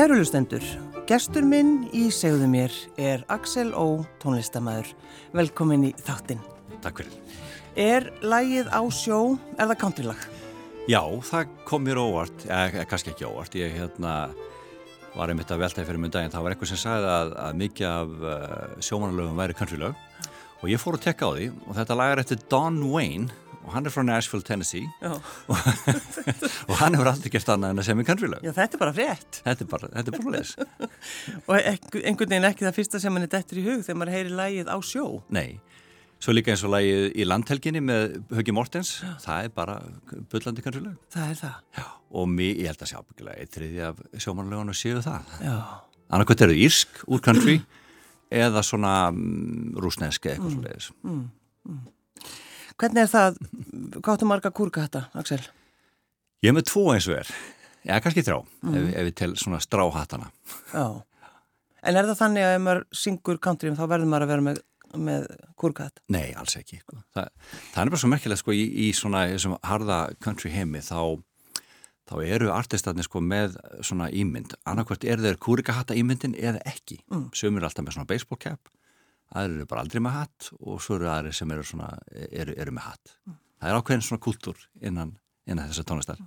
Kærulustendur, 0.00 0.62
gestur 1.04 1.44
minn 1.44 1.82
í 1.92 2.06
segðu 2.08 2.46
mér 2.48 2.72
er 2.96 3.20
Axel 3.28 3.74
Ó, 3.76 4.00
tónlistamæður. 4.22 4.94
Velkomin 5.36 5.82
í 5.84 5.92
þáttinn. 5.92 6.40
Takk 6.80 7.02
fyrir. 7.02 7.18
Er 7.76 8.06
lægið 8.24 8.70
á 8.72 8.80
sjó, 8.96 9.18
er 9.58 9.68
það 9.68 9.76
countrylag? 9.82 10.22
Já, 10.88 11.02
það 11.28 11.52
kom 11.68 11.84
mér 11.84 12.00
óvart, 12.00 12.46
eða 12.48 12.86
kannski 12.88 13.12
ekki 13.12 13.28
óvart. 13.28 13.58
Ég 13.60 13.76
hérna, 13.76 14.14
var 15.18 15.34
einmitt 15.34 15.52
að 15.52 15.66
veltaði 15.66 15.90
fyrir 15.90 16.04
mjög 16.06 16.16
daginn. 16.16 16.32
Það 16.32 16.46
var 16.46 16.56
eitthvað 16.56 16.72
sem 16.72 16.82
sagði 16.86 17.12
að, 17.18 17.36
að 17.44 17.60
mikið 17.66 17.90
af 17.90 18.16
uh, 18.24 18.82
sjómanalögum 18.88 19.44
væri 19.44 19.58
countrylög 19.60 20.00
og 20.62 20.72
ég 20.72 20.80
fór 20.80 20.96
að 20.96 21.10
tekka 21.10 21.28
á 21.28 21.32
því 21.36 21.52
og 21.66 21.76
þetta 21.76 22.00
lag 22.00 22.14
er 22.14 22.24
eftir 22.24 22.40
Don 22.48 22.80
Wayne 22.88 23.28
og 23.64 23.72
hann 23.74 23.86
er 23.86 23.92
frá 23.92 24.04
Nashville, 24.06 24.44
Tennessee 24.46 24.88
og, 25.06 25.18
og 26.70 26.74
hann 26.80 26.96
hefur 26.96 27.10
aldrei 27.12 27.32
gert 27.32 27.50
annað 27.52 27.74
en 27.74 27.82
að 27.82 27.88
semja 27.90 28.06
countrylög. 28.08 28.44
Já, 28.46 28.52
þetta 28.56 28.78
er 28.78 28.82
bara 28.82 28.94
frétt. 28.96 29.40
Þetta 29.46 29.66
er 29.66 29.70
bara, 29.72 29.90
þetta 29.96 30.12
er 30.12 30.16
bara 30.16 30.36
les. 30.36 30.54
og 31.48 31.52
einhvern 31.58 32.32
veginn 32.32 32.48
ekki 32.50 32.66
það 32.66 32.78
fyrsta 32.78 33.02
sem 33.02 33.18
hann 33.18 33.26
er 33.26 33.34
dettur 33.34 33.60
í 33.60 33.66
hug 33.66 33.84
þegar 33.84 34.00
maður 34.00 34.16
heyri 34.16 34.38
lægið 34.40 34.72
á 34.72 34.76
sjó. 34.90 35.04
Nei, 35.36 35.60
svo 36.22 36.34
líka 36.36 36.54
eins 36.54 36.64
og 36.66 36.74
lægið 36.74 37.06
í 37.12 37.28
landhelginni 37.28 37.84
með 37.84 38.16
Höggi 38.40 38.56
Mortens, 38.56 38.94
það 39.26 39.50
er 39.50 39.54
bara 39.60 39.76
bullandi 40.32 40.64
countrylög. 40.64 40.96
Það 41.12 41.34
er 41.34 41.38
það. 41.44 41.60
Já, 41.80 41.86
og 42.22 42.32
mér, 42.32 42.56
ég 42.64 42.72
held 42.72 42.86
að 42.86 42.92
sjá 42.94 42.98
byggilega 43.04 43.44
eitt 43.44 43.54
þriði 43.58 43.86
af 43.90 44.02
sjómanlögunum 44.16 44.76
séu 44.76 45.04
það. 45.04 45.38
Já. 45.44 45.56
Annarkvæmt 46.10 46.48
eru 46.48 46.58
írsk 46.58 47.04
úr 47.06 47.22
country 47.22 47.60
eða 48.30 48.62
svona 48.66 48.94
mm, 49.12 49.76
rúsneski 49.82 50.32
eitthvað 50.32 50.50
mm. 50.50 50.54
svo 50.56 50.64
leiðis. 50.64 50.92
Mm, 51.04 51.24
mm. 51.68 51.80
Hvernig 52.80 53.02
er 53.02 53.10
það, 53.10 53.38
gáttu 54.00 54.28
marga 54.28 54.52
kúrka 54.56 54.86
þetta, 54.86 55.02
Axel? 55.20 55.40
Ég 56.40 56.48
hef 56.48 56.56
með 56.56 56.66
tvo 56.70 56.86
eins 56.94 57.08
og 57.10 57.18
er, 57.18 57.32
já 57.84 57.98
kannski 58.00 58.24
þrá, 58.24 58.38
mm. 58.64 58.76
ef, 58.78 58.86
ef 58.94 59.08
við 59.10 59.16
tel 59.20 59.30
svona 59.42 59.60
stráhattana. 59.60 60.30
Já, 60.72 60.84
en 61.84 62.00
er 62.00 62.08
það 62.08 62.20
þannig 62.22 62.46
að 62.46 62.56
ef 62.56 62.62
maður 62.64 62.82
syngur 63.02 63.40
country 63.44 63.74
þá 63.76 63.84
verður 63.84 64.12
maður 64.14 64.26
að 64.26 64.32
vera 64.32 64.46
með, 64.48 64.62
með 65.10 65.28
kúrka 65.60 65.90
þetta? 65.90 66.06
Nei, 66.16 66.30
alls 66.40 66.56
ekki. 66.56 66.80
Sko. 66.80 67.02
Þa, 67.12 67.26
það 67.74 67.82
er 67.84 67.92
bara 67.92 68.02
svo 68.04 68.12
merkilegt 68.14 68.44
sko 68.44 68.56
í, 68.56 68.64
í 68.88 68.90
svona 68.96 69.26
harða 69.68 70.00
country 70.24 70.54
heimi 70.54 70.80
þá 70.86 71.20
þá 72.10 72.16
eru 72.26 72.50
artistatni 72.50 73.04
sko 73.06 73.20
með 73.22 73.60
svona 73.86 74.08
ímynd, 74.10 74.56
annarkvært 74.66 75.04
er 75.06 75.20
þeir 75.22 75.36
kúrikahatta 75.44 75.94
ímyndin 75.98 76.32
eða 76.34 76.64
ekki, 76.66 77.02
mm. 77.12 77.28
sömur 77.36 77.68
alltaf 77.68 77.86
með 77.86 77.98
svona 77.98 78.08
baseball 78.08 78.40
cap 78.40 78.72
aðrir 79.30 79.60
eru 79.60 79.70
bara 79.70 79.84
aldrei 79.84 80.02
með 80.02 80.16
hatt 80.18 80.50
og 80.58 80.82
svo 80.82 80.98
eru 80.98 81.10
aðrir 81.10 81.36
sem 81.36 81.50
eru, 81.54 81.64
svona, 81.66 81.88
eru, 82.30 82.54
eru 82.56 82.74
með 82.74 82.86
hatt. 82.90 83.16
Mm. 83.26 83.40
Það 83.60 83.70
er 83.70 83.80
ákveðin 83.80 84.06
svona 84.06 84.24
kultúr 84.24 84.62
innan, 84.80 85.16
innan 85.46 85.70
þessar 85.70 85.88
tónlistar. 85.90 86.22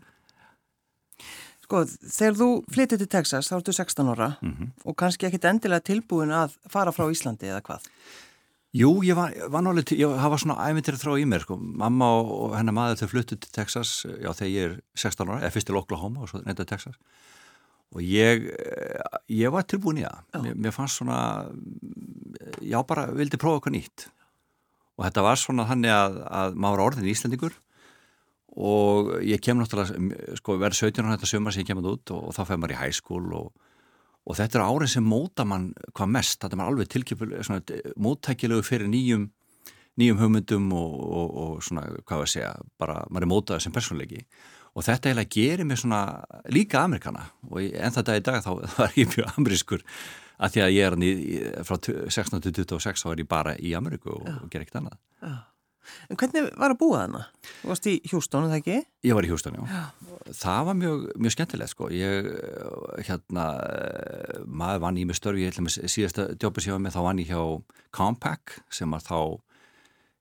Sko, 1.63 1.85
þegar 1.87 2.35
þú 2.37 2.49
flyttið 2.75 3.01
til 3.01 3.09
Texas 3.15 3.49
þá 3.49 3.55
ertu 3.57 3.73
16 3.73 4.11
ára 4.11 4.29
mm 4.41 4.51
-hmm. 4.51 4.69
og 4.85 4.95
kannski 4.99 5.25
ekkit 5.25 5.45
endilega 5.45 5.79
tilbúin 5.79 6.31
að 6.31 6.57
fara 6.69 6.91
frá 6.91 7.09
Íslandi 7.09 7.47
eða 7.47 7.61
hvað? 7.61 7.87
Jú, 8.73 9.03
ég 9.03 9.15
var, 9.15 9.33
var 9.49 9.61
nálega, 9.61 9.95
ég 9.95 10.17
hafa 10.17 10.37
svona 10.37 10.57
æmyndir 10.69 10.95
að 10.95 11.03
þrá 11.03 11.19
í 11.21 11.25
mér, 11.25 11.41
sko. 11.41 11.57
Mamma 11.57 12.05
og 12.05 12.57
hennar 12.57 12.73
maður 12.73 12.97
þau 12.97 13.07
fluttið 13.07 13.39
til 13.39 13.51
Texas, 13.51 14.05
já, 14.05 14.33
þegar 14.33 14.51
ég 14.51 14.63
er 14.71 14.81
16 14.95 15.29
ára, 15.29 15.41
eða 15.41 15.51
fyrst 15.51 15.67
til 15.67 15.75
Oklahoma 15.75 16.21
og 16.21 16.29
svo 16.29 16.41
nefndið 16.41 16.65
Texas 16.65 16.95
og 17.93 18.01
ég, 18.01 18.47
ég 19.29 19.53
var 19.53 19.67
tilbúin 19.69 20.01
í 20.01 20.05
það. 20.05 20.43
Mér, 20.43 20.55
mér 20.65 20.75
fannst 20.75 20.99
svona 20.99 21.17
já 22.63 22.79
bara 22.87 23.07
vildi 23.13 23.39
prófa 23.41 23.61
eitthvað 23.61 23.75
nýtt. 23.77 24.07
Og 24.97 25.05
þetta 25.07 25.25
var 25.25 25.39
svona 25.41 25.67
þannig 25.69 25.93
að, 25.93 26.17
að 26.29 26.57
maður 26.57 26.79
var 26.81 26.85
orðin 26.87 27.09
í 27.09 27.13
Íslandingur 27.13 27.59
og 28.53 29.13
ég 29.25 29.41
kem 29.41 29.57
náttúrulega 29.57 30.37
sko 30.37 30.57
verið 30.61 30.83
17 30.91 31.05
ára 31.05 31.15
þetta 31.15 31.29
sömur 31.29 31.53
sem 31.53 31.63
ég 31.63 31.69
kemur 31.71 31.95
út 31.95 32.11
og, 32.13 32.27
og 32.29 32.35
þá 32.35 32.43
fæði 32.43 32.59
maður 32.61 32.75
í 32.75 32.81
high 32.83 32.93
school 32.93 33.31
og, 33.33 33.47
og 34.29 34.37
þetta 34.37 34.59
er 34.59 34.65
árið 34.67 34.91
sem 34.93 35.07
móta 35.09 35.45
mann 35.49 35.71
hvað 35.89 36.11
mest, 36.13 36.37
þetta 36.37 36.53
er 36.53 36.61
maður 36.61 36.75
alveg 36.75 36.91
tilkjöful 36.93 37.31
móttækilegu 38.05 38.65
fyrir 38.67 38.91
nýjum 38.91 39.31
nýjum 39.97 40.21
hugmyndum 40.21 40.69
og, 40.77 40.93
og 41.09 41.65
svona 41.65 41.87
hvað 42.05 42.23
við 42.23 42.31
segja, 42.35 42.53
bara 42.81 43.01
maður 43.09 43.25
er 43.25 43.33
mótaður 43.33 43.65
sem 43.65 43.73
personleiki 43.73 44.21
og 44.21 44.62
þetta 44.81 45.11
eiginlega 45.11 45.29
gerir 45.35 45.69
mér 45.69 45.77
svona 45.77 46.01
líka 46.49 46.81
amerikana 46.81 47.27
og 47.51 47.61
en 47.61 47.93
þetta 47.93 48.17
í 48.17 48.25
dag 48.25 48.41
þá 48.41 48.51
var 48.79 48.97
ég 48.97 49.13
mjög 49.13 49.37
amerískur 49.37 49.85
að 50.43 50.53
því 50.55 50.63
að 50.65 50.75
ég 50.75 50.85
er 50.87 50.95
hann 50.95 51.05
í, 51.05 51.13
frá 51.67 51.77
16 51.79 52.43
til 52.43 52.53
26 52.63 53.03
þá 53.05 53.09
er 53.13 53.23
ég 53.23 53.29
bara 53.29 53.55
í 53.59 53.73
Ameríku 53.77 54.13
og, 54.15 54.29
og 54.41 54.47
ger 54.51 54.63
ekkert 54.63 54.81
annað. 54.81 54.99
Já. 55.23 55.33
En 56.07 56.17
hvernig 56.19 56.45
var 56.55 56.71
að 56.71 56.79
búa 56.79 57.01
þannig? 57.03 57.23
Þú 57.59 57.69
varst 57.69 57.87
í 57.91 57.93
Hjústónu, 58.07 58.49
það 58.49 58.59
ekki? 58.61 58.75
Ég 59.03 59.17
var 59.17 59.25
í 59.27 59.29
Hjústónu, 59.31 59.63
já. 59.67 59.81
já. 59.83 60.11
Það 60.39 60.67
var 60.69 60.77
mjög, 60.79 61.01
mjög 61.19 61.33
skemmtilegt, 61.35 61.73
sko. 61.73 61.89
Ég, 61.91 62.29
hérna, 63.09 63.47
maður 64.47 64.83
vann 64.85 64.99
í 65.01 65.03
mig 65.09 65.19
störfi, 65.19 65.43
ég 65.43 65.51
held 65.51 65.59
að 65.59 65.67
með 65.67 65.91
síðasta 65.91 66.27
djópið 66.39 66.65
sem 66.65 66.71
ég 66.71 66.77
var 66.77 66.85
með, 66.85 66.95
þá 66.95 67.01
vann 67.09 67.23
ég 67.23 67.33
hjá 67.33 67.41
Compaq, 67.99 68.55
sem 68.71 68.95
var 68.95 69.03
þá 69.03 69.19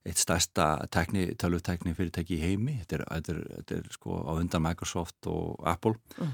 eitt 0.07 0.19
stærsta 0.19 0.69
tekni, 0.93 1.29
tölvutækni 1.39 1.95
fyrirtæki 1.95 2.39
í 2.39 2.43
heimi. 2.43 2.79
Þetta 2.83 2.99
er, 2.99 3.05
þetta 3.11 3.35
er, 3.35 3.43
þetta 3.59 3.79
er 3.79 3.91
sko 3.95 4.23
á 4.27 4.33
undan 4.35 4.65
Microsoft 4.65 5.31
og 5.31 5.63
Apple. 5.69 5.95
Mm. 6.19 6.33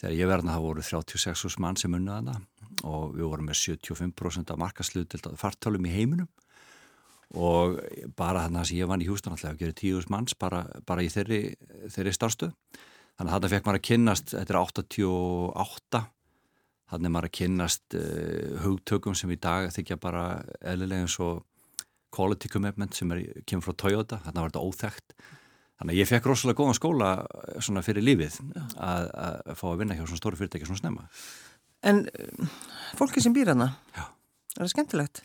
Þegar 0.00 0.16
ég 0.16 0.30
verði 0.30 0.48
það 0.54 0.64
voru 0.64 0.84
36 0.86 1.58
mann 1.60 1.76
sem 1.76 1.96
unnaði 1.96 2.32
hana 2.32 2.86
og 2.88 3.16
við 3.16 3.26
vorum 3.28 3.50
með 3.50 3.58
75% 3.60 4.52
af 4.54 4.60
markasluð 4.60 5.10
til 5.12 5.34
fartölum 5.36 5.88
í 5.88 5.92
heiminum 5.92 6.30
og 7.38 7.76
bara 8.18 8.46
þannig 8.46 8.62
að 8.62 8.72
ég 8.74 8.88
vann 8.90 9.02
í 9.02 9.06
Hjústan 9.06 9.34
alltaf 9.36 9.52
að 9.52 9.60
gera 9.60 9.76
10.000 9.78 10.10
manns 10.10 10.34
bara, 10.38 10.64
bara 10.86 11.04
í 11.04 11.10
þeirri, 11.12 11.42
þeirri 11.92 12.14
starfstöð 12.16 12.54
þannig 12.80 13.28
að 13.28 13.36
þetta 13.36 13.52
fekk 13.52 13.66
maður 13.68 13.78
að 13.78 13.86
kynnast 13.90 14.32
þetta 14.32 14.54
er 14.54 14.60
88 14.60 16.02
þannig 16.90 17.10
að 17.10 17.14
maður 17.14 17.28
að 17.28 17.36
kynnast 17.38 17.98
uh, 18.00 18.56
hugtökum 18.64 19.14
sem 19.18 19.30
í 19.30 19.38
dag 19.38 19.70
þykja 19.74 20.00
bara 20.02 20.24
eðlilega 20.58 21.06
eins 21.06 21.18
og 21.22 21.44
quality 22.14 22.50
commitment 22.52 22.96
sem 22.96 23.12
er, 23.14 23.22
kemur 23.46 23.68
frá 23.68 23.76
Toyota 23.84 24.20
þannig 24.24 24.38
að 24.38 24.46
var 24.46 24.54
þetta 24.54 24.66
óþægt 24.66 25.14
þannig 25.80 25.94
að 25.94 26.00
ég 26.00 26.10
fekk 26.10 26.26
rosalega 26.28 26.60
góðan 26.60 26.76
skóla 26.76 27.12
svona 27.62 27.84
fyrir 27.86 28.04
lífið 28.04 28.40
að, 28.76 29.06
að 29.08 29.54
fá 29.56 29.66
að 29.70 29.78
vinna 29.80 29.96
hjá 29.96 30.04
svona 30.04 30.20
stóru 30.20 30.40
fyrirtæki 30.40 30.68
svona 30.68 30.82
snemma 30.82 31.06
En 31.86 32.04
eh, 32.12 32.48
fólki 32.98 33.22
sem 33.24 33.34
býr 33.34 33.54
hana, 33.54 33.72
Já. 33.96 34.04
er 34.56 34.64
það 34.64 34.72
skemmtilegt? 34.74 35.22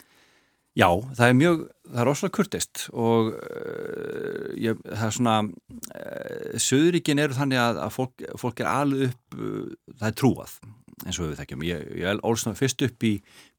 Já, 0.75 0.89
það 1.15 1.29
er 1.29 1.35
mjög, 1.39 1.61
það 1.87 1.99
er 2.01 2.07
rosalega 2.09 2.35
kurtist 2.35 2.81
og 2.91 3.29
uh, 3.31 4.47
ég, 4.59 4.79
það 4.83 5.05
er 5.05 5.13
svona, 5.15 5.35
uh, 5.47 6.57
söðuríkin 6.59 7.21
eru 7.23 7.37
þannig 7.37 7.61
að, 7.63 7.79
að 7.85 7.93
fólk, 7.95 8.25
fólk 8.41 8.59
er 8.59 8.67
alveg 8.73 9.13
upp, 9.13 9.37
uh, 9.37 9.93
það 9.93 10.09
er 10.09 10.17
trúað 10.19 10.57
eins 11.05 11.19
og 11.19 11.29
við 11.29 11.39
þekkjum. 11.39 11.63
Ég, 11.69 11.87
ég 12.01 12.19
ólst 12.27 12.51
fyrst 12.59 12.83
upp 12.89 13.07
í 13.07 13.13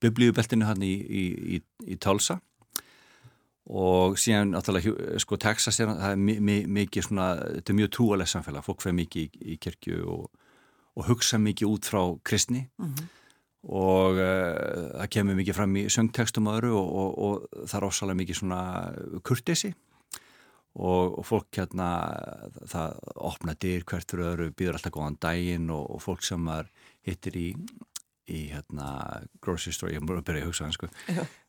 biblíubeltinu 0.05 0.69
hann 0.69 0.85
í, 0.85 0.93
í, 0.93 1.25
í, 1.57 1.63
í 1.89 1.99
Tálsa 2.01 2.37
og 3.67 4.19
síðan 4.21 4.55
náttúrulega 4.55 5.21
sko 5.23 5.37
Texas 5.43 5.81
er, 5.81 5.91
það 5.91 6.13
er 6.13 6.67
mikið 6.79 7.09
svona, 7.09 7.29
þetta 7.59 7.73
er 7.73 7.79
mjög 7.81 7.95
trúaleg 7.97 8.31
samfélag, 8.31 8.67
fólk 8.67 8.85
fyrir 8.85 9.01
mikið 9.01 9.41
í 9.43 9.57
kirkju 9.63 10.03
og 10.07 10.27
og 10.97 11.09
hugsa 11.11 11.39
mikið 11.41 11.73
út 11.73 11.89
frá 11.89 12.03
kristni. 12.25 12.69
Mm 12.79 12.95
-hmm. 12.95 13.09
og 13.69 14.13
uh, 14.15 15.01
það 15.01 15.09
kemur 15.11 15.35
mikið 15.35 15.55
fram 15.55 15.77
í 15.77 15.89
söngtekstum 15.91 16.47
og 16.47 16.57
öðru 16.59 16.73
og, 16.79 16.89
og, 16.97 17.19
og 17.19 17.67
það 17.67 17.81
er 17.81 17.87
ósalega 17.89 18.17
mikið 18.17 18.37
svona 18.37 18.61
kurtesi 19.23 19.75
og, 20.75 21.25
fólk 21.27 21.57
hérna 21.57 21.89
það 22.69 22.99
opna 23.15 23.55
dyr 23.55 23.83
hvert 23.83 24.11
fyrir 24.11 24.31
öðru 24.31 24.51
býður 24.55 24.79
alltaf 24.79 24.93
góðan 24.93 25.19
daginn 25.21 25.71
og 25.71 26.03
fólk 26.03 26.23
sem 26.23 26.49
hittir 27.03 27.37
í 27.37 27.57
í 28.29 28.51
hérna 28.51 29.23
grocery 29.41 29.73
store, 29.73 29.93
ég 29.93 30.03
er 30.03 30.23
byrjað 30.23 30.43
að 30.43 30.47
hugsa 30.47 30.65
hans 30.65 30.75
sko 30.75 30.87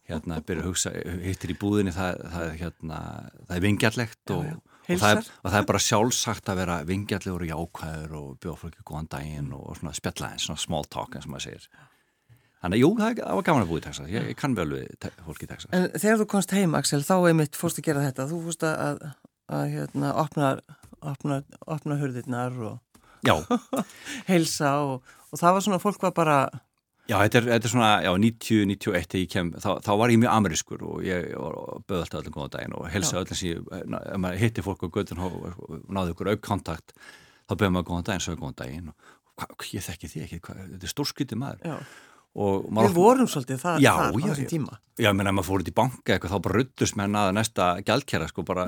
hérna 0.08 0.40
byrjað 0.40 0.64
að 0.64 0.72
hugsa, 0.72 0.94
hittir 1.24 1.54
í 1.54 1.60
búðinni 1.60 1.94
það, 1.96 2.24
það, 2.34 2.50
hérna, 2.62 3.00
það 3.44 3.56
er 3.58 3.66
vingjarlegt 3.68 4.36
og 4.38 4.50
og 4.88 5.02
það, 5.02 5.18
er, 5.18 5.30
og 5.44 5.52
það 5.52 5.60
er 5.60 5.68
bara 5.68 5.84
sjálfsagt 5.84 6.50
að 6.52 6.60
vera 6.62 6.78
vingjallegur 6.88 7.44
og 7.44 7.52
jákvæður 7.52 8.16
og 8.22 8.28
bjóða 8.44 8.60
fólki 8.62 8.86
góðan 8.88 9.10
daginn 9.12 9.54
og 9.58 9.76
svona 9.80 9.94
spjalla 9.98 10.32
eins, 10.32 10.48
svona 10.48 10.62
small 10.62 10.88
talk 10.88 11.18
eins 11.18 11.28
og 11.28 11.34
maður 11.34 11.48
segir. 11.48 11.68
Þannig, 12.64 12.82
jú, 12.82 12.92
það, 12.98 13.20
var 13.38 13.46
gaman 13.46 13.66
að 13.66 13.72
búa 13.72 13.82
í 13.82 13.86
Texas, 13.86 14.10
ég, 14.10 14.30
ég 14.32 14.40
kann 14.40 14.56
vel 14.58 14.68
við 14.72 15.10
fólki 15.26 15.46
í 15.46 15.52
Texas. 15.52 15.72
En 15.76 15.90
þegar 15.94 16.22
þú 16.22 16.28
komst 16.32 16.56
heim, 16.56 16.78
Axel, 16.80 17.04
þá 17.06 17.16
einmitt 17.20 17.60
fórst 17.60 17.82
að 17.82 17.90
gera 17.90 18.06
þetta, 18.08 18.30
þú 18.32 18.40
fórst 18.48 18.66
að, 18.66 18.80
að, 18.88 19.04
að 19.60 19.66
hérna, 19.76 20.14
opna, 20.24 20.54
opna, 21.14 21.42
opna 21.68 22.00
hurðirnar 22.02 22.58
og 22.72 22.80
heilsa 24.32 24.74
og, 24.88 25.14
og 25.30 25.42
það 25.42 25.58
var 25.58 25.68
svona, 25.68 25.82
fólk 25.84 26.08
var 26.08 26.16
bara 26.18 26.40
Já, 27.08 27.16
þetta 27.24 27.40
er, 27.40 27.46
þetta 27.54 27.70
er 27.70 27.72
svona, 27.72 27.90
já, 28.04 28.10
90-91 28.20 29.06
þegar 29.08 29.22
ég 29.22 29.30
kem, 29.32 29.52
þá, 29.64 29.70
þá 29.86 29.92
var 30.02 30.12
ég 30.12 30.20
mjög 30.20 30.34
amerískur 30.34 30.82
og 30.84 31.06
ég 31.08 31.30
böði 31.88 32.02
alltaf 32.04 32.20
öllum 32.20 32.36
góða 32.36 32.50
daginn 32.58 32.76
og 32.76 32.90
helsa 32.92 33.22
öllum 33.22 33.40
sem 33.40 33.54
ég, 33.54 33.62
ef 33.78 34.20
maður 34.24 34.42
hitti 34.42 34.66
fólk 34.66 34.84
á 34.84 34.88
gödun 34.98 35.24
og 35.24 35.38
náði 35.88 36.16
ykkur 36.16 36.32
aukkontakt, 36.34 36.92
þá 37.48 37.56
böði 37.56 37.72
maður 37.78 37.88
góða 37.92 38.08
daginn, 38.10 38.26
svo 38.26 38.36
góða 38.42 38.58
daginn 38.64 38.92
og 38.92 39.14
hva, 39.38 39.48
ég 39.72 39.86
þekki 39.88 40.12
því 40.12 40.26
ekki, 40.26 40.42
hva, 40.44 40.58
þetta 40.60 40.90
er 40.90 40.94
stórskrytið 40.94 41.42
maður. 41.46 41.64
Já. 41.64 41.78
Við 42.38 42.92
vorum 42.94 43.26
svolítið 43.30 43.58
það, 43.64 43.78
já, 43.82 43.92
þar 43.98 44.12
á 44.14 44.26
þessum 44.28 44.50
tíma. 44.52 44.76
Já, 44.98 45.08
ég 45.08 45.16
menna, 45.18 45.32
ef 45.32 45.38
maður 45.38 45.48
fór 45.48 45.64
út 45.64 45.70
í 45.70 45.74
banka 45.78 46.14
eitthvað, 46.14 46.34
þá 46.34 46.44
bara 46.46 46.58
ruttust 46.58 46.98
með 46.98 47.10
naða 47.14 47.32
næsta 47.34 47.66
gælkjæra, 47.86 48.28
sko, 48.30 48.44
bara, 48.46 48.66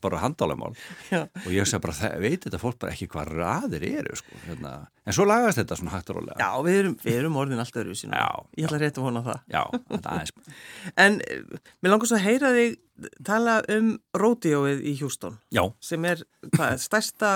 bara 0.00 0.20
handálemál. 0.22 0.70
Og 1.18 1.50
ég 1.52 1.68
segi 1.68 1.82
bara, 1.84 2.10
veit 2.20 2.46
þetta 2.46 2.60
fólk 2.60 2.78
bara 2.80 2.94
ekki 2.94 3.08
hvað 3.12 3.32
ræðir 3.36 3.84
eru, 3.90 4.16
sko. 4.16 4.40
Hérna. 4.46 4.72
En 5.04 5.16
svo 5.16 5.26
lagast 5.28 5.60
þetta 5.60 5.78
svona 5.80 5.94
hægt 5.94 6.12
og 6.12 6.20
rólega. 6.20 6.40
Já, 6.40 6.64
við 6.64 6.80
erum, 6.80 6.96
við 7.04 7.20
erum 7.20 7.38
orðin 7.42 7.60
alltaf 7.60 7.82
öru 7.84 7.96
sína. 7.98 8.20
Já. 8.20 8.28
Ég 8.56 8.68
ætla 8.70 8.90
að 8.90 9.04
vona 9.04 9.24
það. 9.28 9.40
Já, 9.52 9.62
þetta 9.92 10.14
aðeins. 10.14 10.60
en 11.04 11.20
eh, 11.26 11.64
mér 11.80 11.94
langast 11.96 12.16
að 12.16 12.24
heyra 12.24 12.52
þig 12.56 12.78
tala 13.26 13.60
um 13.76 13.94
ródióið 14.16 14.84
í 14.84 14.96
Hjústón. 15.00 15.40
Já. 15.52 15.64
Sem 15.84 16.08
er, 16.08 16.24
hvað, 16.54 16.76
stærsta 16.84 17.34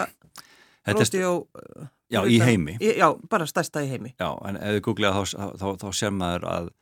ródió 0.89 1.35
Já, 2.13 2.21
í 2.29 2.39
heimi. 2.43 2.77
Já, 2.81 3.09
bara 3.31 3.47
stærsta 3.49 3.83
í 3.85 3.91
heimi. 3.91 4.15
Já, 4.21 4.31
en 4.49 4.59
ef 4.61 4.77
við 4.77 4.83
googlega 4.89 5.23
þá, 5.23 5.37
þá, 5.37 5.47
þá, 5.61 5.69
þá 5.81 6.01
sér 6.01 6.13
maður 6.15 6.49
að 6.51 6.73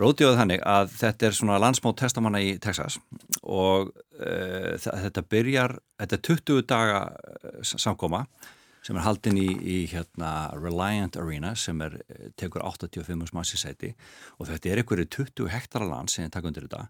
rótjóðu 0.00 0.36
þannig 0.38 0.64
að 0.68 0.90
þetta 1.00 1.28
er 1.28 1.36
svona 1.36 1.60
landsmót 1.62 1.96
testamanna 2.00 2.42
í 2.44 2.56
Texas 2.62 2.98
og 3.42 3.94
uh, 4.20 4.76
þetta 4.76 5.24
byrjar, 5.24 5.78
þetta 6.02 6.18
er 6.18 6.24
20 6.28 6.68
daga 6.68 7.00
uh, 7.16 7.56
samkoma 7.64 8.26
sem 8.86 8.98
er 8.98 9.06
haldin 9.06 9.40
í, 9.40 9.48
í 9.50 9.78
hérna 9.90 10.52
Reliant 10.54 11.16
Arena 11.18 11.56
sem 11.58 11.80
er, 11.82 11.96
eh, 12.06 12.28
tekur 12.38 12.62
85 12.62 13.32
massi 13.34 13.58
seti 13.58 13.90
og 14.38 14.46
þetta 14.46 14.70
er 14.70 14.82
einhverju 14.82 15.08
20 15.16 15.50
hektara 15.50 15.88
land 15.90 16.12
sem 16.12 16.22
ég 16.22 16.30
takk 16.30 16.46
undir 16.46 16.68
þetta. 16.68 16.84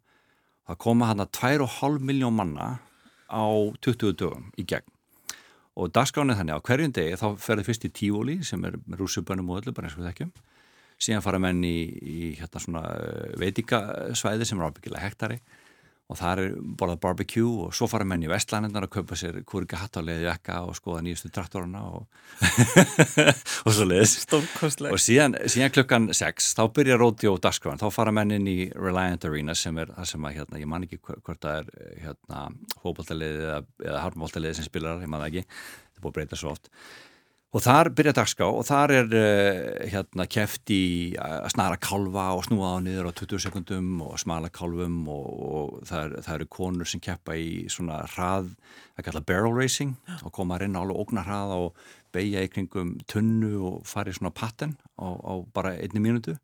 Það 0.68 0.80
koma 0.84 1.08
hann 1.08 1.24
að 1.24 1.30
2,5 1.38 2.04
miljón 2.04 2.36
manna 2.36 2.68
á 3.32 3.46
20 3.80 4.12
dögum 4.12 4.50
í 4.60 4.66
gegn 4.68 4.92
og 5.76 5.92
dagskránið 5.92 6.40
þannig 6.40 6.56
á 6.56 6.66
hverjum 6.66 6.94
degi 6.96 7.18
þá 7.20 7.26
ferði 7.42 7.66
fyrst 7.66 7.84
í 7.84 7.92
tífóli 7.92 8.36
sem 8.48 8.64
er 8.64 8.78
rússubönum 8.96 9.50
og 9.52 9.60
öllu 9.60 9.74
bara 9.76 9.90
eins 9.90 9.98
og 9.98 10.06
þekkjum. 10.08 10.32
Síðan 10.96 11.24
fara 11.24 11.40
menn 11.42 11.60
í, 11.68 11.76
í 12.00 12.18
hérna 12.38 12.62
svona 12.62 12.82
eh, 12.96 13.34
veitikasvæði 13.42 14.48
sem 14.48 14.60
er 14.60 14.70
ábyggilega 14.70 15.04
hektari 15.04 15.40
og 16.06 16.18
það 16.20 16.40
er 16.40 16.52
borðað 16.78 17.00
barbecue 17.02 17.64
og 17.64 17.72
svo 17.74 17.88
fara 17.90 18.06
menn 18.06 18.22
í 18.22 18.28
vestlænindar 18.30 18.86
að 18.86 18.92
kaupa 18.94 19.16
sér 19.18 19.40
kurga 19.48 19.80
hatt 19.80 19.98
á 19.98 20.06
leiði 20.06 20.28
ekka 20.30 20.60
og 20.68 20.76
skoða 20.78 21.02
nýjustu 21.02 21.32
traktoruna 21.34 21.82
og, 21.88 22.04
og 23.66 23.74
svo 23.74 23.86
leiðis 23.88 24.14
og 24.30 25.00
síðan, 25.02 25.34
síðan 25.50 25.74
klukkan 25.74 26.06
6 26.14 26.52
þá 26.58 26.62
byrja 26.78 27.00
róti 27.00 27.30
og 27.30 27.40
dagskráðan 27.42 27.82
þá 27.82 27.88
fara 27.94 28.14
menn 28.14 28.36
inn 28.38 28.46
í 28.50 28.58
Reliant 28.76 29.26
Arena 29.26 29.56
sem 29.58 29.82
er 29.82 29.90
það 29.96 30.10
sem 30.12 30.28
að, 30.30 30.38
hérna, 30.38 30.62
ég 30.62 30.70
man 30.70 30.86
ekki 30.86 31.00
hvort 31.02 31.42
það 31.42 31.58
er 31.64 31.98
hérna, 32.04 32.44
hópáltaliði 32.84 33.42
eða, 33.48 33.58
eða 33.88 34.06
harmáltaliði 34.06 34.60
sem 34.60 34.68
spilar, 34.68 35.02
ég 35.02 35.10
man 35.10 35.24
það 35.24 35.32
ekki. 35.32 35.60
Það 35.96 36.04
búin 36.04 36.12
að 36.12 36.18
breyta 36.20 36.38
svo 36.38 36.54
oft 36.54 36.70
Og 37.56 37.62
þar 37.64 37.88
byrja 37.96 38.12
dagská 38.12 38.46
og 38.52 38.66
þar 38.68 38.92
er 38.92 39.14
uh, 39.16 39.84
hérna 39.88 40.26
keft 40.28 40.68
í 40.74 41.16
að 41.16 41.46
snara 41.54 41.78
kalva 41.80 42.26
og 42.36 42.42
snúa 42.44 42.74
á 42.76 42.84
niður 42.84 43.08
á 43.08 43.12
20 43.16 43.40
sekundum 43.46 44.02
og 44.04 44.18
smala 44.20 44.50
kalvum 44.52 44.98
og, 45.08 45.30
og 45.46 45.86
það, 45.88 46.02
er, 46.02 46.24
það 46.26 46.34
eru 46.34 46.48
konur 46.52 46.90
sem 46.90 47.00
keppa 47.00 47.38
í 47.40 47.64
svona 47.72 48.02
hrað, 48.12 48.50
það 48.98 49.08
kalla 49.08 49.24
barrel 49.30 49.56
racing 49.56 49.96
og 50.18 50.34
koma 50.36 50.58
að 50.58 50.66
reyna 50.66 50.84
alveg 50.84 51.00
ógnar 51.00 51.30
hrað 51.30 51.54
og 51.56 51.80
beigja 52.12 52.44
í 52.44 52.52
kringum 52.52 52.92
tunnu 53.08 53.54
og 53.70 53.80
fara 53.88 54.12
í 54.12 54.18
svona 54.18 54.34
patten 54.36 54.76
á, 55.00 55.08
á 55.08 55.32
bara 55.56 55.78
einni 55.80 56.04
mínutu 56.04 56.36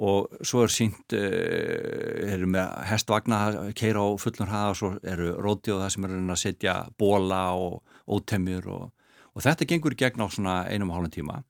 og 0.00 0.32
svo 0.40 0.64
er 0.64 0.72
sínt, 0.72 1.12
uh, 1.12 2.32
eru 2.32 2.48
með 2.56 2.72
hestvagna 2.88 3.44
að 3.50 3.72
keira 3.76 4.00
á 4.00 4.08
fullur 4.16 4.48
hrað 4.48 4.72
og 4.72 4.80
svo 4.80 4.94
eru 5.04 5.34
róti 5.44 5.76
og 5.76 5.84
það 5.84 5.92
sem 5.92 6.08
eru 6.08 6.24
að 6.24 6.44
setja 6.46 6.82
bóla 6.96 7.48
og 7.60 7.82
ótemjur 8.08 8.76
og 8.80 8.92
og 9.36 9.44
þetta 9.44 9.68
gengur 9.68 9.94
í 9.94 10.00
gegn 10.00 10.24
á 10.24 10.26
svona 10.32 10.56
einum 10.70 10.90
og 10.90 10.98
hálfum 10.98 11.14
tíma. 11.18 11.42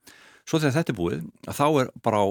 Svo 0.46 0.60
þegar 0.62 0.76
þetta 0.80 0.92
er 0.92 0.98
búið, 0.98 1.22
þá 1.46 1.66
er 1.68 1.92
bara 2.02 2.22
á 2.22 2.28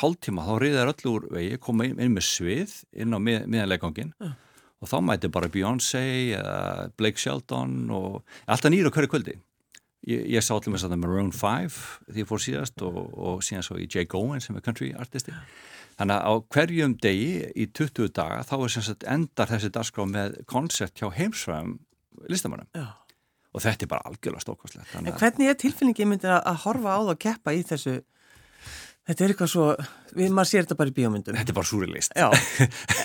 hálftíma, 0.00 0.44
þá 0.46 0.54
riðar 0.60 0.90
öll 0.92 1.12
úr 1.12 1.28
vegi 1.34 1.60
koma 1.62 1.86
inn, 1.86 2.00
inn 2.02 2.14
með 2.14 2.26
svið 2.28 2.74
inn 3.02 3.14
á 3.14 3.18
mið, 3.22 3.46
miðanleikangin 3.52 4.12
uh. 4.22 4.34
og 4.82 4.90
þá 4.90 4.96
mæti 5.06 5.30
bara 5.32 5.50
Beyoncé 5.52 6.02
eða 6.36 6.90
Blake 6.98 7.22
Shelton 7.22 7.86
og 7.94 8.22
alltaf 8.46 8.72
nýra 8.74 8.92
hverju 8.94 9.12
kvöldi. 9.14 9.38
Ég, 10.06 10.26
ég 10.36 10.44
sá 10.44 10.52
allir 10.54 10.74
með 10.74 10.84
þetta 10.84 11.00
Maroon 11.02 11.32
5 11.34 11.78
því 12.10 12.22
ég 12.22 12.28
fór 12.28 12.42
síðast 12.42 12.84
og, 12.86 13.00
og 13.14 13.40
síðan 13.46 13.66
svo 13.66 13.78
í 13.80 13.88
Jake 13.90 14.18
Owen 14.18 14.42
sem 14.42 14.58
er 14.58 14.66
country 14.66 14.92
artisti. 14.94 15.34
Þannig 15.96 16.18
að 16.18 16.28
á 16.28 16.32
hverjum 16.52 16.94
degi 17.02 17.32
í 17.56 17.66
20 17.72 18.12
daga 18.14 18.44
þá 18.46 18.54
er 18.58 18.74
sem 18.74 18.84
sagt 18.90 19.06
endar 19.08 19.50
þessi 19.50 19.72
dagskrá 19.72 20.06
með 20.10 20.38
koncept 20.50 21.00
hjá 21.00 21.08
heimsfæðum 21.14 21.78
listamannum 22.30 22.68
og 23.56 23.64
þetta 23.64 23.86
er 23.86 23.90
bara 23.94 24.10
algjörlega 24.10 24.44
stókvæmslegt. 24.44 24.92
En 25.00 25.16
hvernig 25.16 25.48
er 25.50 25.56
tilfinningi 25.60 26.08
myndið 26.10 26.34
að 26.36 26.60
horfa 26.66 26.92
á 26.92 27.00
það 27.00 27.12
og 27.14 27.20
keppa 27.24 27.54
í 27.56 27.62
þessu? 27.66 27.96
Þetta 29.06 29.22
er 29.22 29.32
eitthvað 29.32 29.50
svo, 29.52 29.64
við, 30.18 30.32
maður 30.34 30.48
sér 30.50 30.64
þetta 30.64 30.76
bara 30.80 30.90
í 30.90 30.94
bíómyndum. 30.96 31.36
Þetta 31.38 31.52
er 31.52 31.56
bara 31.56 31.68
súrilist. 31.70 32.14
Já, 32.18 32.26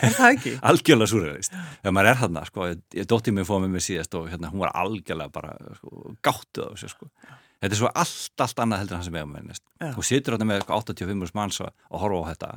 er 0.01 0.15
það 0.15 0.31
ekki? 0.31 0.53
algjörlega 0.71 1.11
súrilist. 1.11 1.57
Ef 1.77 1.93
maður 1.93 2.09
er 2.09 2.19
þarna, 2.23 2.43
sko, 2.49 2.69
ég 2.97 3.09
dótti 3.11 3.33
mig 3.37 3.45
fóð 3.45 3.61
með 3.67 3.75
mig 3.75 3.85
síðast 3.85 4.17
og 4.17 4.25
hérna, 4.31 4.49
hún 4.49 4.63
var 4.63 4.73
algjörlega 4.81 5.33
bara 5.35 5.53
sko, 5.77 6.15
gáttuð 6.25 6.65
á 6.65 6.69
þessu, 6.73 6.89
sko. 6.95 7.09
Þetta 7.61 7.77
er 7.77 7.81
svo 7.83 7.91
allt, 8.01 8.33
allt 8.41 8.63
annað 8.65 8.81
heldur 8.81 8.97
en 8.97 9.03
það 9.03 9.07
sem 9.07 9.15
við 9.19 9.21
hefum 9.21 9.51
með. 9.51 9.61
Þú 9.93 10.07
situr 10.09 10.35
hérna 10.35 10.49
með 10.49 10.65
85 10.81 11.35
manns 11.37 11.61
og 11.61 12.01
horfa 12.01 12.23
á 12.25 12.29
þetta 12.31 12.51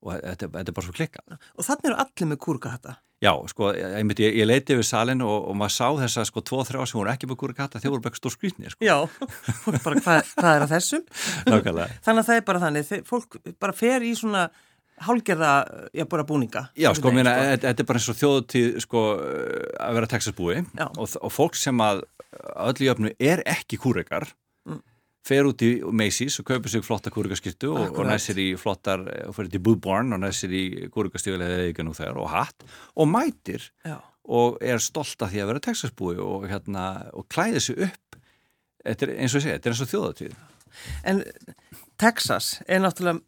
og 0.00 0.16
þetta, 0.16 0.48
þetta 0.56 0.72
er 0.72 0.76
bara 0.76 0.86
svo 0.86 0.96
klikkað. 0.96 1.38
Og 1.56 1.66
þannig 1.66 1.90
eru 1.90 1.98
allir 2.04 2.30
með 2.30 2.40
kúrkahata? 2.46 2.96
Já, 3.20 3.34
sko, 3.52 3.68
ég, 3.76 4.12
ég, 4.16 4.38
ég 4.40 4.46
leiti 4.48 4.72
yfir 4.72 4.86
salin 4.88 5.20
og, 5.20 5.50
og 5.50 5.56
maður 5.60 5.74
sá 5.74 5.86
þess 5.98 6.20
að 6.22 6.28
sko 6.30 6.42
tvo-þrjá 6.48 6.86
sem 6.88 6.98
voru 7.02 7.12
ekki 7.12 7.28
með 7.28 7.38
kúrkahata, 7.42 7.82
þeir 7.82 7.92
voru 7.92 8.04
bara 8.06 8.16
stór 8.16 8.32
skrýtni. 8.32 8.72
Sko. 8.72 8.86
Já, 8.86 8.96
fólk 9.66 9.84
bara, 9.84 10.00
hvað, 10.06 10.32
hvað 10.38 10.56
er 10.56 10.64
að 10.64 10.72
þessum? 10.72 11.04
Nákvæmlega. 11.50 11.98
Þannig 12.06 12.22
að 12.22 12.30
það 12.30 12.40
er 12.40 12.46
bara 12.48 12.62
þannig, 12.64 12.94
fólk 13.10 13.38
bara 13.60 13.76
fer 13.76 14.08
í 14.08 14.14
svona 14.16 14.46
hálgerða, 15.04 15.52
já, 15.96 16.06
bara 16.08 16.24
búninga. 16.28 16.66
Já, 16.80 16.90
sko, 16.96 17.12
mér 17.12 17.28
sko. 17.28 17.44
þetta 17.66 17.84
er 17.84 17.90
bara 17.92 18.00
eins 18.00 18.08
og 18.12 18.20
þjóðutíð, 18.22 18.72
sko, 18.86 19.04
að 19.84 20.00
vera 20.00 20.10
Texasbúi 20.14 20.58
og, 20.88 21.04
og 21.04 21.32
fólk 21.32 21.60
sem 21.60 21.84
að 21.84 22.06
öllu 22.70 22.88
jöfnu 22.88 23.12
er 23.20 23.44
ekki 23.48 23.80
kúrikar 23.80 24.28
fer 25.26 25.48
út 25.48 25.62
í 25.64 25.70
Macy's 25.84 26.38
og 26.40 26.48
kaupir 26.48 26.72
sig 26.72 26.84
flotta 26.84 27.12
kúrikaskirtu 27.12 27.72
og, 27.74 27.98
og 27.98 28.08
næsir 28.08 28.38
í 28.40 28.48
flottar 28.60 29.02
og 29.26 29.34
fyrir 29.36 29.50
til 29.52 29.64
Búborn 29.64 30.14
og 30.16 30.22
næsir 30.22 30.54
í 30.54 30.64
kúrikastífilega 30.92 32.14
og 32.14 32.30
hatt 32.32 32.64
og 32.96 33.10
mætir 33.10 33.70
Já. 33.84 33.98
og 34.24 34.58
er 34.60 34.80
stolt 34.80 35.20
af 35.22 35.32
því 35.32 35.42
að 35.42 35.52
vera 35.52 35.64
Texasbúi 35.66 36.16
og, 36.18 36.48
hérna, 36.48 37.10
og 37.12 37.28
klæði 37.28 37.60
sig 37.60 37.82
upp. 37.88 38.16
Er, 38.80 38.96
eins 38.96 39.34
og 39.34 39.42
ég 39.42 39.44
segi, 39.44 39.56
þetta 39.58 39.68
er 39.68 39.74
eins 39.74 39.84
og 39.84 39.90
þjóðatíð 39.92 40.38
En 41.04 41.22
Texas 42.00 42.54
er 42.64 42.80
náttúrulega 42.80 43.20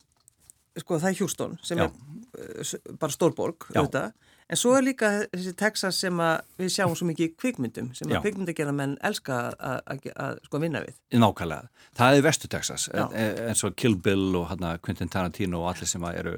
sko 0.81 0.97
það 0.97 1.11
er 1.11 1.19
Houston 1.21 1.57
sem 1.61 1.81
Já. 1.81 1.89
er 1.89 2.63
uh, 2.63 2.95
bara 3.01 3.13
stórborg 3.13 3.67
auðvitað 3.75 4.15
En 4.53 4.59
svo 4.61 4.75
er 4.77 4.85
líka 4.85 5.09
þessi 5.33 5.55
Texas 5.57 5.99
sem 6.03 6.19
við 6.61 6.73
sjáum 6.75 6.93
svo 6.99 7.07
mikið 7.09 7.31
kvikmyndum 7.41 7.87
sem 7.97 8.11
að 8.13 8.27
kvikmyndagerða 8.27 8.75
menn 8.77 8.99
elska 9.09 9.39
að 9.57 10.41
sko 10.45 10.61
vinna 10.61 10.83
við. 10.85 10.99
Nákvæmlega. 11.17 11.71
Það 11.97 12.17
er 12.19 12.27
vestu 12.27 12.51
Texas 12.53 12.89
eins 12.93 13.63
og 13.65 13.79
Kill 13.81 13.97
Bill 13.97 14.37
og 14.37 14.51
hana, 14.51 14.75
Quentin 14.85 15.09
Tarantino 15.13 15.63
og 15.63 15.71
allir 15.73 15.89
sem 15.89 16.05
eru 16.11 16.37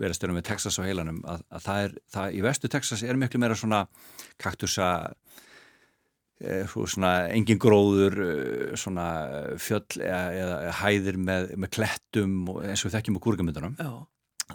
verið 0.00 0.14
að 0.14 0.16
störu 0.16 0.36
með 0.38 0.46
Texas 0.48 0.80
á 0.80 0.82
heilanum 0.86 1.18
að, 1.28 1.42
að 1.52 1.64
það 1.66 1.82
er, 1.84 1.96
það, 2.14 2.32
í 2.32 2.40
vestu 2.46 2.70
Texas 2.72 3.02
er 3.04 3.18
miklu 3.20 3.40
meira 3.42 3.58
svona 3.58 3.80
kaktusa 4.40 4.88
e, 6.40 6.62
svona 6.64 7.10
engin 7.34 7.60
gróður 7.60 8.16
svona 8.80 9.10
fjöll 9.60 10.00
eða, 10.00 10.22
eða 10.38 10.72
hæðir 10.80 11.20
með, 11.20 11.52
með 11.60 11.74
klettum 11.76 12.40
eins 12.62 12.80
og 12.80 12.88
við 12.88 12.96
þekkjum 12.96 13.20
á 13.20 13.24
kúrgamundunum 13.26 13.76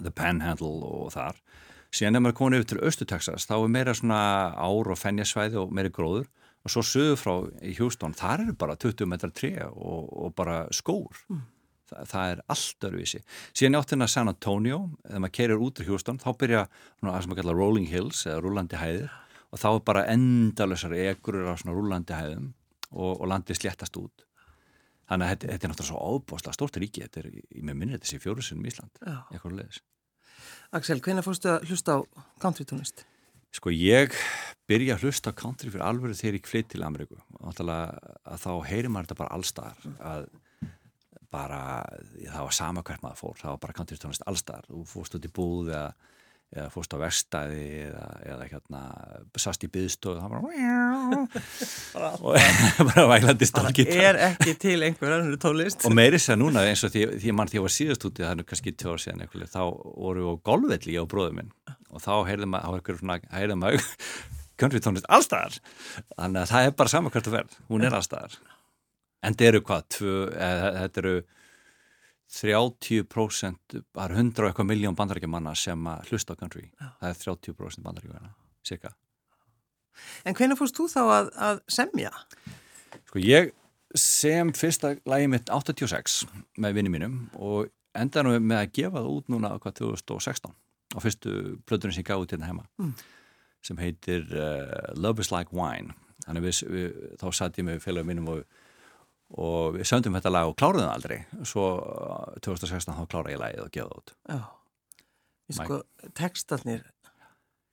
The 0.01 0.09
Panhandle 0.09 0.73
og 0.89 1.13
þar 1.13 1.37
síðan 1.95 2.19
ef 2.19 2.23
maður 2.23 2.33
er 2.33 2.39
komin 2.39 2.57
yfir 2.57 2.69
til 2.73 2.81
Östu-Texas 2.89 3.47
þá 3.47 3.55
er 3.57 3.71
meira 3.71 3.95
svona 3.95 4.21
ár 4.59 4.91
og 4.91 4.99
fennjasvæði 4.99 5.59
og 5.61 5.73
meiri 5.75 5.93
gróður. 5.95 6.27
Og 6.65 6.73
svo 6.73 6.81
sögur 6.81 7.19
frá 7.21 7.33
í 7.61 7.75
Hjústón, 7.77 8.15
þar 8.17 8.47
eru 8.47 8.55
bara 8.57 8.75
20 8.81 9.05
metrar 9.09 9.33
tre 9.37 9.51
og, 9.67 10.07
og 10.09 10.33
bara 10.37 10.63
skór. 10.73 11.19
Mm. 11.29 11.43
Þa, 11.85 11.99
það 12.09 12.31
er 12.31 12.39
allt 12.49 12.85
öruvísi 12.87 13.19
síðan 13.53 13.77
áttina 13.77 14.07
San 14.09 14.31
Antonio 14.31 14.79
þegar 15.03 15.21
maður 15.21 15.35
kerir 15.37 15.61
út 15.61 15.81
í 15.83 15.85
Hjústón, 15.85 16.17
þá 16.17 16.31
byrja 16.41 16.63
það 16.65 17.19
sem 17.21 17.29
maður 17.29 17.41
kalla 17.43 17.57
Rolling 17.59 17.89
Hills 17.91 18.23
eða 18.25 18.41
rúlandi 18.41 18.81
hæðir. 18.81 19.13
Og 19.53 19.61
þá 19.61 19.67
er 19.69 19.83
bara 19.87 20.07
endalösar 20.11 20.95
egrur 20.97 21.53
á 21.53 21.55
svona 21.61 21.77
rúlandi 21.77 22.17
hæðum 22.17 22.47
og, 22.91 23.11
og 23.13 23.27
landið 23.29 23.61
sléttast 23.61 24.01
út. 24.01 24.25
Þannig 25.05 25.27
að 25.27 25.35
þetta, 25.35 25.51
þetta 25.51 25.67
er 25.67 25.71
náttúrulega 25.75 25.91
svo 25.93 26.15
ábúrslega 26.17 26.57
stórt 26.57 26.79
ríki, 26.81 27.05
þetta 27.05 27.21
er, 27.21 27.35
ég 27.45 27.61
með 27.61 27.77
minni 27.77 27.99
þetta 27.99 28.09
sé 28.09 28.23
fjórusunum 28.23 28.65
Ísland, 28.71 29.05
eitthvað 29.05 29.59
leðis 29.61 29.83
Axel, 30.73 31.01
hvernig 31.03 31.25
fórstu 31.25 31.51
að 31.51 31.67
hlusta 31.69 31.97
á 31.97 31.99
country 32.41 32.65
tónlist? 32.65 33.05
Sko 33.55 33.71
ég 33.71 34.15
byrja 34.67 34.95
að 34.95 35.05
hlusta 35.05 35.31
á 35.31 35.37
country 35.37 35.69
fyrir 35.69 35.85
alveg 35.85 36.17
þegar 36.17 36.39
ég 36.39 36.49
flytt 36.49 36.71
til 36.73 36.83
Ameríku 36.83 37.19
og 37.39 37.53
þá 37.55 38.51
heyrir 38.67 38.89
maður 38.89 39.11
þetta 39.11 39.19
bara 39.21 39.37
allstaðar 39.37 39.85
að 40.01 40.25
bara 41.35 41.61
það 42.15 42.43
var 42.47 42.55
sama 42.55 42.83
hvert 42.87 43.03
maður 43.03 43.21
fór 43.21 43.39
það 43.39 43.53
var 43.53 43.61
bara 43.65 43.77
country 43.77 43.99
tónlist 43.99 44.25
allstaðar 44.29 44.67
þú 44.71 44.83
fórst 44.89 45.17
út 45.17 45.27
í 45.27 45.31
búð 45.35 45.71
eða, 45.71 45.93
eða 46.53 46.67
fórst 46.73 46.93
á 46.93 46.97
verstaði 47.01 47.63
eða, 47.87 48.03
eða 48.33 48.47
hérna 48.51 48.81
sast 49.41 49.65
í 49.65 49.69
byðstöðu 49.73 50.21
það 50.21 50.35
bara 50.35 50.43
og 52.25 52.91
bara 52.91 53.07
væglandi 53.11 53.49
stálgítar 53.49 53.95
Það 53.95 54.09
er 54.11 54.21
ekki 54.29 54.55
til 54.61 54.77
einhver 54.85 55.17
annur 55.17 55.41
tónlist. 55.41 55.87
Og 55.87 55.95
meiri 55.97 56.21
sér 56.21 56.39
núna 56.39 56.63
eins 56.69 56.85
og 56.85 56.93
því, 56.93 57.07
því 57.23 57.35
mann 57.35 57.51
því 57.51 57.57
að 57.57 57.61
ég 57.61 57.67
var 57.67 57.75
síðast 57.79 58.07
úti 58.07 58.23
það 58.23 58.45
er 58.45 58.49
kannski 58.51 58.75
tjóra 58.77 59.01
síðan 59.01 59.25
eitthvað 59.25 59.51
þá 59.55 59.61
voru 59.65 60.25
við 60.25 60.31
á 60.31 60.43
golfvelli 60.51 60.97
á 61.01 61.03
bróðum 61.11 61.41
minn. 61.41 61.51
Og 61.91 62.03
þá 62.03 62.13
heyrðum 62.29 62.55
maður 63.65 63.89
country 64.59 64.81
tónlist 64.83 65.07
allstaðar 65.11 65.57
þannig 66.15 66.41
að 66.41 66.51
það 66.51 66.67
er 66.67 66.75
bara 66.79 66.91
saman 66.91 67.13
hvert 67.13 67.29
að 67.29 67.37
verð 67.39 67.57
hún 67.71 67.85
er 67.85 67.95
allstaðar 67.97 68.37
en 69.25 69.33
þetta 69.33 69.49
eru 69.49 69.61
hvað, 69.65 69.87
tvö, 69.95 70.13
eða, 70.31 70.69
þetta 70.83 71.01
eru 71.03 71.15
30% 72.31 73.81
bara 73.95 74.17
100 74.17 74.43
og 74.43 74.49
eitthvað 74.49 74.69
miljón 74.71 74.97
bandarækjumanna 74.97 75.53
sem 75.55 75.89
hlusta 76.09 76.33
á 76.33 76.39
country 76.39 76.67
Já. 76.73 76.89
það 77.01 77.09
er 77.09 77.19
30% 77.25 77.85
bandarækjumanna, 77.85 78.33
cirka 78.65 78.95
En 80.27 80.35
hvernig 80.35 80.57
fórst 80.59 80.75
þú 80.75 80.89
þá 80.91 81.01
að, 81.03 81.29
að 81.39 81.59
semja? 81.71 82.11
Sko 83.07 83.21
ég 83.23 83.53
sem 83.95 84.51
fyrsta 84.55 84.95
lægi 85.07 85.29
mitt 85.31 85.51
86 85.53 86.25
með 86.59 86.79
vinni 86.79 86.91
mínum 86.91 87.19
og 87.39 87.69
endaði 87.95 88.39
með 88.43 88.61
að 88.61 88.73
gefa 88.75 88.99
það 88.99 89.11
út 89.13 89.31
núna 89.31 89.53
hvað 89.63 89.77
2016 89.79 90.55
á 90.95 90.97
fyrstu 91.03 91.35
plötunum 91.67 91.95
sem 91.95 92.03
ég 92.03 92.09
gaf 92.09 92.23
út 92.23 92.33
hérna 92.35 92.49
heima 92.49 92.65
mm. 92.81 92.91
sem 93.65 93.79
heitir 93.79 94.27
uh, 94.35 94.91
Love 94.99 95.23
is 95.23 95.31
like 95.31 95.55
wine 95.55 95.95
þannig 96.25 96.47
við, 96.47 96.61
við, 96.73 97.01
þá 97.21 97.27
satt 97.39 97.59
ég 97.59 97.67
með 97.67 97.81
félagum 97.85 98.11
mínum 98.11 98.31
og 98.33 98.43
og 99.33 99.75
við 99.75 99.87
söndum 99.89 100.15
þetta 100.17 100.33
lag 100.33 100.49
og 100.49 100.57
kláruðum 100.59 100.91
aldrei. 100.91 101.23
Svo 101.47 101.65
2016 102.45 102.93
þá 102.93 103.07
klára 103.09 103.33
ég 103.33 103.41
lagið 103.41 103.63
og 103.65 103.71
geða 103.73 103.87
það 103.89 104.01
út. 104.01 104.13
Já, 104.29 104.41
við 105.49 105.61
sko 105.61 105.79
textarnir 106.17 106.85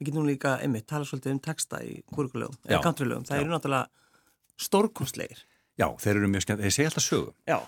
við 0.02 0.08
getum 0.10 0.26
líka 0.26 0.56
einmitt 0.62 0.88
tala 0.90 1.06
svolítið 1.08 1.36
um 1.36 1.42
texta 1.44 1.82
í 1.84 2.00
kurkulögum 2.12 2.58
eða 2.66 2.82
kantrulögum, 2.84 3.26
það 3.28 3.38
Já. 3.38 3.42
eru 3.44 3.54
náttúrulega 3.54 3.86
stórkonsleir 4.58 5.44
Já, 5.80 5.86
þeir 6.02 6.18
eru 6.18 6.28
mjög 6.32 6.44
skemmt, 6.44 6.64
þeir 6.64 6.74
segja 6.74 6.90
alltaf 6.90 7.06
sögum 7.06 7.36
Já. 7.48 7.60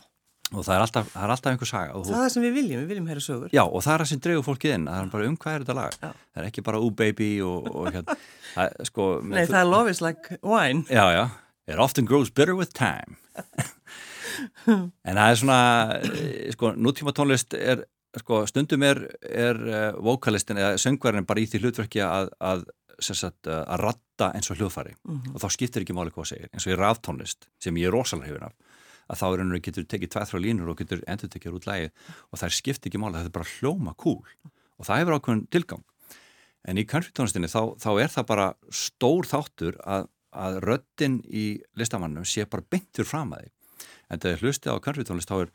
Og 0.53 0.61
það 0.61 0.75
er 0.75 0.83
alltaf, 0.85 1.07
það 1.09 1.25
er 1.25 1.33
alltaf 1.33 1.51
einhver 1.51 1.69
saga. 1.69 1.93
Það 2.05 2.11
er 2.13 2.19
það 2.21 2.33
sem 2.35 2.43
við 2.45 2.53
viljum, 2.59 2.81
við 2.83 2.91
viljum 2.93 3.07
heyra 3.09 3.23
sögur. 3.25 3.53
Já, 3.55 3.63
og 3.65 3.81
það 3.83 3.95
er 3.95 4.03
það 4.03 4.09
sem 4.11 4.21
dreygur 4.27 4.45
fólkið 4.45 4.75
inn, 4.75 4.85
það 4.91 4.99
er 5.01 5.09
bara 5.15 5.29
um 5.31 5.39
hvað 5.41 5.55
er 5.55 5.65
þetta 5.65 5.77
lag. 5.79 5.97
Já. 5.97 6.11
það 6.35 6.43
er 6.43 6.49
ekki 6.51 6.65
bara 6.67 6.81
ooh 6.85 6.93
baby 7.01 7.29
og, 7.43 7.71
og 7.73 7.89
hérna, 7.95 8.17
það, 8.53 8.77
sko, 8.91 9.07
Nei, 9.33 9.41
það 9.49 9.57
er 9.63 9.71
love 9.71 9.95
is 9.95 10.03
like 10.05 10.39
wine. 10.45 10.85
Já, 10.93 11.05
já, 11.17 11.25
it 11.67 11.79
often 11.79 12.05
grows 12.05 12.31
bitter 12.31 12.57
with 12.57 12.73
time. 12.73 13.19
En 15.05 15.15
það 15.15 15.29
er 15.31 15.37
svona 15.39 15.59
eh, 16.01 16.53
sko, 16.55 16.73
nútíma 16.75 17.13
tónlist 17.15 17.55
er 17.55 17.85
sko, 18.19 18.45
stundum 18.51 18.83
er, 18.87 19.01
er 19.23 19.61
uh, 19.69 19.99
vokalistin 20.03 20.59
eða 20.59 20.79
söngverðin 20.81 21.27
bara 21.29 21.43
í 21.43 21.47
því 21.51 21.61
hlutverki 21.63 22.03
að, 22.03 22.31
að, 22.43 22.65
sagt, 22.99 23.47
uh, 23.47 23.63
að 23.63 23.85
ratta 23.85 24.31
eins 24.35 24.51
og 24.51 24.59
hljóðfæri. 24.59 24.95
Mm 25.03 25.17
-hmm. 25.17 25.35
og 25.35 25.45
þá 25.45 25.49
skiptir 25.55 25.85
ekki 25.85 25.97
máli 25.97 26.15
hvað 26.15 26.25
það 26.25 26.33
segir. 26.33 26.51
Eins 26.53 26.67
og 26.67 26.75
í 26.75 26.79
ráftónlist 26.81 27.49
sem 27.63 27.79
ég 27.83 27.91
er 27.91 27.95
rosalega 27.95 28.33
hefur 28.33 28.49
af 28.49 28.55
að 29.05 29.21
þá 29.21 29.25
er 29.27 29.33
einhvern 29.33 29.55
veginn 29.55 29.67
getur 29.69 29.89
tekið 29.89 30.13
tveið 30.15 30.31
þrjá 30.31 30.41
línur 30.45 30.71
og 30.73 30.79
getur 30.81 31.03
endur 31.11 31.33
tekið 31.33 31.57
út 31.59 31.67
lægið 31.69 31.91
og 32.31 32.41
það 32.41 32.55
skiptir 32.59 32.91
ekki 32.91 33.01
máli, 33.03 33.19
það 33.19 33.29
er 33.29 33.35
bara 33.35 33.53
hljóma 33.59 33.95
kúl. 34.01 34.23
Og 34.79 34.89
það 34.89 35.03
hefur 35.03 35.19
ákveðin 35.19 35.47
tilgang. 35.53 35.85
En 36.65 36.81
í 36.81 36.87
country 36.89 37.13
tónlistinni 37.13 37.51
þá, 37.53 37.77
þá 37.77 37.91
er 38.01 38.13
það 38.15 38.29
bara 38.31 38.47
stór 38.73 39.29
þáttur 39.29 39.77
að, 39.85 40.09
að 40.35 40.61
röttin 40.65 41.21
í 41.25 41.47
listamannum 41.79 42.27
sé 42.29 42.47
bara 42.51 42.67
beintur 42.71 43.09
fram 43.09 43.35
að 43.37 43.47
þig 43.47 43.89
en 44.11 44.21
þegar 44.21 44.35
ég 44.35 44.45
hlusti 44.45 44.71
á 44.71 44.77
country 44.85 45.07
tónlist 45.07 45.31
þá 45.31 45.39
er, 45.41 45.51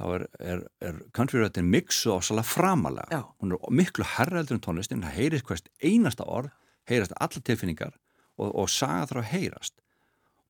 er, 0.00 0.24
er, 0.40 0.64
er 0.86 1.00
country 1.16 1.40
röttin 1.40 1.70
miksu 1.70 2.14
ásala 2.14 2.44
framalega 2.46 3.20
Já. 3.20 3.24
hún 3.40 3.56
er 3.56 3.74
miklu 3.74 4.06
herraldur 4.16 4.58
en 4.58 4.64
tónlistin 4.64 5.04
það 5.04 5.18
heyrist 5.18 5.48
hvert 5.48 5.70
einasta 5.82 6.28
orð 6.28 6.52
heyrast 6.90 7.14
alla 7.16 7.42
tilfinningar 7.44 7.94
og, 8.40 8.50
og 8.50 8.70
saga 8.72 9.08
þarf 9.10 9.22
að 9.22 9.32
heyrast. 9.34 9.76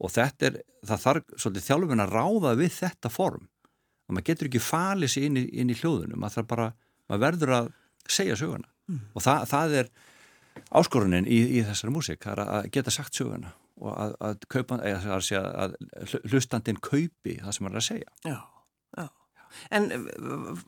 Og 0.01 0.13
þetta 0.15 0.49
er, 0.49 0.61
það 0.89 1.03
þarf 1.05 1.33
svolítið 1.37 1.67
þjálfun 1.67 2.05
að 2.05 2.15
ráða 2.17 2.53
við 2.61 2.77
þetta 2.79 3.13
form. 3.13 3.49
Og 4.09 4.17
maður 4.17 4.29
getur 4.31 4.51
ekki 4.51 4.63
falið 4.65 5.13
sér 5.13 5.27
inn 5.29 5.41
í, 5.41 5.45
inn 5.61 5.73
í 5.73 5.77
hljóðunum 5.77 6.23
maður, 6.23 6.47
bara, 6.51 6.69
maður 7.11 7.25
verður 7.27 7.57
að 7.59 7.73
segja 8.11 8.39
söguna. 8.41 8.71
Mm. 8.91 9.03
og 9.15 9.23
það, 9.23 9.43
það 9.47 9.75
er 9.79 9.89
áskorunin 10.71 11.27
í, 11.27 11.41
í 11.59 11.65
þessari 11.67 11.95
músik 11.95 12.27
að 12.31 12.71
geta 12.75 12.93
sagt 12.95 13.19
söguna 13.19 13.55
og 13.81 13.93
að, 13.97 14.15
að, 14.29 14.47
kaupa, 14.53 14.79
eða, 14.85 15.17
að, 15.17 15.77
að 16.05 16.17
hlustandin 16.31 16.81
kaupi 16.85 17.39
það 17.41 17.55
sem 17.57 17.67
hann 17.67 17.77
er 17.77 17.81
að 17.81 17.87
segja. 17.87 18.15
Já, 18.27 18.37
já. 18.99 19.07
En 19.75 19.89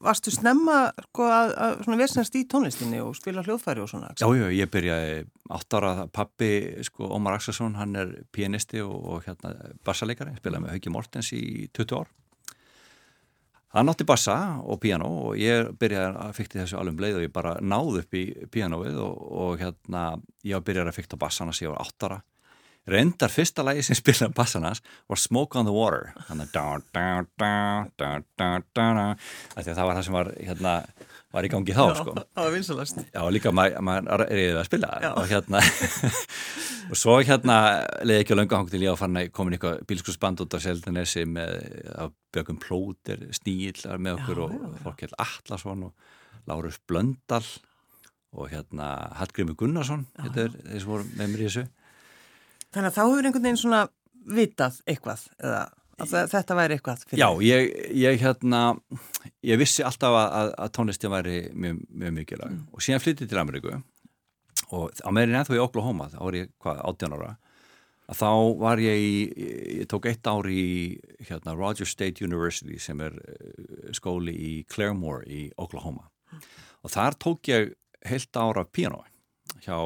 varstu 0.03 0.33
snemma 0.35 0.79
sko, 1.07 1.29
að 1.31 1.85
vesnast 2.01 2.35
í 2.39 2.45
tónlistinni 2.51 3.03
og 3.05 3.13
spila 3.19 3.45
hljóðfæri 3.47 3.85
og 3.85 3.91
svona? 3.93 4.11
Já, 4.19 4.27
já, 4.35 4.49
ég 4.57 4.73
byrjaði 4.73 5.21
átt 5.55 5.77
ára 5.79 5.93
pappi, 6.11 6.51
sko, 6.89 7.13
Ómar 7.15 7.37
Axelsson, 7.39 7.77
hann 7.79 7.95
er 8.01 8.17
pianisti 8.35 8.83
og, 8.83 8.97
og 8.97 9.29
hérna 9.29 9.55
bassaleikari, 9.87 10.35
spilaði 10.41 10.67
með 10.67 10.77
Hauki 10.77 10.95
Mortens 10.95 11.31
í 11.37 11.45
20 11.77 12.01
ár. 12.01 12.11
Hann 13.73 13.89
átti 13.89 14.05
bassa 14.05 14.35
og 14.61 14.81
piano 14.83 15.09
og 15.29 15.39
ég 15.41 15.71
byrjaði 15.81 16.19
að 16.27 16.35
fykta 16.37 16.61
þessu 16.61 16.77
alveg 16.77 16.93
um 16.93 17.05
leið 17.07 17.17
og 17.17 17.25
ég 17.25 17.33
bara 17.33 17.55
náði 17.61 18.03
upp 18.03 18.19
í 18.19 18.25
pianoið 18.53 18.99
og, 19.01 19.23
og 19.45 19.63
hérna 19.63 20.03
ég 20.45 20.67
byrjaði 20.67 20.93
að 20.93 20.99
fykta 20.99 21.21
bassana 21.21 21.55
sem 21.57 21.67
ég 21.67 21.73
var 21.73 21.87
átt 21.87 22.09
ára. 22.09 22.21
Reyndar 22.91 23.31
fyrsta 23.31 23.63
lagi 23.63 23.85
sem 23.87 23.95
spilaði 23.95 24.35
bassanans 24.35 24.83
var 25.09 25.21
Smoke 25.23 25.59
on 25.59 25.69
the 25.69 25.75
Water. 25.75 26.11
Þannig 26.27 26.49
að 26.51 26.55
það 29.71 29.87
var 29.87 29.95
það 29.95 30.07
sem 30.09 30.17
var 30.17 30.33
hérna, 30.41 30.73
var 31.33 31.47
í 31.47 31.51
gangi 31.53 31.75
þá 31.77 31.83
sko. 31.97 32.15
það 32.21 32.47
var 32.47 32.55
vinsalast 32.55 33.03
já 33.09 33.23
líka 33.33 33.53
maður 33.55 33.85
ma 33.87 33.97
er 34.01 34.25
reyðið 34.27 34.61
að 34.61 34.69
spila 34.69 34.91
já. 35.03 35.11
og 35.13 35.29
hérna 35.31 35.63
og 36.91 37.01
svo 37.01 37.17
hérna 37.25 37.57
leiði 38.05 38.25
ekki 38.25 38.37
á 38.37 38.41
löngu 38.41 38.63
til 38.71 38.83
ég 38.85 38.93
að 38.93 39.01
fann 39.01 39.21
að 39.21 39.31
komin 39.37 39.57
eitthvað 39.57 39.83
bílskursband 39.91 40.45
út 40.45 40.57
á 40.57 40.59
Seldanesi 40.65 41.25
með 41.29 42.13
Björgum 42.33 42.61
Plóter 42.63 43.27
Sníl 43.37 43.81
með 43.99 44.19
okkur 44.21 44.43
já, 44.45 44.49
og 44.85 45.05
hérna 45.05 45.27
Allarsson 45.27 45.87
og 45.89 46.11
Lárus 46.51 46.81
Blöndal 46.91 47.45
og 48.33 48.49
hérna 48.53 48.93
Hallgrimur 49.21 49.57
Gunnarsson 49.61 50.07
þetta 50.19 50.49
er 50.49 50.59
sem 50.77 50.89
voru 50.89 51.09
með 51.17 51.35
mér 51.35 51.45
í 51.45 51.49
þessu 51.51 51.69
Þannig 52.73 52.89
að 52.89 52.95
þá 52.97 53.03
hefur 53.03 53.27
einhvern 53.29 53.45
veginn 53.45 53.61
svona 53.61 53.81
vitað 54.33 54.79
eitthvað 54.89 55.27
eða 55.43 55.63
þetta 56.09 56.57
væri 56.59 56.77
eitthvað 56.77 57.05
fyrir. 57.07 57.23
Já, 57.23 57.29
ég, 57.47 57.73
ég 58.03 58.21
hérna 58.23 58.63
ég 59.47 59.61
vissi 59.61 59.85
alltaf 59.87 60.17
að, 60.19 60.53
að 60.65 60.75
tónlistin 60.77 61.13
væri 61.13 61.39
mjög, 61.55 61.81
mjög 61.89 62.15
mikilvæg 62.19 62.53
mm. 62.53 62.67
og 62.73 62.85
síðan 62.85 63.05
flyttið 63.05 63.31
til 63.31 63.41
Ameríku 63.43 63.79
og 64.73 65.03
á 65.05 65.11
meirinn 65.13 65.39
ennþá 65.41 65.59
í 65.59 65.63
Oklahoma, 65.63 66.09
þá 66.13 66.21
var 66.23 66.39
ég 66.39 66.53
hvað, 66.63 66.83
18 66.93 67.17
ára 67.19 67.33
að 68.13 68.19
þá 68.19 68.31
var 68.61 68.83
ég 68.83 69.03
í, 69.03 69.15
ég 69.83 69.91
tók 69.91 70.09
eitt 70.11 70.27
ár 70.29 70.49
í 70.51 70.65
hérna, 71.29 71.55
Rogers 71.57 71.93
State 71.95 72.25
University 72.25 72.79
sem 72.83 73.01
er 73.05 73.17
eh, 73.21 73.93
skóli 73.97 74.35
í 74.35 74.53
Claremore 74.71 75.27
í 75.31 75.47
Oklahoma 75.61 76.09
mm. 76.33 76.47
og 76.83 76.95
þar 76.95 77.19
tók 77.23 77.53
ég 77.53 77.75
heilt 78.09 78.37
ára 78.37 78.67
piano 78.67 79.05
hjá 79.63 79.79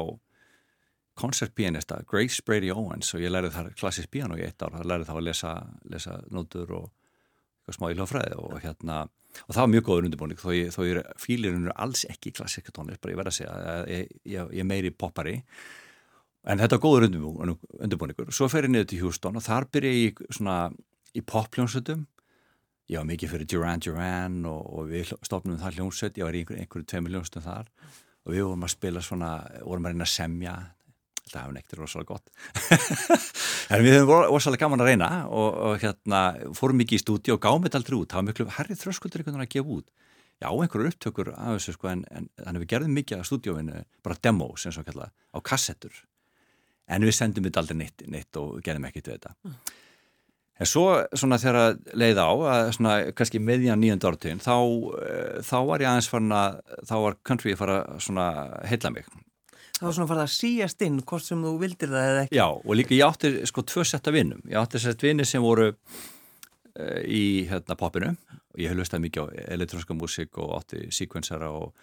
koncertpianista 1.17 1.99
Grace 2.09 2.43
Brady 2.45 2.71
Owens 2.73 3.13
og 3.15 3.23
ég 3.23 3.33
lærið 3.33 3.55
þar 3.55 3.71
klassisk 3.79 4.11
piano 4.13 4.37
í 4.37 4.45
eitt 4.45 4.61
ár, 4.61 4.75
það 4.77 4.89
lærið 4.91 5.09
þá 5.09 5.15
að 5.15 5.25
lesa, 5.27 5.53
lesa 5.91 6.17
nótur 6.33 6.73
og 6.77 7.75
smá 7.75 7.89
ílófræði 7.91 8.37
og 8.39 8.59
hérna 8.63 9.05
og 9.43 9.51
það 9.51 9.61
var 9.61 9.71
mjög 9.73 9.87
góður 9.89 10.07
undirbúning 10.07 10.39
þó 10.39 10.51
ég, 10.55 10.77
ég 10.87 11.09
fýlirinn 11.21 11.67
er 11.67 11.75
alls 11.75 12.05
ekki 12.09 12.31
klassiska 12.37 12.73
tónlist 12.73 13.01
bara 13.03 13.13
ég 13.13 13.19
verða 13.19 13.33
að 13.33 13.39
segja, 13.41 13.79
ég, 13.91 14.13
ég, 14.25 14.53
ég 14.57 14.65
meiri 14.65 14.93
poppari. 14.95 15.35
En 16.47 16.61
þetta 16.61 16.77
var 16.77 16.83
góður 16.85 17.07
undirbúningur. 17.09 18.31
Svo 18.31 18.47
fer 18.49 18.65
ég 18.65 18.71
niður 18.71 18.87
til 18.87 19.01
Houston 19.03 19.37
og 19.37 19.43
þar 19.43 19.67
byrja 19.73 19.91
ég 19.91 20.21
svona 20.31 20.61
í 21.11 21.21
popljónsutum 21.27 22.05
ég 22.87 23.01
var 23.01 23.07
mikið 23.07 23.33
fyrir 23.33 23.49
Duran 23.51 23.83
Duran 23.83 24.41
og, 24.47 24.61
og 24.79 24.91
við 24.91 25.11
stofnum 25.25 25.59
það 25.59 25.79
hljónsut 25.79 26.19
ég 26.19 26.27
var 26.27 26.35
í 26.35 26.43
einhverju 26.43 26.63
einhver, 26.63 26.85
tveimur 26.87 27.13
hljónsutum 27.13 27.45
þar. 27.45 27.71
Og 28.27 28.33
við 28.33 28.45
vorum 28.47 28.67
að 28.67 28.73
spila 28.73 29.03
svona, 29.03 29.31
vorum 29.63 29.87
að 29.87 29.95
reyna 29.95 30.07
að 30.07 30.13
semja 30.13 30.55
það 31.33 31.45
hefði 31.45 31.57
neitt 31.57 31.77
rosalega 31.77 32.13
gott. 32.13 32.27
En 33.73 33.83
við 33.83 33.97
hefum 33.97 34.21
rosalega 34.31 34.63
gaman 34.63 34.79
að 34.79 34.87
reyna 34.93 35.07
og, 35.27 35.47
og 35.67 35.81
hérna 35.81 36.21
fórum 36.55 36.77
mikið 36.79 36.95
í 36.95 37.01
stúdi 37.01 37.33
og 37.33 37.41
gáum 37.43 37.65
þetta 37.65 37.81
aldrei 37.81 37.97
út, 37.97 38.13
það 38.13 38.21
var 38.21 38.27
miklu 38.29 38.45
herrið 38.55 38.83
þröskuldur 38.83 39.23
einhvern 39.23 39.35
veginn 39.41 39.47
að 39.47 39.55
gefa 39.57 39.73
út. 39.75 39.89
Já, 40.37 40.47
einhverju 40.53 40.91
upptökur 40.93 41.31
af 41.33 41.57
þessu 41.57 41.73
sko 41.73 41.89
en, 41.91 42.05
en 42.13 42.29
þannig 42.37 42.63
við 42.63 42.71
gerðum 42.75 42.95
mikið 42.95 43.17
að 43.17 43.27
stúdióinu, 43.27 43.81
bara 44.05 44.19
demos 44.23 44.67
eins 44.69 44.77
og 44.79 44.87
kalla, 44.87 45.09
á 45.11 45.37
kassettur. 45.41 45.99
En 46.87 47.03
við 47.03 47.17
sendum 47.17 47.47
þetta 47.47 47.63
aldrei 47.63 47.79
neitt, 47.81 48.05
neitt 48.07 48.39
og 48.39 48.61
gerðum 48.63 48.87
ekkert 48.87 49.09
við 49.09 49.17
þetta. 49.17 49.35
Mm. 49.43 49.57
en 50.57 50.69
svo 50.71 50.83
svona 51.13 51.37
þegar 51.41 51.75
leið 51.97 52.21
á 52.23 52.29
að 52.29 52.71
svona 52.77 52.93
kannski 53.17 53.41
meðjan 53.43 53.81
nýjönda 53.81 54.07
orðtun 54.09 54.39
þá, 54.41 54.55
eh, 55.03 55.41
þá 55.45 55.57
var 55.67 55.83
ég 55.83 55.89
aðeins 55.91 56.09
farin 56.09 56.33
að 56.33 56.61
þá 56.89 56.95
var 57.03 57.17
country 57.29 57.53
að 57.53 57.59
fara 57.61 57.75
svona 58.01 58.29
heilla 58.65 58.93
mig 58.95 59.09
Það 59.77 59.85
var 59.85 59.95
svona 59.97 60.09
farið 60.09 60.23
að 60.23 60.33
síast 60.33 60.83
inn 60.87 61.01
hvort 61.05 61.25
sem 61.25 61.41
þú 61.45 61.51
vildir 61.61 61.91
það 61.91 62.11
eða 62.11 62.21
ekki. 62.25 62.37
Já 62.39 62.45
og 62.49 62.71
líka 62.79 62.95
ég 62.97 63.05
átti 63.05 63.33
sko 63.49 63.63
tvö 63.69 63.83
setta 63.85 64.13
vinnum. 64.15 64.39
Ég 64.49 64.57
átti 64.57 64.81
sett 64.81 65.03
vinni 65.05 65.25
sem 65.27 65.43
voru 65.43 65.67
uh, 65.69 67.01
í 67.05 67.45
hérna 67.49 67.77
popinu 67.77 68.15
og 68.57 68.63
ég 68.63 68.71
hef 68.71 68.79
hlustað 68.79 69.05
mikið 69.05 69.21
á 69.21 69.25
elektrónska 69.53 69.97
músík 69.97 70.41
og 70.41 70.55
átti 70.57 70.87
síkvensara 70.97 71.51
og, 71.53 71.75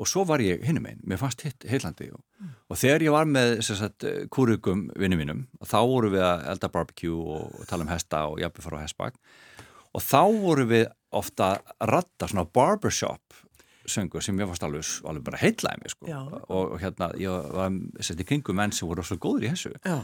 og 0.00 0.08
svo 0.08 0.24
var 0.28 0.40
ég 0.40 0.64
hinnum 0.64 0.88
einn, 0.88 1.02
mér 1.04 1.20
fannst 1.20 1.44
heillandi 1.68 2.08
og, 2.14 2.22
mm. 2.40 2.54
og 2.72 2.80
þegar 2.80 3.04
ég 3.04 3.14
var 3.14 3.28
með 3.28 3.52
sagt, 3.68 4.06
kúrugum 4.32 4.86
vinnum 4.96 5.20
mínum 5.20 5.42
þá 5.60 5.78
voru 5.82 6.14
við 6.14 6.24
að 6.24 6.46
elda 6.54 6.72
barbecue 6.72 7.12
og, 7.20 7.52
og 7.60 7.68
tala 7.68 7.84
um 7.84 7.92
hesta 7.92 8.24
og 8.30 8.40
jafnveg 8.40 8.64
fara 8.64 8.80
á 8.80 8.84
hestbak 8.86 9.20
og 9.90 10.06
þá 10.06 10.22
voru 10.40 10.66
við 10.70 10.88
ofta 11.20 11.52
að 11.58 11.92
ratta 11.92 12.30
svona 12.30 12.46
barbershop 12.48 13.40
söngur 13.92 14.24
sem 14.24 14.38
ég 14.40 14.48
fannst 14.50 14.64
alveg, 14.66 14.86
alveg 15.08 15.26
bara 15.26 15.40
heitlaði 15.40 15.82
mig 15.82 15.94
sko. 15.94 16.06
og, 16.10 16.54
og 16.56 16.78
hérna 16.82 17.10
ég 17.20 17.50
var 17.56 17.76
sett 18.06 18.22
í 18.22 18.28
kringum 18.28 18.58
menn 18.60 18.74
sem 18.76 18.88
voru 18.88 19.04
svo 19.06 19.18
góður 19.20 19.48
í 19.48 19.52
þessu 19.52 19.74
Já. 19.84 19.98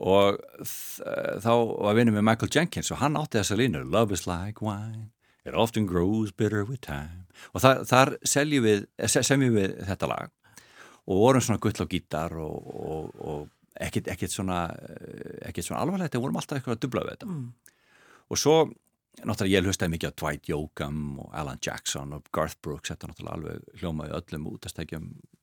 og 0.00 0.40
þá 1.44 1.52
var 1.54 1.96
vinnum 1.98 2.18
með 2.18 2.28
Michael 2.30 2.52
Jenkins 2.58 2.92
og 2.94 3.00
hann 3.02 3.18
átti 3.20 3.40
þessa 3.40 3.58
línu 3.60 3.86
Love 3.86 4.16
is 4.16 4.26
like 4.30 4.64
wine 4.64 5.10
It 5.40 5.54
often 5.56 5.86
grows 5.88 6.34
bitter 6.36 6.66
with 6.68 6.82
time 6.84 7.24
og 7.54 7.62
þar, 7.64 7.86
þar 7.88 8.10
seljum 8.28 8.66
við, 8.66 8.84
semjum 9.08 9.56
við 9.56 9.78
þetta 9.88 10.10
lag 10.10 10.34
og 11.08 11.22
vorum 11.22 11.42
svona 11.44 11.62
gull 11.62 11.80
á 11.80 11.86
gítar 11.88 12.36
og, 12.36 12.68
og, 12.76 13.14
og 13.24 13.48
ekkert, 13.80 14.28
svona 14.28 14.66
ekkert 15.46 15.66
svona 15.66 15.80
alvarlegt, 15.84 16.14
en 16.14 16.22
vorum 16.22 16.38
alltaf 16.40 16.58
eitthvað 16.58 16.76
að 16.76 16.82
dubla 16.84 17.04
við 17.06 17.16
þetta 17.16 17.30
mm. 17.30 17.46
og 18.28 18.40
svo 18.40 18.56
náttúrulega 19.26 19.60
ég 19.60 19.68
hlustaði 19.68 19.94
mikið 19.94 20.12
á 20.12 20.18
Dwight 20.20 20.48
Yoakam 20.50 21.00
og 21.22 21.34
Alan 21.36 21.60
Jackson 21.64 22.14
og 22.16 22.30
Garth 22.34 22.58
Brooks 22.62 22.92
þetta 22.92 23.10
náttúrulega 23.10 23.36
alveg 23.36 23.80
hljómaði 23.80 24.16
öllum 24.18 24.48
út 24.52 24.66
að 24.66 24.74
stegja 24.74 25.00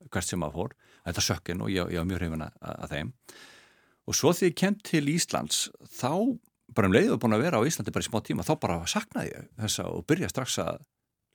hvert 0.07 0.27
sem 0.27 0.45
að 0.45 0.57
fór. 0.57 0.75
Þetta 1.07 1.23
sökkinn 1.27 1.63
og 1.63 1.71
ég, 1.71 1.93
ég 1.93 2.01
var 2.01 2.09
mjög 2.09 2.21
hrifin 2.21 2.45
að 2.47 2.91
þeim. 2.93 3.13
Og 4.07 4.15
svo 4.15 4.33
því 4.35 4.51
ég 4.51 4.59
kem 4.59 4.77
til 4.87 5.03
Íslands 5.11 5.67
þá 5.99 6.11
bara 6.75 6.89
um 6.89 6.95
leiðu 6.95 7.17
búin 7.21 7.35
að 7.37 7.45
vera 7.45 7.59
á 7.59 7.67
Íslandi 7.67 7.93
bara 7.95 8.05
í 8.05 8.09
smá 8.09 8.19
tíma 8.25 8.45
þá 8.45 8.53
bara 8.59 8.77
saknaði 8.89 9.31
ég 9.31 9.49
þessa 9.61 9.87
og 9.91 10.05
byrja 10.09 10.29
strax 10.31 10.59
að 10.63 10.81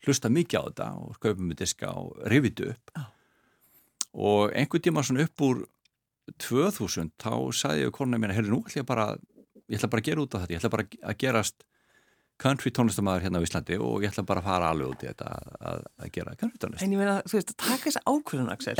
hlusta 0.07 0.31
mikið 0.33 0.59
á 0.59 0.63
þetta 0.69 0.89
og 1.01 1.19
kaupa 1.23 1.41
með 1.41 1.61
diska 1.63 1.93
og 1.97 2.17
rifitu 2.31 2.73
upp. 2.73 2.95
Oh. 2.99 3.11
og 4.13 4.53
einhver 4.53 4.83
tíma 4.85 5.05
svona 5.07 5.25
upp 5.25 5.45
úr 5.47 5.63
2000 6.43 7.15
þá 7.23 7.33
sagði 7.57 7.87
ég 7.87 7.95
konar 7.97 8.21
mér 8.21 8.35
að 8.35 8.41
herri 8.41 8.53
nú 8.53 8.61
ætla 8.67 8.83
ég 8.83 8.89
bara 8.89 9.07
ég 9.73 9.79
ætla 9.79 9.91
bara 9.93 10.05
að 10.05 10.09
gera 10.11 10.25
út 10.25 10.35
af 10.37 10.43
þetta, 10.43 10.53
ég 10.53 10.61
ætla 10.61 10.73
bara 10.75 10.87
að 11.01 11.19
gerast 11.23 11.65
country 12.41 12.73
tónlistamæður 12.75 13.27
hérna 13.27 13.41
á 13.43 13.45
Íslandi 13.47 13.79
og 13.83 14.03
ég 14.03 14.13
ætla 14.13 14.25
bara 14.27 14.43
að 14.43 14.49
fara 14.49 14.71
alveg 14.73 14.95
út 14.95 15.05
í 15.05 15.09
þetta 15.11 15.29
að, 15.71 15.85
að 16.03 16.13
gera 16.17 16.35
country 16.41 16.61
tónlist. 16.63 16.85
En 16.85 16.95
ég 16.95 17.01
meina, 17.01 17.19
þú 17.27 17.39
veist, 17.39 17.53
að 17.53 17.59
taka 17.63 17.85
þessa 17.87 18.03
ákvörðun, 18.09 18.53
Axel, 18.53 18.77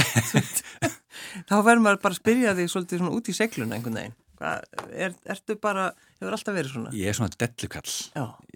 þá 1.49 1.55
verður 1.59 1.85
maður 1.85 2.01
bara 2.07 2.17
að 2.17 2.19
spyrja 2.19 2.55
þig 2.59 2.73
svolítið 2.73 3.03
svona 3.03 3.19
út 3.19 3.31
í 3.31 3.37
segluna 3.37 3.79
einhvern 3.79 4.01
veginn. 4.01 4.17
Er, 4.43 5.15
ertu 5.31 5.57
bara, 5.63 5.91
hefur 6.19 6.35
alltaf 6.35 6.57
verið 6.57 6.75
svona? 6.75 6.95
Ég 6.99 7.13
er 7.13 7.19
svona 7.19 7.37
dellukall. 7.39 7.93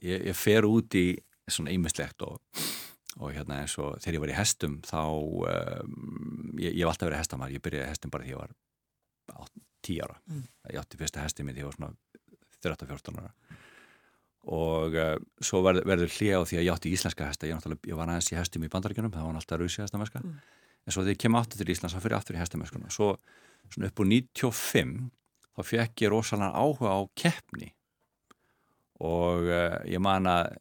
Ég, 0.03 0.25
ég 0.33 0.39
fer 0.39 0.67
út 0.67 0.99
í 0.99 1.07
svona 1.47 1.75
ímislegt 1.77 2.25
og, 2.27 2.41
og 3.21 3.31
hérna 3.31 3.61
eins 3.63 3.77
og 3.79 4.01
þegar 4.03 4.19
ég 4.19 4.25
var 4.25 4.33
í 4.33 4.39
hestum 4.41 4.81
þá, 4.87 5.03
um, 5.07 6.57
ég, 6.59 6.73
ég 6.73 6.83
hef 6.83 6.91
alltaf 6.91 7.07
verið 7.07 7.23
hestamar, 7.23 7.55
ég 7.55 7.63
byrjaði 7.63 7.93
hestum 7.93 8.15
bara 8.15 8.27
því 8.27 8.35
ég 8.35 8.43
var 8.43 8.57
10 9.87 10.03
ára. 10.03 10.19
Mm. 10.27 10.43
Ég 10.73 10.83
átti 10.83 10.99
fyrsta 10.99 11.23
hestið 11.23 11.47
mitt, 11.47 11.63
ég 11.63 11.69
var 11.69 11.79
svona 11.79 11.95
13-14 12.67 13.23
ára 13.23 13.31
og 14.47 14.95
uh, 14.95 15.17
svo 15.43 15.63
verð, 15.67 15.83
verður 15.89 16.13
hlið 16.19 16.37
á 16.39 16.43
því 16.47 16.59
að 16.61 16.67
ég 16.69 16.73
átti 16.77 16.93
íslenska 16.95 17.27
hesta, 17.27 17.49
ég, 17.51 17.67
ég 17.89 17.99
var 17.99 18.13
aðeins 18.13 18.31
í 18.31 18.39
hestum 18.39 18.67
í 18.67 18.71
bandaríkjunum, 18.71 19.13
það 19.15 19.27
var 19.27 19.41
alltaf 19.41 19.61
rauðsí 19.61 19.83
hestameska 19.83 20.23
mm. 20.23 20.37
en 20.87 20.95
svo 20.95 21.03
þegar 21.03 21.17
ég 21.17 21.23
kem 21.25 21.39
aftur 21.39 21.63
til 21.63 21.73
Íslands 21.75 21.97
þá 21.97 22.03
fyrir 22.05 22.19
aftur 22.21 22.39
í 22.39 22.43
hestameskuna, 22.43 22.93
svo 22.95 23.17
upp 23.89 24.03
úr 24.03 24.11
95 24.13 24.93
þá 25.57 25.65
fekk 25.73 26.05
ég 26.05 26.13
rosalega 26.13 26.61
áhuga 26.61 26.93
á 26.95 27.01
keppni. 27.19 27.73
Og 29.07 29.49
uh, 29.51 29.81
ég 29.89 30.01
man 30.01 30.29
að 30.31 30.55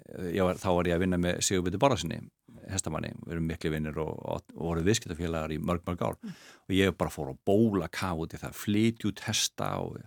var, 0.44 0.58
þá 0.60 0.70
var 0.76 0.90
ég 0.90 0.98
að 0.98 1.06
vinna 1.06 1.20
með 1.22 1.38
Sigurbjörn 1.46 1.80
Borðarsinni 1.80 2.20
hestamanni, 2.72 3.12
við 3.22 3.36
erum 3.36 3.48
miklu 3.50 3.72
vinnir 3.72 3.98
og, 4.02 4.14
og, 4.26 4.54
og 4.56 4.70
voru 4.72 4.84
viðskiptafélagar 4.88 5.54
í 5.54 5.60
mörg 5.62 5.84
mörg 5.86 6.02
ár. 6.02 6.16
Mm. 6.18 6.38
og 6.66 6.74
ég 6.74 6.96
bara 6.98 7.14
fór 7.14 7.32
að 7.32 7.42
bóla 7.46 7.90
ká 7.94 8.10
út 8.18 8.34
í 8.34 8.40
það, 8.42 8.58
flytjút 8.58 9.22
hesta 9.28 9.70
og, 9.84 10.00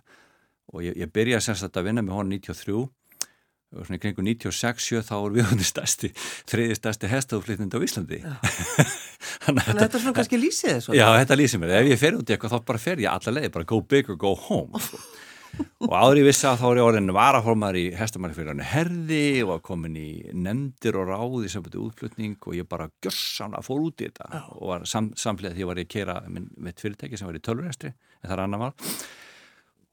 og 0.73 0.83
ég, 0.83 0.97
ég 0.99 1.13
byrjaði 1.15 1.47
semst 1.47 1.79
að 1.79 1.87
vinna 1.87 2.03
með 2.03 2.17
honum 2.17 2.35
93 2.35 2.83
og 3.75 3.85
svona 3.85 3.99
í 3.99 4.01
kringu 4.01 4.25
96-7 4.25 5.03
þá 5.05 5.15
er 5.19 5.37
við 5.37 5.63
stærsti, 5.69 6.09
þriði 6.49 6.77
stærsti 6.79 7.11
hestaflýtnind 7.11 7.77
á 7.77 7.79
Íslandi. 7.85 8.19
Þannig 9.45 9.63
að 9.63 9.81
þetta 9.83 9.87
er 9.87 10.03
svona 10.03 10.17
kannski 10.17 10.41
lýsið 10.41 10.75
þessu 10.75 10.97
Já, 10.97 11.05
þetta 11.19 11.39
lýsið 11.39 11.63
mér, 11.63 11.73
ef 11.79 11.89
ég 11.91 12.01
fer 12.01 12.17
út 12.17 12.29
í 12.29 12.35
eitthvað 12.35 12.55
þá 12.55 12.69
bara 12.71 12.81
fer 12.81 13.03
ég 13.03 13.13
alla 13.13 13.35
leiði, 13.37 13.51
bara 13.55 13.69
go 13.69 13.81
big 13.81 14.09
or 14.09 14.19
go 14.19 14.35
home. 14.47 14.81
Og 15.81 15.93
áður 15.97 16.19
ég 16.19 16.27
vissi 16.27 16.45
að 16.45 16.59
þá 16.61 16.65
er 16.67 16.77
ég 16.77 16.85
orðin 16.85 17.13
varaformar 17.15 17.77
í 17.79 17.85
hann 17.97 18.59
herði 18.69 19.23
og 19.41 19.49
var 19.49 19.63
komin 19.65 19.95
í 19.97 20.09
nefndir 20.29 20.99
og 21.01 21.09
ráði 21.09 21.49
sem 21.49 21.63
betið 21.65 21.87
útflutning 21.87 22.35
og 22.45 22.53
ég 22.53 22.67
bara 22.69 22.85
gössamlega 23.01 23.65
fór 23.65 23.87
út 23.87 24.03
í 24.03 24.11
þetta. 24.11 24.43
Og 24.59 24.69
var 24.69 24.85
sam, 24.87 25.09
samlega 25.17 25.55
því 25.55 25.57
að 25.57 25.63
ég 25.63 25.71
var 25.71 25.81
í 25.81 25.87
að 25.87 25.91
kera 25.95 26.19
með 26.29 26.83
fyrirtæki 26.83 27.17
sem 27.17 27.31
var 27.31 27.41
í 27.41 27.43
tölvurestri 27.49 27.89
en 27.89 28.29
það 28.29 28.35
er 28.37 28.43
annar 28.45 28.61
mál 28.61 28.73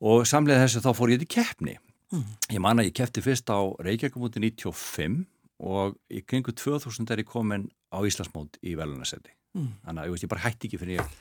og 0.04 0.26
samlega 0.28 0.66
þessu 0.66 0.84
þá 0.84 0.90
fór 0.96 1.14
ég 1.14 1.22
til 1.22 1.30
keppni 1.38 1.78
Mm. 2.14 2.26
Ég 2.54 2.62
man 2.62 2.82
að 2.82 2.90
ég 2.90 2.96
kefti 3.00 3.22
fyrst 3.24 3.50
á 3.50 3.58
Reykjavík-móti 3.82 4.42
95 4.42 5.24
og 5.66 5.96
í 6.12 6.22
kringu 6.22 6.52
2000 6.54 7.10
er 7.10 7.22
ég 7.24 7.30
komin 7.30 7.66
á 7.90 7.98
Íslandsmót 8.06 8.60
í 8.62 8.76
velunarseti. 8.78 9.32
Mm. 9.56 9.72
Þannig 9.86 10.02
að 10.02 10.06
ég, 10.06 10.14
veist, 10.14 10.26
ég 10.26 10.32
bara 10.34 10.44
hætti 10.44 10.68
ekki 10.68 10.80
fyrir 10.82 11.00
ég 11.00 11.16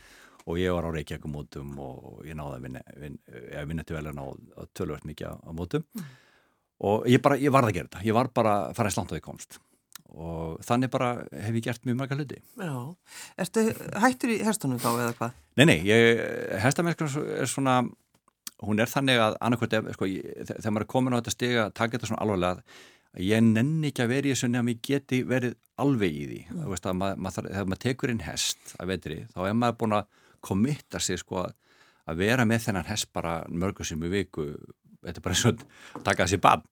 og 0.46 0.60
ég 0.62 0.76
var 0.76 0.86
á 0.86 0.96
Reykjavík-mótum 0.96 1.72
og 1.82 2.26
ég 2.28 2.38
náði 2.38 2.60
að 2.60 2.68
vinna, 2.68 2.84
vinna, 3.02 3.40
vinna 3.72 3.86
til 3.88 3.98
veluna 3.98 4.28
og 4.30 4.70
tölvöld 4.78 5.08
mikið 5.10 5.40
á, 5.42 5.50
mótum 5.58 5.86
mm. 5.96 6.12
og 6.86 7.08
ég, 7.10 7.24
bara, 7.24 7.40
ég 7.42 7.54
varði 7.56 7.74
að 7.74 7.80
gera 7.80 7.90
þetta. 7.90 8.04
Ég 8.10 8.18
var 8.20 8.30
bara 8.36 8.58
að 8.68 8.76
fara 8.78 8.92
í 8.92 8.98
slant 8.98 9.14
á 9.14 9.16
því 9.16 9.24
komst 9.26 9.60
og 10.16 10.62
þannig 10.64 10.92
bara 10.94 11.10
hef 11.34 11.58
ég 11.58 11.66
gert 11.66 11.88
mjög 11.88 11.98
marga 12.00 12.16
hluti. 12.16 12.38
Já, 12.62 12.76
ertu 13.42 13.64
hættur 14.04 14.32
í 14.32 14.38
herstunum 14.46 14.80
þá 14.80 14.90
eða 14.94 15.14
hvað? 15.18 15.40
Nei, 15.60 15.66
nei, 15.68 15.78
hestamerkjum 16.64 17.10
er 17.36 17.50
svona 17.52 17.82
hún 18.64 18.80
er 18.80 18.92
þannig 18.92 19.22
að 19.22 19.38
annarkvæmt 19.44 19.94
sko, 19.96 20.08
þegar 20.08 20.76
maður 20.76 20.86
er 20.86 20.92
komin 20.94 21.16
á 21.16 21.20
þetta 21.20 21.34
steg 21.34 21.58
að 21.60 21.74
taka 21.76 21.98
þetta 21.98 22.10
svona 22.12 22.22
alvarlega 22.24 22.54
að 23.16 23.26
ég 23.26 23.44
nenni 23.44 23.92
ekki 23.92 24.04
að 24.04 24.12
vera 24.12 24.28
í 24.30 24.34
þessu 24.34 24.50
nefnum 24.52 24.72
ég 24.74 24.82
geti 24.86 25.22
verið 25.28 25.58
alveg 25.82 26.16
í 26.16 26.24
því. 26.30 26.40
Mm. 26.52 26.64
veist, 26.72 26.88
mað, 27.02 27.20
mað, 27.20 27.38
þegar 27.42 27.70
maður 27.72 27.84
tekur 27.86 28.14
inn 28.14 28.24
hest 28.26 28.74
að 28.80 28.92
vetri 28.94 29.20
þá 29.34 29.40
er 29.46 29.60
maður 29.60 29.78
búin 29.82 29.98
að 30.00 30.10
komitta 30.46 31.02
sig 31.02 31.20
sko, 31.20 31.46
að 32.06 32.20
vera 32.22 32.48
með 32.48 32.68
þennan 32.68 32.90
hest 32.90 33.12
bara 33.16 33.38
mörgur 33.50 33.88
sem 33.88 34.04
í 34.04 34.12
viku. 34.12 34.50
Þetta 35.06 35.22
er 35.22 35.26
bara 35.26 35.36
eins 35.36 35.46
og 35.46 36.04
taka 36.06 36.26
þessi 36.26 36.40
bann 36.42 36.64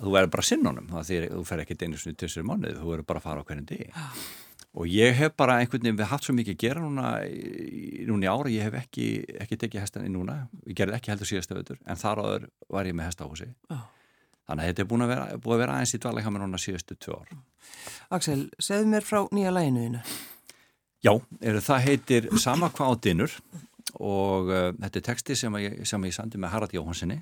þú 0.00 0.14
verður 0.16 0.30
bara 0.32 0.42
sinnunum 0.48 0.88
þú 0.90 1.42
fer 1.46 1.60
ekki 1.62 1.76
einu 1.84 2.00
svona 2.00 2.16
í 2.16 2.18
tjóðsir 2.18 2.46
mánuð 2.48 2.80
þú 2.80 2.88
verður 2.88 3.06
bara 3.06 3.20
að 3.20 3.26
fara 3.28 3.44
á 3.44 3.46
hvernig 3.46 3.68
degi 3.68 3.92
og 4.74 4.86
ég 4.86 5.16
hef 5.18 5.34
bara 5.38 5.58
einhvern 5.58 5.82
veginn 5.82 5.98
við 5.98 6.10
haft 6.12 6.26
svo 6.26 6.34
mikið 6.36 6.54
að 6.54 6.60
gera 6.62 6.82
núna 6.84 7.12
í, 7.26 8.04
núna 8.06 8.26
í 8.26 8.30
ára, 8.30 8.52
ég 8.54 8.68
hef 8.68 8.76
ekki, 8.84 9.06
ekki 9.42 9.58
tekið 9.64 9.84
hestan 9.84 10.06
í 10.06 10.12
núna, 10.14 10.44
ég 10.66 10.76
gerði 10.78 10.98
ekki 10.98 11.12
heldur 11.14 11.30
síðastu 11.30 11.56
veitur 11.58 11.80
en 11.84 11.98
þar 12.00 12.22
áður 12.22 12.44
var 12.70 12.90
ég 12.90 12.96
með 12.96 13.10
hestahúsi. 13.10 13.48
Oh. 13.74 13.86
þannig 14.46 14.64
að 14.64 14.70
þetta 14.70 14.84
er 14.84 14.90
búin 14.92 15.06
að 15.06 15.12
vera, 15.14 15.24
búin 15.38 15.56
að 15.56 15.64
vera 15.64 15.78
aðeins 15.78 15.94
í 15.96 16.02
dvalega 16.04 16.34
mér 16.34 16.44
núna 16.44 16.60
síðastu 16.62 16.98
tvö 16.98 17.18
ár. 17.18 17.34
Aksel, 18.14 18.44
segð 18.62 18.92
mér 18.94 19.06
frá 19.06 19.24
nýja 19.34 19.54
læginuðinu 19.54 20.04
Já, 21.00 21.14
er, 21.40 21.58
það 21.64 21.84
heitir 21.86 22.26
Sama 22.36 22.68
hvað 22.74 22.92
á 22.92 22.94
dinur 23.06 23.36
og 23.98 24.50
uh, 24.52 24.70
þetta 24.76 25.00
er 25.00 25.04
texti 25.06 25.36
sem 25.38 25.54
ég, 25.58 25.80
sem 25.88 26.04
ég 26.06 26.14
sandi 26.14 26.38
með 26.38 26.54
Harald 26.54 26.74
Jóhansinni 26.76 27.20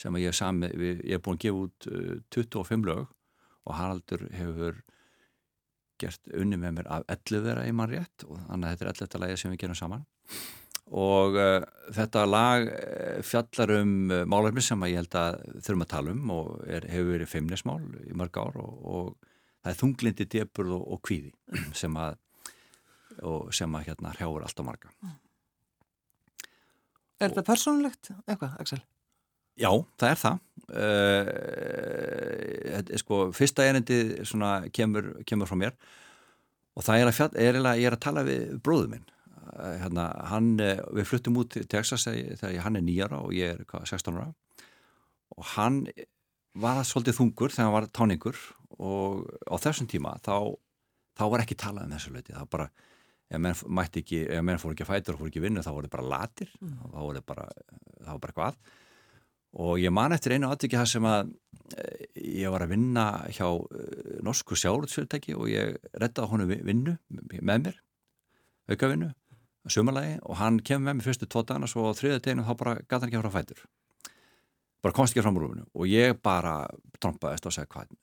sem 0.00 0.16
ég, 0.18 0.34
sami, 0.34 0.70
ég 1.04 1.18
er 1.18 1.22
búin 1.22 1.36
að 1.36 1.44
gefa 1.44 1.64
út 1.66 1.88
uh, 1.90 2.14
25 2.34 2.88
lög 2.88 3.04
og 3.64 3.76
Haraldur 3.78 4.24
hefur 4.34 4.80
gert 6.00 6.34
unni 6.34 6.58
með 6.60 6.78
mér 6.78 6.90
af 6.96 7.06
11 7.12 7.44
vera 7.44 7.64
í 7.68 7.72
mann 7.76 7.90
rétt 7.90 8.26
og 8.26 8.38
þannig 8.48 8.68
að 8.68 8.74
þetta 8.74 8.84
er 8.84 8.92
11. 8.92 9.20
lagi 9.22 9.40
sem 9.40 9.54
við 9.54 9.60
gerum 9.62 9.78
saman 9.78 10.06
og 10.94 11.38
uh, 11.40 11.64
þetta 11.96 12.24
lag 12.28 12.66
eh, 12.68 13.20
fjallar 13.24 13.72
um 13.78 13.94
eh, 14.12 14.24
málefni 14.28 14.62
sem 14.62 14.82
ég 14.90 15.00
held 15.00 15.16
að 15.16 15.38
þurfum 15.64 15.84
að 15.86 15.92
tala 15.94 16.12
um 16.12 16.32
og 16.34 16.50
er, 16.68 16.88
hefur 16.92 17.14
verið 17.14 17.30
feimnismál 17.32 17.80
í 18.04 18.16
mörg 18.20 18.36
ár 18.36 18.58
og, 18.60 18.74
og 18.84 19.30
það 19.64 19.72
er 19.72 19.80
þunglindi 19.80 20.28
debur 20.36 20.74
og, 20.76 20.84
og 20.92 21.02
kvíði 21.08 21.32
sem 21.80 21.96
að, 21.96 22.18
sem 23.54 23.78
að 23.78 23.86
hérna 23.88 24.12
hrjáur 24.18 24.44
alltaf 24.44 24.68
marga 24.68 24.92
Er 27.22 27.30
þetta 27.30 27.46
persónulegt 27.46 28.10
eitthvað, 28.26 28.58
Axel? 28.60 28.82
Já, 29.60 29.70
það 30.00 30.10
er 30.10 30.18
það. 30.20 30.38
Uh, 30.64 31.28
sko, 32.98 33.18
fyrsta 33.36 33.66
erindi 33.68 33.98
kemur, 34.74 35.10
kemur 35.28 35.50
frá 35.50 35.56
mér 35.60 35.74
og 36.74 36.82
það 36.86 37.02
er 37.02 37.10
að, 37.10 37.16
fjall, 37.18 37.34
er 37.36 37.58
að 37.60 37.80
ég 37.82 37.86
er 37.90 37.96
að 37.98 38.04
tala 38.06 38.22
við 38.26 38.54
bróðu 38.64 38.88
minn. 38.94 39.04
Uh, 39.44 39.74
hérna, 39.82 40.04
hann, 40.30 40.48
uh, 40.64 40.80
við 40.96 41.08
fluttum 41.10 41.38
út 41.42 41.50
til 41.54 41.66
Texas 41.70 42.06
þegar 42.08 42.64
hann 42.64 42.80
er 42.80 42.86
nýjara 42.86 43.20
og 43.22 43.30
ég 43.36 43.46
er 43.54 43.60
hvað, 43.68 43.84
16 43.92 44.16
ára 44.16 44.32
og 45.34 45.44
hann 45.54 45.76
var 46.58 46.80
svolítið 46.86 47.18
þungur 47.18 47.52
þegar 47.52 47.66
hann 47.68 47.76
var 47.76 47.86
táningur 47.94 48.38
og 48.78 49.10
á 49.50 49.54
þessum 49.60 49.88
tíma 49.90 50.16
þá, 50.24 50.36
þá 51.18 51.24
var 51.34 51.40
ekki 51.44 51.56
talað 51.60 51.86
um 51.86 51.94
þessu 51.94 52.14
löti. 52.14 52.32
Það 52.32 52.42
var 52.46 52.52
bara, 52.56 52.68
ef 53.28 53.38
menn 53.44 53.60
mætti 53.78 54.02
ekki, 54.02 54.20
ef 54.32 54.42
menn 54.46 54.62
fór 54.62 54.72
ekki 54.74 54.86
að 54.86 54.92
fæta 54.94 55.12
og 55.12 55.20
fór 55.20 55.28
ekki 55.30 55.42
að 55.42 55.46
vinna 55.48 55.66
þá 55.66 55.72
voru 55.76 55.92
bara 55.92 56.10
latir, 56.14 56.50
mm. 56.62 56.74
þá 56.94 56.98
voru 57.02 57.20
bara, 57.28 57.46
bara 58.08 58.36
hvað 58.38 58.58
og 59.54 59.78
ég 59.78 59.92
man 59.94 60.14
eftir 60.14 60.34
einu 60.34 60.50
aðvikið 60.50 60.80
það 60.80 60.90
sem 60.90 61.08
að 61.08 61.32
eh, 61.78 62.06
ég 62.44 62.54
var 62.54 62.64
að 62.64 62.74
vinna 62.74 63.06
hjá 63.30 63.46
eh, 63.46 64.16
norsku 64.26 64.58
sjálfsfyrirtæki 64.58 65.36
og 65.38 65.50
ég 65.52 65.76
rettaði 65.94 66.30
honum 66.32 66.54
vinnu 66.66 66.96
með 67.10 67.68
mér, 67.68 67.78
aukavinnu 68.70 69.12
sömurlagi 69.70 70.18
og 70.22 70.36
hann 70.40 70.60
kemur 70.60 70.90
með 70.90 70.98
mér 70.98 71.08
fyrstu 71.08 71.28
tvo 71.30 71.44
dagana 71.46 71.68
svo 71.70 71.86
á 71.88 71.96
þriða 71.96 72.20
deginu 72.20 72.44
þá 72.44 72.54
bara 72.60 72.74
gata 72.82 73.04
hann 73.04 73.10
ekki 73.12 73.20
fara 73.22 73.32
fætur. 73.32 73.62
Bara 74.84 74.96
komst 74.98 75.14
ekki 75.14 75.24
fram 75.24 75.38
úr 75.38 75.46
rúfinu 75.46 75.64
og 75.72 75.88
ég 75.88 76.18
bara 76.20 76.56
trompaðist 77.00 77.46
og 77.48 77.54
segði 77.56 77.70
hvað 77.72 77.94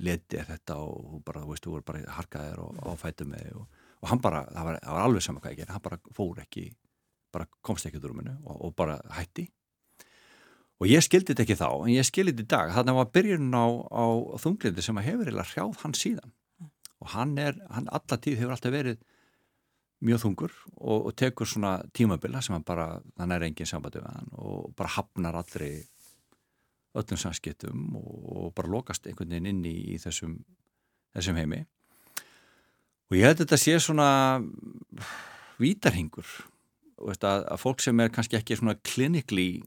leti 0.00 0.38
er 0.40 0.46
þetta? 0.48 0.78
Og 0.80 1.18
bara, 1.26 1.42
þú 1.42 1.52
veist, 1.52 1.66
þú 1.66 1.74
voru 1.74 1.88
bara 1.90 2.14
harkaðir 2.16 2.62
og, 2.62 2.78
og 2.88 3.00
fætu 3.00 3.26
með 3.28 3.58
og, 3.60 3.82
og 4.00 4.12
hann 4.12 4.22
bara, 4.24 4.46
það 4.54 4.68
var, 4.68 4.78
það 4.86 4.96
var 4.96 5.08
alveg 5.08 5.26
saman 5.26 5.44
hvað 5.44 5.52
ég 5.52 5.60
gerði, 5.60 5.74
hann 5.76 5.84
bara 5.88 6.00
fór 6.16 6.40
ekki 6.46 6.64
bara 7.32 7.48
komst 7.64 7.88
ekki 7.88 8.00
úr 8.00 8.14
rúfinu 8.14 8.38
og, 8.40 8.56
og 8.68 8.74
bara 8.78 8.96
hætti 9.18 9.50
og 10.82 10.90
ég 10.90 11.04
skildi 11.04 11.30
þetta 11.30 11.44
ekki 11.44 11.58
þá, 11.60 11.68
en 11.70 11.92
ég 11.92 12.06
skildi 12.08 12.32
þetta 12.34 12.42
í 12.42 12.50
dag. 12.50 12.70
Þannig 12.74 12.82
að 12.82 12.88
það 12.90 12.98
var 12.98 13.10
byrjun 13.14 13.52
á, 13.54 13.66
á 13.86 14.04
þunglindi 14.42 14.82
sem 14.82 14.98
að 14.98 15.06
hefur 15.06 15.30
eða 15.30 15.44
hrjáð 15.52 15.76
hann 15.84 15.94
síðan. 15.94 16.32
Og 17.02 17.10
hann 17.14 17.34
er, 17.38 17.58
hann 17.70 17.86
allatíð 17.94 18.40
hefur 18.40 18.54
alltaf 18.56 18.74
verið 18.74 18.98
mjög 20.02 20.24
þungur 20.24 20.54
og, 20.74 21.06
og 21.06 21.12
tekur 21.18 21.46
svona 21.46 21.76
tímabila 21.94 22.42
sem 22.42 22.56
hann 22.56 22.66
bara, 22.66 22.96
þannig 23.14 23.36
er 23.36 23.46
engin 23.46 23.70
sambandi 23.70 24.02
við 24.02 24.10
hann 24.10 24.32
og 24.42 24.72
bara 24.78 24.94
hafnar 24.96 25.38
allri 25.38 25.70
öllum 26.98 27.20
samskiptum 27.20 27.94
og, 28.00 28.16
og 28.34 28.48
bara 28.56 28.72
lokast 28.72 29.06
einhvern 29.06 29.30
veginn 29.36 29.50
inn 29.52 29.62
í, 29.68 29.76
í 29.94 30.00
þessum, 30.02 30.40
þessum 31.14 31.38
heimi. 31.38 31.62
Og 33.12 33.20
ég 33.20 33.28
held 33.28 33.44
þetta 33.44 33.60
sé 33.60 33.76
svona 33.82 34.08
vítarhingur. 35.62 36.26
Að, 37.02 37.46
að 37.46 37.58
fólk 37.60 37.82
sem 37.82 37.98
er 38.02 38.10
kannski 38.14 38.38
ekki 38.38 38.56
svona 38.58 38.76
uh, 38.78 39.62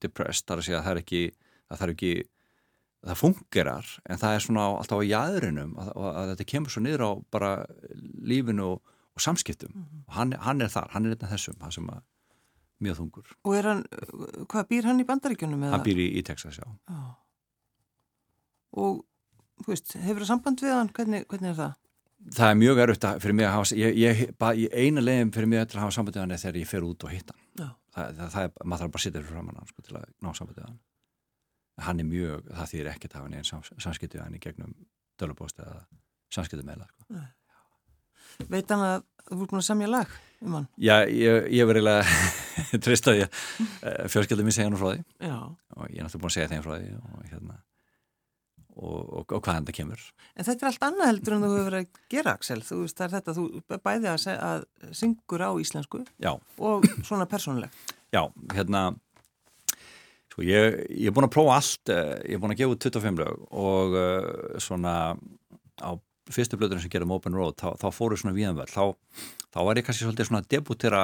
depressed, 0.00 0.46
þar 0.48 0.62
að 0.62 0.68
segja 0.68 0.80
að 0.80 0.84
það 0.84 0.92
er 0.94 1.02
ekki 1.04 1.22
að 1.68 1.78
það 1.78 1.86
er 1.86 1.94
ekki 1.94 2.12
það 3.08 3.18
fungerar 3.20 3.90
en 4.10 4.18
það 4.18 4.34
er 4.34 4.44
svona 4.44 4.68
alltaf 4.74 5.00
á 5.00 5.10
jæðrinum 5.10 5.74
að, 5.78 5.90
að 6.10 6.30
þetta 6.32 6.48
kemur 6.52 6.74
svo 6.74 6.82
niður 6.82 7.04
á 7.06 7.10
bara 7.30 7.50
lífinu 8.26 8.72
og 8.74 8.94
og 9.18 9.22
samskiptum 9.22 9.70
mm 9.74 9.82
-hmm. 9.82 10.04
og 10.06 10.14
hann, 10.14 10.32
hann 10.32 10.60
er 10.60 10.68
þar, 10.68 10.88
hann 10.90 11.06
er 11.06 11.10
einnig 11.10 11.30
þessum 11.32 11.60
hann 11.60 11.72
sem 11.72 11.90
að 11.90 12.00
mjög 12.78 12.96
þungur 13.00 13.26
Og 13.42 13.56
er 13.58 13.68
hann, 13.70 13.82
hvað 14.50 14.68
býr 14.70 14.84
hann 14.84 15.00
í 15.00 15.06
bandaríkjunum? 15.10 15.62
Hann 15.72 15.86
býr 15.88 15.98
í, 15.98 16.08
í 16.18 16.22
Texas, 16.22 16.58
já. 16.58 16.66
já 16.88 17.14
Og, 18.70 19.04
þú 19.64 19.72
veist, 19.72 19.94
hefur 19.96 20.22
það 20.22 20.30
samband 20.30 20.62
við 20.62 20.74
hann? 20.76 20.90
Hvernig, 20.94 21.26
hvernig 21.26 21.50
er 21.50 21.58
það? 21.62 21.74
Það 22.36 22.50
er 22.50 22.60
mjög 22.62 22.78
erfitt 22.84 23.06
fyrir 23.22 23.34
mig 23.34 23.46
að 23.46 23.52
hafa 23.56 23.76
ég, 23.76 23.96
ég, 23.96 24.22
ég, 24.62 24.70
eina 24.72 25.00
leginn 25.00 25.32
fyrir 25.32 25.48
mig 25.48 25.60
að 25.60 25.78
hafa 25.82 25.96
samband 25.96 26.16
við 26.16 26.22
hann 26.22 26.36
er 26.36 26.42
þegar 26.44 26.60
ég 26.60 26.68
fer 26.68 26.86
út 26.86 27.04
og 27.04 27.10
hitta 27.10 27.34
hann 27.34 27.74
það, 27.94 28.12
það, 28.18 28.28
það 28.34 28.44
er, 28.44 28.52
maður 28.64 28.82
þarf 28.82 28.92
bara 28.94 29.00
að 29.00 29.06
sitja 29.06 29.22
fyrir 29.22 29.32
fram 29.32 29.50
hann 29.52 29.72
sko, 29.72 29.84
til 29.86 29.96
að 29.98 30.06
ná 30.18 30.30
samband 30.34 30.60
við 30.60 30.68
hann 30.68 30.78
hann 31.78 32.02
er 32.02 32.08
mjög, 32.08 32.48
það 32.50 32.70
þýðir 32.72 32.90
ekkert 32.92 33.12
að 33.14 33.20
hafa 33.20 33.32
neins 33.32 33.52
samskiptið 33.84 34.22
hann 34.24 34.34
í 34.34 34.40
gegnum 34.42 34.72
dölubóst 35.20 35.60
eða 35.62 35.76
samskiptið 36.34 36.66
meila 36.66 36.88
sko. 36.90 37.20
Veit 38.50 38.70
hann 38.70 38.82
að 38.82 39.04
þú 39.28 39.38
voru 39.38 39.50
búin 39.52 39.60
að 39.60 39.68
samja 39.68 39.90
lag 39.90 40.16
um 40.44 40.56
hann? 40.58 40.68
Já, 40.80 40.94
ég, 41.06 41.48
ég 41.54 41.68
verði 41.68 41.82
eiginlega 41.82 42.80
trist 42.84 43.10
að 43.10 43.22
eh, 43.22 43.30
fjölskyldið 44.10 44.46
mér 44.48 44.56
segja 44.56 44.68
hann 44.68 44.78
frá 44.80 44.90
því 44.90 45.28
Já. 45.28 45.38
og 45.38 45.88
ég 45.90 45.98
er 45.98 46.06
náttúrulega 46.06 46.22
búin 46.22 46.30
að 46.30 46.36
segja 46.36 46.50
þeim 46.52 46.64
frá 46.66 46.74
því 46.76 46.92
og, 46.98 47.24
hérna, 47.32 47.58
og, 48.78 48.98
og, 49.02 49.24
og 49.26 49.42
hvað 49.42 49.58
hann 49.58 49.68
það 49.68 49.78
kemur. 49.80 50.06
En 50.34 50.46
þetta 50.46 50.64
er 50.64 50.70
allt 50.70 50.86
annað 50.88 51.10
heldur 51.12 51.36
en 51.36 51.44
þú 51.44 51.50
hefur 51.52 51.68
verið 51.68 51.84
að 51.84 52.00
gera, 52.14 52.34
Axel. 52.38 52.62
Þú 52.64 52.80
veist, 52.84 52.96
það 52.98 53.06
er 53.08 53.14
þetta, 53.16 53.36
þú 53.38 53.82
bæði 53.88 54.10
að, 54.12 54.26
að 54.48 54.96
syngur 55.02 55.44
á 55.44 55.50
íslensku 55.62 56.02
Já. 56.22 56.32
og 56.70 56.88
svona 57.02 57.28
persónuleg. 57.30 57.84
Já, 58.14 58.22
hérna 58.54 58.84
sko, 60.38 60.46
ég, 60.46 60.78
ég 60.94 61.10
er 61.10 61.14
búin 61.16 61.26
að 61.26 61.34
prófa 61.34 61.56
allt, 61.58 61.90
eh, 61.92 62.14
ég 62.30 62.38
er 62.38 62.42
búin 62.42 62.54
að 62.54 62.60
gefa 62.62 62.76
út 62.76 62.86
25 62.86 63.18
lög 63.18 63.48
og 63.50 63.96
uh, 63.98 64.60
svona 64.62 64.94
á 65.82 65.90
fyrstu 66.32 66.58
blöðurinn 66.58 66.82
sem 66.84 66.92
gerum 66.92 67.12
Open 67.16 67.34
Road 67.36 67.56
þá, 67.58 67.72
þá 67.80 67.88
fóru 67.94 68.16
svona 68.18 68.36
víðanvöld 68.36 68.70
þá, 68.72 68.94
þá 69.54 69.60
var 69.64 69.80
ég 69.80 69.86
kannski 69.86 70.04
svolítið 70.04 70.28
svona 70.28 70.42
að 70.42 70.50
debutera 70.52 71.02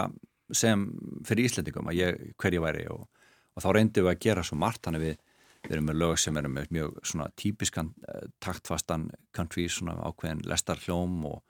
sem 0.54 0.84
fyrir 1.24 1.48
Íslandingum 1.48 1.88
að 1.88 2.00
ég, 2.00 2.24
hver 2.40 2.56
ég 2.56 2.64
væri 2.64 2.84
og, 2.92 3.06
og 3.56 3.64
þá 3.64 3.68
reyndum 3.72 4.04
við 4.06 4.12
að 4.12 4.22
gera 4.26 4.44
svo 4.44 4.58
margt 4.60 4.84
þannig 4.84 5.04
við, 5.06 5.22
við 5.64 5.76
erum 5.76 5.88
með 5.88 6.00
lög 6.02 6.20
sem 6.20 6.36
erum 6.36 6.54
með 6.58 6.70
mjög 6.74 7.00
svona 7.08 7.30
típiskan 7.40 7.90
uh, 8.08 8.26
taktfastan 8.44 9.08
country 9.36 9.66
svona 9.72 9.96
ákveðin 10.04 10.44
lestar 10.48 10.80
hljóm 10.84 11.22
og 11.30 11.42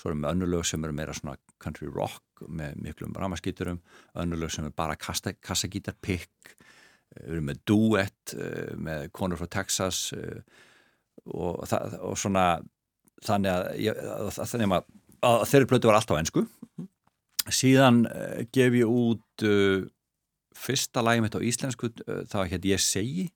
svo 0.00 0.10
erum 0.10 0.24
við 0.24 0.32
önnu 0.32 0.48
lög 0.48 0.66
sem 0.68 0.84
eru 0.84 0.96
meira 0.96 1.16
svona 1.16 1.36
country 1.60 1.90
rock 1.92 2.44
með 2.48 2.78
miklum 2.80 3.16
ramaskýturum 3.16 3.82
önnu 4.22 4.38
lög 4.40 4.54
sem 4.54 4.68
er 4.68 4.76
bara 4.76 4.96
kassagítar 4.96 5.98
pick 6.00 6.54
við 7.10 7.34
erum 7.34 7.50
með 7.50 7.64
duett 7.68 8.36
uh, 8.36 8.72
með 8.80 9.10
konur 9.16 9.40
frá 9.40 9.50
Texas 9.60 10.08
og, 10.14 11.66
það, 11.68 11.98
og 12.06 12.16
svona 12.18 12.44
þannig 13.26 13.52
að, 13.52 13.66
ég, 13.84 13.98
þannig 14.38 14.72
að, 14.78 14.86
að 15.28 15.42
þeirri 15.50 15.68
plötu 15.68 15.90
var 15.90 15.98
alltaf 16.00 16.20
ennsku 16.22 16.46
síðan 17.50 18.06
gef 18.54 18.76
ég 18.78 18.88
út 18.88 19.44
fyrsta 20.56 21.02
lægi 21.04 21.24
mitt 21.24 21.36
á 21.36 21.40
íslensku 21.44 21.90
það 22.00 22.36
var 22.38 22.50
hér 22.52 22.68
ég 22.70 22.82
segi 22.84 23.26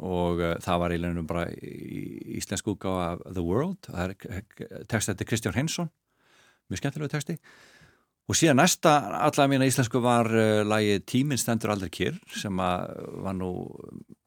og 0.00 0.40
það 0.64 0.80
var 0.82 0.94
í 0.94 1.00
lennum 1.00 1.26
bara 1.28 1.46
íslensku 1.50 2.74
útgáða 2.74 3.34
The 3.34 3.44
World, 3.44 3.90
það 3.90 4.14
er 4.14 4.84
textið 4.88 5.18
til 5.20 5.28
Kristján 5.28 5.58
Hensson 5.58 5.90
mjög 6.70 6.80
skemmtilegu 6.80 7.12
texti. 7.12 7.36
Og 8.30 8.38
síðan 8.38 8.60
næsta 8.60 8.92
allavega 9.26 9.50
mína 9.50 9.66
íslensku 9.66 9.98
var 10.04 10.28
lægi 10.62 11.00
Tíminn 11.10 11.40
stendur 11.40 11.72
aldrei 11.74 11.90
kyrr 11.90 12.18
sem 12.38 12.56
var 12.56 13.34
nú 13.34 13.50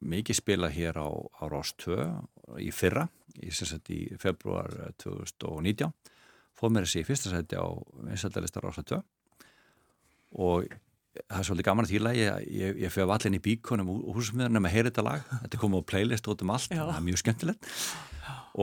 mikið 0.04 0.40
spilað 0.42 0.74
hér 0.76 1.00
á, 1.00 1.08
á 1.08 1.44
Rástvö 1.48 2.10
í 2.60 2.68
fyrra 2.74 3.06
í, 3.40 3.48
í 3.48 4.00
februar 4.20 4.92
2019 5.00 5.88
fóð 6.54 6.74
mér 6.74 6.86
þessi 6.86 7.00
í 7.00 7.08
fyrsta 7.08 7.32
seti 7.32 7.56
á 7.56 7.66
einsaldalistar 8.10 8.68
ásættu 8.68 9.00
og 10.36 10.68
það 11.22 11.38
er 11.38 11.46
svolítið 11.48 11.68
gaman 11.68 11.86
að 11.86 11.92
þýla 11.92 12.14
ég, 12.18 12.48
ég, 12.60 12.80
ég 12.84 12.94
fyrir 12.94 13.12
allir 13.14 13.30
inn 13.30 13.38
í 13.38 13.44
bíkonum 13.44 13.92
og 13.92 14.16
húsmiðunum 14.18 14.66
að 14.68 14.74
heyra 14.74 14.90
þetta 14.90 15.06
lag, 15.06 15.28
þetta 15.44 15.60
kom 15.62 15.76
á 15.78 15.80
playlist 15.92 16.28
út 16.30 16.42
um 16.42 16.52
allt, 16.54 16.74
Já. 16.74 16.82
það 16.82 16.96
er 16.96 17.06
mjög 17.08 17.22
skemmtilegt 17.22 17.70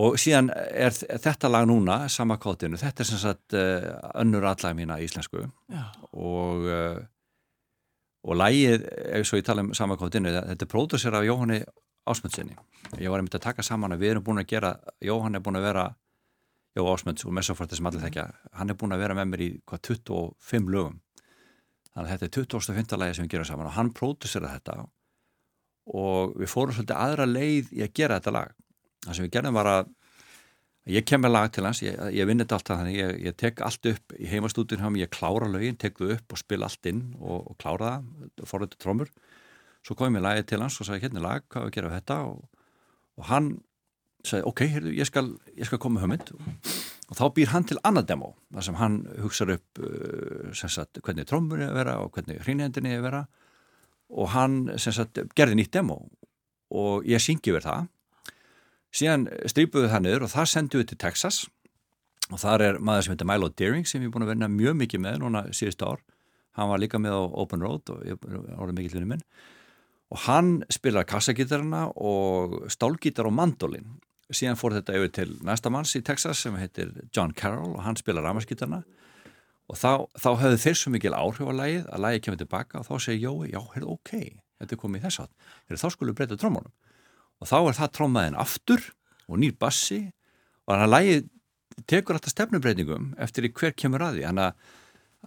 og 0.02 0.18
síðan 0.22 0.52
er 0.56 0.96
þetta 0.96 1.52
lag 1.52 1.68
núna 1.68 1.98
sama 2.12 2.38
kótinu, 2.42 2.80
þetta 2.80 3.04
er 3.04 3.10
sem 3.10 3.22
sagt 3.22 3.56
uh, 3.58 3.88
önnur 4.24 4.48
allag 4.52 4.76
mína 4.78 5.00
íslensku 5.04 5.46
Já. 5.72 5.84
og 6.12 6.68
uh, 6.68 7.02
og 8.22 8.38
lægið, 8.38 8.84
ef 9.18 9.26
svo 9.26 9.40
ég 9.40 9.46
tala 9.48 9.64
um 9.66 9.72
sama 9.78 9.98
kótinu, 9.98 10.30
þetta 10.30 10.66
er 10.66 10.70
pródúsir 10.70 11.16
af 11.18 11.26
Jóhanni 11.26 11.64
Ásmundsinni. 12.10 12.54
Ég 12.98 13.10
var 13.10 13.22
einmitt 13.22 13.38
að 13.38 13.48
taka 13.48 13.66
saman 13.66 13.94
að 13.96 14.04
við 14.04 14.14
erum 14.14 14.26
búin 14.26 14.42
að 14.42 14.50
gera, 14.54 14.76
Jóhann 15.02 15.38
er 15.38 15.44
búin 15.46 15.58
að 15.58 15.68
vera 15.70 15.86
Jó 16.78 16.86
Ásmunds 16.88 17.26
og 17.26 17.34
Messofort 17.36 17.74
sem 17.76 17.88
allir 17.90 18.04
þekkja, 18.06 18.28
hann 18.58 18.72
er 18.72 18.78
búin 18.80 18.94
að 18.96 19.04
vera 19.04 19.18
með 19.18 19.32
mér 19.32 19.44
í 19.46 19.50
hvað 19.68 19.82
25 19.90 20.70
lögum 20.72 21.00
þannig 21.92 22.08
að 22.08 22.12
þetta 22.12 22.28
er 22.28 22.36
25. 22.38 23.00
lagi 23.02 23.18
sem 23.18 23.28
við 23.28 23.34
gerum 23.36 23.50
saman 23.50 23.70
og 23.70 23.78
hann 23.78 23.94
pródusera 23.96 24.52
þetta 24.56 24.78
og 25.92 26.36
við 26.40 26.52
fórum 26.52 26.76
svolítið 26.76 27.02
aðra 27.04 27.28
leið 27.28 27.74
í 27.74 27.82
að 27.84 27.96
gera 27.98 28.20
þetta 28.20 28.36
lag. 28.36 28.54
Það 29.02 29.18
sem 29.18 29.26
við 29.26 29.34
gerðum 29.36 29.58
var 29.58 29.70
að 29.72 29.90
ég 30.96 31.06
kem 31.06 31.22
með 31.22 31.34
lag 31.34 31.52
til 31.54 31.66
hans, 31.66 31.82
ég, 31.84 31.98
ég 32.16 32.30
vinn 32.30 32.42
þetta 32.42 32.58
alltaf 32.58 32.80
þannig, 32.82 32.98
ég, 32.98 33.18
ég 33.28 33.38
tek 33.38 33.62
allt 33.66 33.90
upp 33.92 34.16
í 34.18 34.30
heimastúdin 34.30 34.98
ég 34.98 35.12
klára 35.14 35.50
lögin, 35.50 35.78
tek 35.78 36.00
þau 36.00 36.14
upp 36.16 36.34
og 36.34 36.42
spila 36.42 36.70
allt 36.70 36.90
inn 36.90 37.04
og, 37.20 37.52
og 37.52 37.58
klára 37.62 37.98
það, 37.98 38.48
fór 38.50 38.66
þetta 38.66 38.82
trómur 38.82 39.12
svo 39.86 39.98
kom 39.98 40.10
ég 40.10 40.18
með 40.18 40.26
lagið 40.28 40.48
til 40.52 40.62
hans 40.62 40.80
og 40.80 40.88
sagði 40.88 41.08
hérna 41.08 41.26
lag, 41.26 41.46
hvað 41.50 41.68
við 41.68 41.76
gerum 41.78 41.96
þetta 41.96 42.18
og, 42.30 42.64
og 43.18 43.28
hann 43.30 43.52
sagði 44.26 44.48
ok, 44.52 44.64
heyrðu, 44.76 44.96
ég 44.98 45.10
skal, 45.10 45.28
skal 45.68 45.82
koma 45.82 46.04
hömynd 46.04 46.34
og, 46.36 46.50
og 47.12 47.18
þá 47.20 47.26
býr 47.36 47.52
hann 47.52 47.66
til 47.68 47.80
annað 47.84 48.08
demo 48.14 48.32
þar 48.56 48.66
sem 48.68 48.78
hann 48.80 48.98
hugsaður 49.20 49.58
upp 49.58 49.82
uh, 49.84 50.52
sagt, 50.56 51.02
hvernig 51.04 51.28
trómmunni 51.28 51.66
er 51.66 51.74
að 51.74 51.80
vera 51.82 51.96
og 52.00 52.12
hvernig 52.16 52.40
hrínjendinni 52.46 52.94
er 52.94 53.02
að 53.02 53.08
vera. 53.10 53.24
Og 54.12 54.30
hann 54.32 54.62
sagt, 54.80 55.20
gerði 55.36 55.58
nýtt 55.60 55.74
demo 55.76 56.06
og 56.72 57.08
ég 57.08 57.20
syngi 57.24 57.52
verið 57.52 57.68
það. 57.68 57.90
Síðan 58.96 59.26
strypuðu 59.52 59.90
það 59.92 60.06
niður 60.06 60.26
og 60.28 60.32
það 60.32 60.48
senduðu 60.54 60.88
til 60.88 61.00
Texas. 61.04 61.42
Og 62.32 62.40
þar 62.40 62.64
er 62.64 62.80
maður 62.80 63.06
sem 63.06 63.14
heitir 63.16 63.28
Milo 63.28 63.50
Deering 63.60 63.88
sem 63.88 64.04
ég 64.04 64.08
er 64.08 64.14
búin 64.14 64.24
að 64.24 64.32
vinna 64.32 64.48
mjög 64.52 64.78
mikið 64.80 65.04
með 65.04 65.18
núna 65.24 65.44
síðust 65.56 65.84
ár. 65.84 66.00
Hann 66.56 66.72
var 66.72 66.80
líka 66.80 67.00
með 67.00 67.16
á 67.16 67.24
Open 67.44 67.64
Road 67.64 67.92
og 67.92 68.06
ég 68.08 68.24
er 68.24 68.72
mikið 68.76 68.96
hlunum 68.96 69.18
minn. 69.18 69.26
Og 70.12 70.24
hann 70.28 70.54
spilar 70.72 71.08
kassagítarna 71.08 71.90
og 71.96 72.72
stálgítar 72.72 73.28
og 73.28 73.36
mandolin 73.36 74.00
síðan 74.36 74.60
fór 74.60 74.78
þetta 74.78 74.98
yfir 75.00 75.14
til 75.18 75.30
næsta 75.48 75.72
manns 75.74 75.96
í 75.98 76.04
Texas 76.06 76.44
sem 76.44 76.56
heitir 76.60 76.94
John 77.16 77.34
Carroll 77.38 77.76
og 77.76 77.84
hann 77.86 78.00
spilar 78.00 78.26
ramaskítarna 78.28 78.84
og 79.72 79.80
þá, 79.80 80.08
þá 80.20 80.30
höfðu 80.42 80.62
þeir 80.66 80.80
svo 80.80 80.94
mikil 80.94 81.16
áhrif 81.16 81.48
á 81.48 81.54
lægið 81.56 81.92
að 81.92 82.06
lægið 82.06 82.24
kemur 82.26 82.42
tilbaka 82.42 82.82
og 82.82 82.88
þá 82.90 82.96
segir 83.06 83.28
Jói, 83.28 83.52
já, 83.54 83.62
heyrðu, 83.76 83.98
ok 83.98 84.16
þetta 84.62 84.76
er 84.76 84.82
komið 84.82 85.02
í 85.02 85.06
þess 85.08 85.24
að, 85.24 85.36
þá 85.74 85.88
skulum 85.94 86.12
við 86.12 86.20
breyta 86.20 86.40
trómunum 86.42 86.74
og 87.42 87.50
þá 87.50 87.58
er 87.60 87.78
það 87.80 87.94
trómaðin 87.98 88.38
aftur 88.40 88.84
og 89.32 89.40
nýr 89.42 89.56
bassi. 89.60 90.04
Og 90.66 90.76
þannig 90.76 90.86
að 90.86 90.94
lægið 90.96 91.26
tekur 91.90 92.18
alltaf 92.18 92.36
stefnubreitingum 92.36 93.10
eftir 93.22 93.48
í 93.48 93.54
hver 93.56 93.76
kemur 93.78 94.06
að 94.06 94.20
því. 94.20 94.28
Þannig 94.28 94.46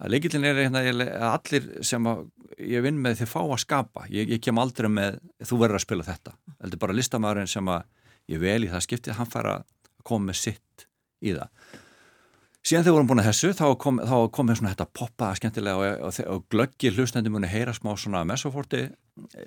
að 0.05 0.13
leikillin 0.13 0.47
er 0.47 0.61
hérna 0.61 0.83
að 0.85 1.27
allir 1.31 1.67
sem 1.87 2.09
að 2.11 2.23
ég 2.61 2.85
vinn 2.85 3.01
með 3.01 3.21
þið 3.21 3.31
fá 3.33 3.41
að 3.43 3.61
skapa. 3.65 4.07
Ég, 4.13 4.31
ég 4.35 4.43
kem 4.43 4.61
aldrei 4.61 4.89
með 4.91 5.19
þú 5.43 5.61
verður 5.63 5.79
að 5.79 5.85
spila 5.87 6.07
þetta. 6.07 6.35
Heldur 6.63 6.83
bara 6.85 6.97
listamæðurinn 6.99 7.51
sem 7.51 7.71
að 7.73 7.87
ég 8.31 8.41
vel 8.41 8.61
í 8.65 8.69
það 8.71 8.85
skiptið, 8.87 9.17
hann 9.19 9.31
fær 9.31 9.51
að 9.51 9.65
koma 10.05 10.31
með 10.31 10.41
sitt 10.41 10.87
í 11.25 11.33
það 11.35 11.49
síðan 12.65 12.85
þegar 12.85 12.95
vorum 12.95 13.09
búin 13.11 13.21
að 13.21 13.27
þessu 13.29 13.51
þá 13.53 13.65
kom, 13.81 13.99
þá 14.01 14.15
kom 14.33 14.47
með 14.49 14.59
svona 14.59 14.71
þetta 14.73 14.87
poppa 14.97 15.31
skemmtilega 15.37 15.75
og, 15.77 16.05
og, 16.07 16.21
og 16.33 16.47
glöggi 16.53 16.91
hlustandi 16.95 17.33
muni 17.33 17.49
heyra 17.49 17.75
smá 17.77 17.91
svona 17.93 18.23
mesoforti 18.25 18.87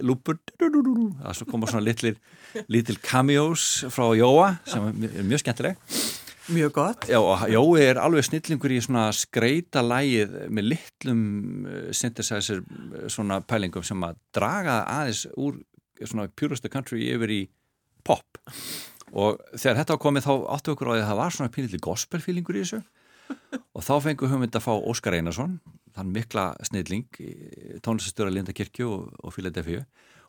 lúpur 0.07 0.39
það 0.55 1.43
koma 1.51 1.71
svona 1.71 1.85
litlir 1.89 2.19
litil 2.73 2.99
cameos 3.03 3.85
frá 3.91 4.07
Jóa 4.19 4.55
sem 4.69 4.89
er 4.93 5.27
mjög 5.27 5.45
skemmtileg 5.45 5.83
Mjög 6.49 6.71
gott. 6.73 7.03
Já, 7.05 7.21
Jói 7.53 7.83
er 7.85 7.99
alveg 8.01 8.25
snillingur 8.25 8.73
í 8.73 8.79
svona 8.81 9.11
skreita 9.13 9.83
lægið 9.85 10.31
með 10.49 10.65
litlum 10.73 11.19
eh, 11.69 11.91
synthesizer 11.93 12.63
eh, 12.63 13.03
svona 13.13 13.43
pælingum 13.45 13.85
sem 13.85 14.01
að 14.07 14.17
draga 14.33 14.79
aðeins 14.89 15.27
úr 15.37 15.59
svona 16.01 16.25
purest 16.33 16.65
country 16.73 17.11
yfir 17.13 17.35
í 17.35 17.41
pop. 18.07 18.41
Og 19.09 19.41
þegar 19.55 19.81
þetta 19.81 19.95
var 19.95 20.03
komið 20.05 20.27
þá 20.29 20.33
áttu 20.55 20.75
okkur 20.75 20.91
á 20.91 20.93
því 20.93 21.03
að 21.03 21.11
það 21.11 21.21
var 21.23 21.37
svona 21.37 21.55
pínillig 21.55 21.85
gospel 21.85 22.21
feelingur 22.23 22.59
í 22.59 22.65
þessu. 22.65 22.83
Og 23.77 23.85
þá 23.85 23.95
fengum 24.05 24.27
við 24.27 24.35
hugmynd 24.35 24.59
að 24.59 24.65
fá 24.65 24.73
Óskar 24.77 25.17
Einarsson 25.17 25.59
þann 25.97 26.13
mikla 26.15 26.51
snilling 26.69 27.09
tónlistastöra 27.85 28.33
Linda 28.33 28.55
Kirkju 28.57 28.89
og, 28.89 29.09
og 29.25 29.35
Philadelphia 29.35 29.87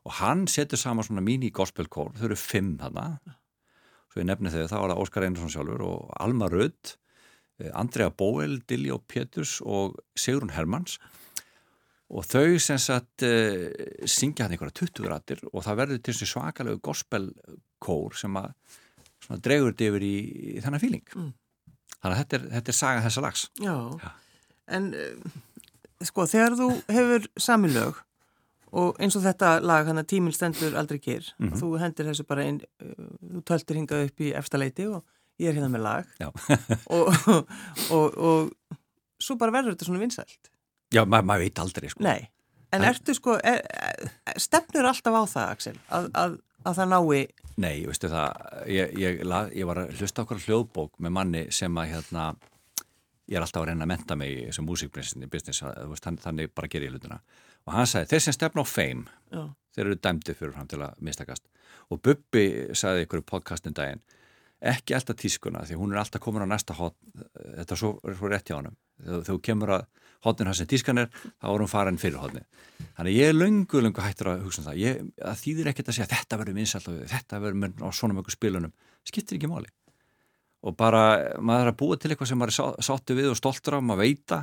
og 0.08 0.16
hann 0.22 0.48
setur 0.50 0.80
saman 0.80 1.06
svona 1.06 1.24
mini 1.24 1.52
gospel 1.52 1.90
kór, 1.92 2.14
þau 2.16 2.30
eru 2.30 2.40
fimm 2.40 2.78
þarna. 2.80 3.20
Svo 4.10 4.24
ég 4.24 4.30
nefni 4.30 4.52
þau, 4.54 4.64
þá 4.72 4.78
var 4.80 4.94
það 4.94 5.02
Óskar 5.04 5.26
Einarsson 5.28 5.54
sjálfur 5.54 5.84
og 5.86 6.14
Alma 6.24 6.50
Rödd 6.50 6.94
eh, 7.60 7.72
Andrea 7.78 8.10
Bóel, 8.10 8.60
Dilljó 8.70 9.02
Péturs 9.12 9.60
og 9.62 10.00
Sigrun 10.18 10.56
Hermanns 10.56 10.98
og 12.10 12.26
þau 12.26 12.58
sem 12.62 12.80
sagt 12.82 13.26
uh, 13.28 13.68
syngja 14.10 14.46
hann 14.46 14.56
einhverja 14.56 14.80
20 14.82 15.12
ratir 15.12 15.44
og 15.52 15.64
það 15.66 15.82
verður 15.84 16.02
til 16.02 16.16
þessi 16.16 16.30
svakalegu 16.32 16.82
gospel 16.82 17.30
kór 17.82 18.18
sem 18.18 18.40
að 18.40 18.54
dregur 19.46 19.76
þetta 19.76 19.90
yfir 19.92 20.08
í, 20.08 20.16
í 20.56 20.64
þennan 20.64 20.82
fíling 20.82 21.06
mm. 21.14 21.30
Þannig 22.00 22.14
að 22.14 22.20
þetta 22.22 22.38
er, 22.38 22.44
þetta 22.54 22.72
er 22.72 22.78
saga 22.78 23.00
þessa 23.04 23.22
lags. 23.26 23.42
Já, 23.60 23.74
Já. 24.00 24.12
en 24.78 24.86
uh, 24.96 25.32
sko 26.08 26.26
þegar 26.32 26.56
þú 26.56 26.68
hefur 26.96 27.26
samilög 27.48 27.98
og 28.80 29.00
eins 29.02 29.18
og 29.18 29.26
þetta 29.26 29.56
lag 29.66 29.90
hann 29.90 30.00
að 30.00 30.12
tíminn 30.14 30.36
stendur 30.36 30.78
aldrei 30.80 31.00
kýr 31.02 31.26
mm 31.26 31.50
-hmm. 31.50 31.60
þú 31.60 31.72
hendir 31.82 32.08
þessu 32.08 32.26
bara 32.30 32.46
einn, 32.46 32.62
uh, 32.80 33.10
þú 33.34 33.44
töltir 33.52 33.80
hingað 33.82 34.06
upp 34.06 34.22
í 34.22 34.32
efstaleiti 34.32 34.88
og 34.88 35.04
ég 35.40 35.50
er 35.50 35.58
hérna 35.58 35.72
með 35.74 35.84
lag 35.84 36.06
og, 36.24 36.34
og, 36.96 37.52
og, 37.92 38.18
og 38.18 38.78
svo 39.20 39.36
bara 39.36 39.52
verður 39.52 39.76
þetta 39.76 39.86
svona 39.86 40.00
vinsælt. 40.00 40.52
Já, 40.94 41.04
maður 41.06 41.28
ma 41.30 41.38
veit 41.42 41.62
aldrei 41.62 41.90
sko. 41.92 42.04
Nei, 42.06 42.30
en 42.74 42.86
Æ. 42.86 42.90
ertu 42.94 43.14
sko, 43.18 43.38
er, 43.46 43.62
er, 43.70 44.12
stefnur 44.42 44.90
alltaf 44.90 45.18
á 45.18 45.24
það 45.30 45.52
Axel, 45.54 45.76
að, 45.94 46.10
að, 46.18 46.38
að 46.66 46.80
það 46.82 46.94
nái 46.96 47.22
Nei, 47.60 47.84
veistu 47.90 48.08
það, 48.08 48.46
ég, 48.72 48.94
ég, 48.96 49.20
ég 49.60 49.68
var 49.68 49.82
að 49.82 49.98
hlusta 50.00 50.24
okkur 50.24 50.40
hljóðbók 50.46 50.94
með 51.04 51.12
manni 51.18 51.42
sem 51.52 51.76
að 51.82 51.90
hérna, 51.92 52.30
ég 53.28 53.36
er 53.36 53.44
alltaf 53.44 53.66
að 53.66 53.72
reyna 53.74 53.84
að 53.84 53.92
menta 53.92 54.16
mig 54.16 54.32
í 54.32 54.46
þessu 54.48 54.64
músikbrinsinni 54.64 55.28
business, 55.32 55.64
þannig, 56.24 56.54
bara 56.56 56.72
ger 56.72 56.86
ég 56.88 56.96
hlutuna 56.96 57.20
og 57.68 57.76
hann 57.76 57.90
sagði, 57.90 58.14
þeir 58.14 58.24
sem 58.26 58.38
stefna 58.38 58.64
á 58.64 58.68
fame 58.70 59.12
Já. 59.34 59.44
þeir 59.76 59.86
eru 59.86 59.98
dæmdi 60.00 60.38
fyrir 60.40 60.56
fram 60.56 60.70
til 60.72 60.80
að 60.86 61.04
mistakast 61.04 61.46
og 61.92 62.02
Bubbi 62.06 62.46
sagði 62.78 63.06
ykkur 63.06 63.22
í 63.22 63.28
podcastin 63.28 63.76
daginn 63.76 64.02
ekki 64.72 64.96
alltaf 64.96 65.20
tískuna 65.20 65.66
því 65.68 65.78
hún 65.80 65.94
er 65.94 66.02
alltaf 66.02 66.24
komin 66.24 66.48
á 66.48 66.50
næsta 66.50 66.76
hot 66.80 66.96
þetta 67.12 67.76
er 67.76 67.82
svo, 67.82 67.92
svo 68.08 68.32
rétt 68.32 68.50
hjá 68.50 68.58
hann 68.58 68.76
þegar 69.04 69.28
þú 69.28 69.38
kemur 69.46 69.76
að 69.78 69.86
hodnin 70.26 70.50
hans 70.50 70.62
sem 70.62 70.70
tískan 70.70 71.02
er, 71.04 71.10
þá 71.40 71.48
er 71.52 71.64
hún 71.64 71.72
farin 71.72 72.00
fyrir 72.02 72.20
hodni. 72.22 72.44
Þannig 72.98 73.18
ég 73.18 73.32
er 73.32 73.38
lungu, 73.38 73.82
lungu 73.84 74.04
hættur 74.04 74.34
að 74.34 74.46
hugsa 74.46 74.62
um 74.62 74.70
það. 74.70 74.80
Ég, 74.84 75.02
það 75.20 75.42
þýðir 75.44 75.72
ekkert 75.72 75.92
að 75.92 75.98
segja 75.98 76.12
þetta 76.14 76.40
verður 76.42 76.58
vinsalt 76.60 76.90
og 76.92 77.02
þetta 77.14 77.42
verður 77.46 77.60
með 77.64 77.84
á 77.84 77.90
svona 77.96 78.18
mjög 78.18 78.32
spilunum. 78.36 78.74
Skittir 79.08 79.40
ekki 79.40 79.52
máli. 79.52 79.72
Og 80.68 80.76
bara 80.76 81.04
maður 81.40 81.70
er 81.70 81.74
að 81.74 81.80
búa 81.80 81.98
til 82.00 82.12
eitthvað 82.12 82.32
sem 82.34 82.42
maður 82.42 82.56
er 82.68 82.88
sáttu 82.90 83.16
við 83.16 83.32
og 83.32 83.40
stoltur 83.40 83.78
af, 83.78 83.86
maður 83.86 84.04
veita 84.04 84.42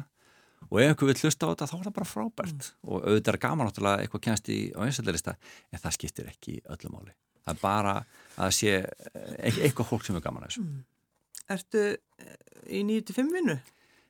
og 0.70 0.80
ef 0.80 0.88
einhver 0.88 1.10
vil 1.10 1.20
hlusta 1.20 1.46
á 1.46 1.52
þetta 1.52 1.68
þá 1.68 1.76
er 1.76 1.84
það 1.84 1.94
bara 1.98 2.08
frábært 2.08 2.56
mm. 2.56 2.88
og 2.88 3.04
auðvitað 3.04 3.32
er 3.34 3.40
gaman 3.42 3.70
áttúrulega 3.70 4.02
eitthvað 4.02 4.22
kennst 4.24 4.48
í 4.50 4.58
á 4.72 4.80
einstaklega 4.86 5.34
en 5.36 5.82
það 5.82 5.96
skiptir 5.98 6.30
ekki 6.32 6.56
öllu 6.74 6.92
máli. 6.94 7.12
Það 7.44 7.52
er 7.52 7.60
bara 7.60 7.94
að 8.42 8.54
sé 8.56 8.72
eh, 8.80 9.60
eitthvað 9.68 9.90
fólk 9.92 10.06
sem 10.06 10.18
er 10.18 10.24
gaman 10.24 10.46
að 10.46 10.54
þessu. 10.54 10.64
Mm. 10.64 10.80
Ertu 11.54 11.84
í 12.66 12.82
9-5 12.88 13.30
vinnu? 13.36 13.56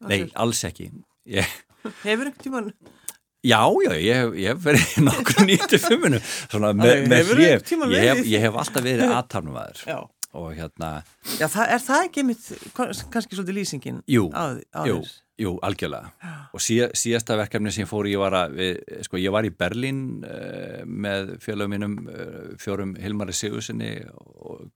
Nei, 0.06 0.20
alls 0.38 0.62
ekki. 0.68 0.88
Ég... 1.26 1.56
Hefur 2.02 2.30
ekkert 2.30 2.42
tíman? 2.46 2.70
Já, 3.46 3.62
já, 3.84 3.92
ég, 3.94 4.34
ég 4.40 4.48
hef 4.50 4.62
verið 4.64 4.94
nokkur 5.06 5.44
nýttu 5.48 5.78
fimminu 5.78 6.18
svona 6.24 6.72
með, 6.74 7.04
með 7.10 7.32
hrif 7.34 7.72
ég, 7.92 8.22
ég 8.32 8.42
hef 8.42 8.58
alltaf 8.62 8.82
verið 8.82 9.12
aðtarnum 9.18 9.58
aður 9.60 9.82
og 10.36 10.48
hérna 10.56 10.90
Já, 11.38 11.46
það, 11.48 11.68
er 11.76 11.84
það 11.84 12.06
ekki 12.08 12.24
mitt, 12.26 12.48
kannski 12.74 13.36
svolítið 13.38 13.58
lýsingin 13.60 14.00
jú, 14.10 14.26
að, 14.36 14.58
að 14.76 14.90
jú, 14.90 14.96
jú, 15.44 15.52
algjörlega. 15.68 16.10
Já. 16.22 16.32
og 16.50 16.64
sí, 16.64 16.78
síðasta 17.02 17.38
verkefni 17.40 17.72
sem 17.74 17.84
ég 17.84 17.90
fór 17.90 18.08
ég 18.10 18.20
var 18.20 18.36
að, 18.40 18.56
við, 18.58 18.80
sko, 19.06 19.20
ég 19.22 19.34
var 19.36 19.48
í 19.48 19.52
Berlín 19.54 20.02
uh, 20.26 20.82
með 20.86 21.36
fjölögum 21.44 21.76
mínum 21.76 21.96
uh, 22.02 22.40
fjórum 22.62 22.96
Hilmari 23.00 23.36
Sigurssoni 23.36 23.92
og 24.10 24.66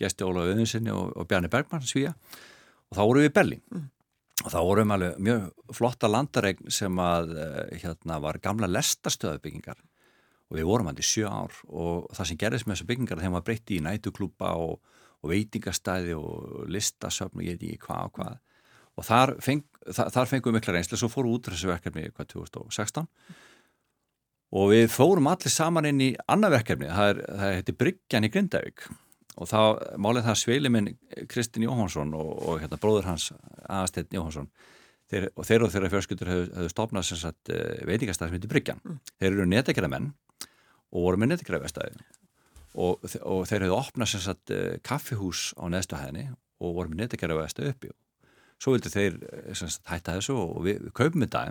gesti 0.00 0.24
Óla 0.26 0.46
Öðinssoni 0.52 0.94
og, 0.94 1.10
og 1.16 1.28
Bjarni 1.28 1.50
Bergmann 1.52 1.84
svíja 1.84 2.14
og 2.14 2.96
þá 2.96 3.02
vorum 3.02 3.24
við 3.24 3.32
í 3.32 3.36
Berlín. 3.40 3.64
Mm. 3.72 3.88
og 3.88 4.01
þá 4.50 4.58
vorum 4.66 4.94
alveg 4.94 5.18
mjög 5.22 5.74
flotta 5.76 6.10
landaregn 6.10 6.70
sem 6.72 7.00
að 7.02 7.34
eh, 7.38 7.82
hérna 7.82 8.18
var 8.22 8.40
gamla 8.42 8.70
lestastöðabyggingar 8.70 9.78
og 10.52 10.58
við 10.58 10.68
vorum 10.68 10.90
hann 10.90 11.00
í 11.00 11.06
sjö 11.06 11.28
ár 11.30 11.54
og 11.68 12.08
það 12.16 12.30
sem 12.30 12.40
gerðist 12.40 12.66
með 12.68 12.76
þessu 12.76 12.88
byggingar 12.90 13.20
þegar 13.20 13.34
maður 13.36 13.46
breytti 13.50 13.78
í 13.78 13.84
nætuklúpa 13.84 14.54
og, 14.60 14.80
og 15.22 15.32
veitingastæði 15.32 16.16
og 16.18 16.66
listasöfn 16.72 17.40
og 17.40 17.46
ég 17.46 17.56
veit 17.56 17.68
ekki 17.70 17.86
hvað 17.86 18.08
og 18.08 18.18
hvað. 18.18 18.40
Og 18.92 19.06
þar, 19.08 19.34
feng, 19.40 19.62
þar, 19.88 20.10
þar 20.12 20.28
fengum 20.28 20.52
við 20.52 20.58
mikla 20.58 20.74
reynsli 20.76 20.98
svo 21.00 21.08
fóru 21.12 21.32
út 21.32 21.48
þessu 21.48 21.70
verkefni 21.70 22.10
hvað 22.10 22.34
2016 22.34 23.08
og 24.52 24.68
við 24.68 24.90
fórum 24.92 25.30
allir 25.30 25.52
saman 25.52 25.88
inn 25.88 26.02
í 26.04 26.10
annað 26.28 26.58
verkefni, 26.58 26.90
það, 26.92 27.22
það 27.40 27.54
heiti 27.56 27.76
Bryggjan 27.78 28.28
í 28.28 28.32
Grindavík 28.34 28.84
og 29.40 29.48
þá 29.48 29.60
málið 30.00 30.26
það 30.28 30.38
sveili 30.42 30.72
minn 30.72 30.92
Kristinn 31.30 31.64
Jóhansson 31.66 32.12
og, 32.16 32.32
og 32.48 32.62
hérna, 32.62 32.78
bróður 32.80 33.08
hans 33.08 33.30
aðasteytn 33.64 34.18
Jóhansson 34.18 34.50
þeir, 35.12 35.28
og 35.32 35.46
þeir 35.48 35.66
og 35.66 35.72
þeirra 35.72 35.92
fjölskyldur 35.92 36.32
hefðu 36.32 36.72
stopnað 36.72 37.08
sem 37.08 37.20
sagt 37.20 37.52
eh, 37.52 37.80
veitingastæð 37.88 38.28
sem 38.28 38.38
heitir 38.38 38.52
Bryggjan. 38.52 38.82
Mm. 38.84 38.98
þeir 39.20 39.30
eru 39.30 39.48
netekjara 39.48 39.92
menn 39.92 40.12
og 40.92 41.06
voru 41.06 41.20
með 41.20 41.34
netekjara 41.34 41.62
vestæði 41.64 42.04
og, 42.72 43.08
og 43.20 43.42
þeir 43.48 43.66
hefðu 43.66 43.78
opnað 43.78 44.12
sem 44.12 44.24
sagt 44.26 44.54
eh, 44.54 44.78
kaffihús 44.84 45.50
á 45.56 45.64
neðstuhæðinni 45.72 46.28
og 46.62 46.76
voru 46.76 46.92
með 46.92 47.06
netekjara 47.06 47.40
vestæði 47.40 47.74
uppi. 47.74 47.92
Svo 48.62 48.76
vildi 48.76 48.92
þeir 48.92 49.18
eh, 49.32 49.56
sagt, 49.58 49.82
hætta 49.88 50.18
þessu 50.18 50.36
og 50.38 50.60
við, 50.66 50.84
við 50.86 50.96
kaupum 51.00 51.24
þetta 51.24 51.46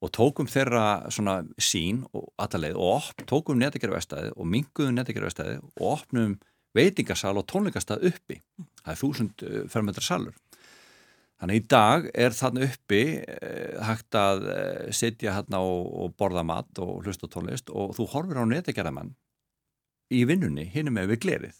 og 0.00 0.12
tókum 0.16 0.48
þeirra 0.48 1.10
svona 1.12 1.40
sín 1.60 2.04
og 2.16 2.30
allalegð 2.40 2.78
og 2.80 2.94
op, 3.00 3.24
tókum 3.28 3.58
netekjara 3.60 3.98
vestæði 3.98 4.30
og 4.32 4.48
minguðum 4.48 4.96
netekjara 4.96 5.28
vestæði 5.28 5.58
og 5.60 5.82
opnum 5.90 6.38
veitingasal 6.76 7.36
og 7.40 7.46
tónleikastað 7.50 8.06
uppi. 8.10 8.38
Það 8.82 8.92
er 8.92 9.00
þúsund 9.00 9.44
eh, 9.46 9.62
fermetra 9.70 10.04
salur. 10.04 10.36
Þannig 11.40 11.56
í 11.56 11.64
dag 11.72 12.06
er 12.12 12.36
þannig 12.36 12.66
uppi 12.68 13.02
eh, 13.24 13.80
hægt 13.86 14.16
að 14.18 14.46
eh, 14.52 14.90
sitja 14.92 15.38
hérna 15.38 15.62
og, 15.64 16.12
borða 16.20 16.44
mat 16.44 16.82
og 16.84 17.00
hlusta 17.06 17.30
tónlist 17.32 17.72
og 17.72 17.94
þú 17.96 18.08
horfir 18.12 18.42
á 18.42 18.44
netikjaramann 18.44 19.14
í 20.12 20.24
vinnunni 20.28 20.66
hinn 20.68 20.92
með 20.92 21.14
við 21.14 21.22
glerið 21.24 21.58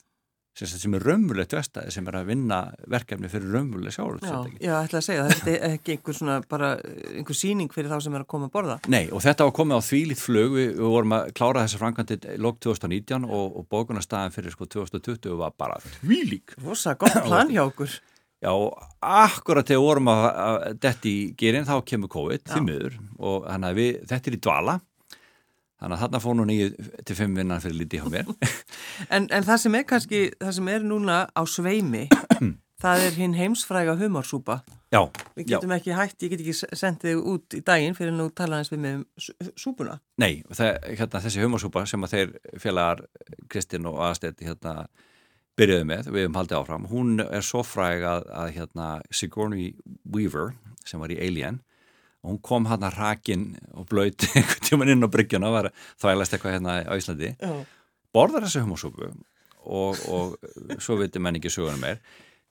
sem 0.58 0.94
er 0.96 1.04
raunvulegt 1.06 1.54
vestæði 1.54 1.92
sem 1.94 2.08
er 2.10 2.18
að 2.20 2.30
vinna 2.32 2.58
verkefni 2.90 3.30
fyrir 3.30 3.52
raunvuleg 3.54 3.94
sjálut 3.94 4.24
Já, 4.26 4.34
ég 4.60 4.74
ætla 4.74 5.00
að 5.00 5.06
segja, 5.06 5.26
þetta 5.30 5.52
er 5.54 5.76
ekki 5.76 5.94
einhver 5.94 6.18
svona 6.18 6.36
bara 6.50 6.70
einhver 7.14 7.38
síning 7.38 7.70
fyrir 7.72 7.92
þá 7.92 8.04
sem 8.04 8.18
er 8.18 8.24
að 8.24 8.30
koma 8.34 8.50
að 8.50 8.54
borða? 8.56 8.76
Nei, 8.90 9.04
og 9.14 9.22
þetta 9.24 9.46
var 9.46 9.56
komið 9.56 9.80
á 9.80 9.88
þvílitt 9.88 10.20
flög 10.20 10.56
við, 10.58 10.82
vorum 10.82 11.16
að 11.16 11.32
klára 11.38 11.64
þessa 11.64 11.80
framkvæmdið 11.84 12.28
lók 12.42 12.60
2019 12.66 13.28
og, 13.30 13.58
og 13.60 13.68
bókunarstaðin 13.72 14.36
fyrir 14.36 14.56
sko 14.56 14.68
2020 14.74 15.38
var 15.40 15.56
bara 15.56 15.80
þvílík. 16.00 16.58
Vosa, 16.66 16.96
gott 16.98 17.20
plan 17.28 17.52
hjá 17.52 17.62
okkur. 17.64 18.00
Já, 18.40 18.52
akkurat 19.04 19.68
þegar 19.68 19.84
vorum 19.84 20.12
að, 20.12 20.26
að 20.42 20.78
detti 20.80 21.10
í 21.12 21.24
gerin 21.38 21.66
þá 21.68 21.74
kemur 21.86 22.10
COVID, 22.12 22.46
því 22.48 22.62
miður. 22.64 22.94
Og 23.20 23.44
þannig 23.44 23.68
að 23.68 23.80
við, 23.80 23.98
þetta 24.08 24.30
er 24.30 24.36
í 24.36 24.44
dvala 24.46 24.76
Þannig 25.80 25.96
að 25.96 26.02
þarna 26.04 26.20
fór 26.20 26.36
nú 26.36 26.44
nýju 26.48 26.72
til 27.08 27.16
fimm 27.16 27.36
vinnan 27.38 27.62
fyrir 27.64 27.78
lítið 27.80 28.02
hjá 28.02 28.10
mér. 28.12 28.32
en, 29.14 29.28
en 29.32 29.46
það 29.46 29.62
sem 29.62 29.78
er 29.78 29.86
kannski, 29.88 30.18
það 30.36 30.52
sem 30.58 30.68
er 30.74 30.84
núna 30.84 31.22
á 31.32 31.42
sveimi, 31.48 32.02
það 32.84 33.06
er 33.06 33.16
hinn 33.16 33.36
heimsfræga 33.38 33.96
humorsúpa. 34.00 34.60
Já. 34.92 35.00
Við 35.38 35.52
getum 35.54 35.72
já. 35.72 35.76
ekki 35.78 35.96
hægt, 35.96 36.18
ég 36.20 36.34
get 36.34 36.42
ekki 36.44 36.76
sendið 36.76 37.06
þig 37.14 37.30
út 37.32 37.56
í 37.56 37.62
daginn 37.64 37.96
fyrir 37.96 38.12
nú 38.12 38.26
talaðins 38.36 38.72
við 38.72 38.82
með 38.84 38.98
um 38.98 39.52
súpuna. 39.62 39.96
Nei, 40.20 40.42
það, 40.50 40.72
hérna, 40.98 41.22
þessi 41.24 41.44
humorsúpa 41.46 41.86
sem 41.88 42.04
að 42.04 42.16
þeir 42.16 42.36
félagar 42.60 43.04
Kristinn 43.52 43.88
og 43.88 44.02
Aðstedt 44.04 44.44
hérna, 44.44 44.74
byrjuðu 45.56 45.86
með, 45.88 46.12
við 46.12 46.26
hefum 46.26 46.38
haldið 46.40 46.58
áfram, 46.58 46.86
hún 46.90 47.24
er 47.24 47.46
svo 47.46 47.64
fræg 47.64 48.04
að, 48.04 48.28
að 48.36 48.52
hérna, 48.58 48.92
Sigourney 49.14 49.72
Weaver 50.04 50.52
sem 50.84 51.00
var 51.00 51.12
í 51.12 51.20
Alien 51.20 51.62
og 52.20 52.32
hún 52.32 52.40
kom 52.44 52.68
hann 52.68 52.84
að 52.84 52.98
rakin 53.00 53.44
og 53.74 53.88
blöyt 53.90 54.26
einhvern 54.34 54.66
tíman 54.66 54.92
inn 54.92 55.06
á 55.06 55.08
bryggjuna 55.12 55.50
og 55.50 55.56
var 55.56 55.70
þvælast 56.02 56.36
eitthvað 56.36 56.58
hérna 56.58 56.80
á 56.84 56.94
Íslandi 56.96 57.34
Já. 57.36 57.52
borðar 58.12 58.46
þessu 58.46 58.64
hummusúpu 58.64 59.10
og, 59.64 60.02
og 60.08 60.80
svo 60.82 60.98
veitir 61.00 61.22
menn 61.24 61.40
ekki 61.40 61.52
sögunum 61.52 61.82
meir 61.84 62.00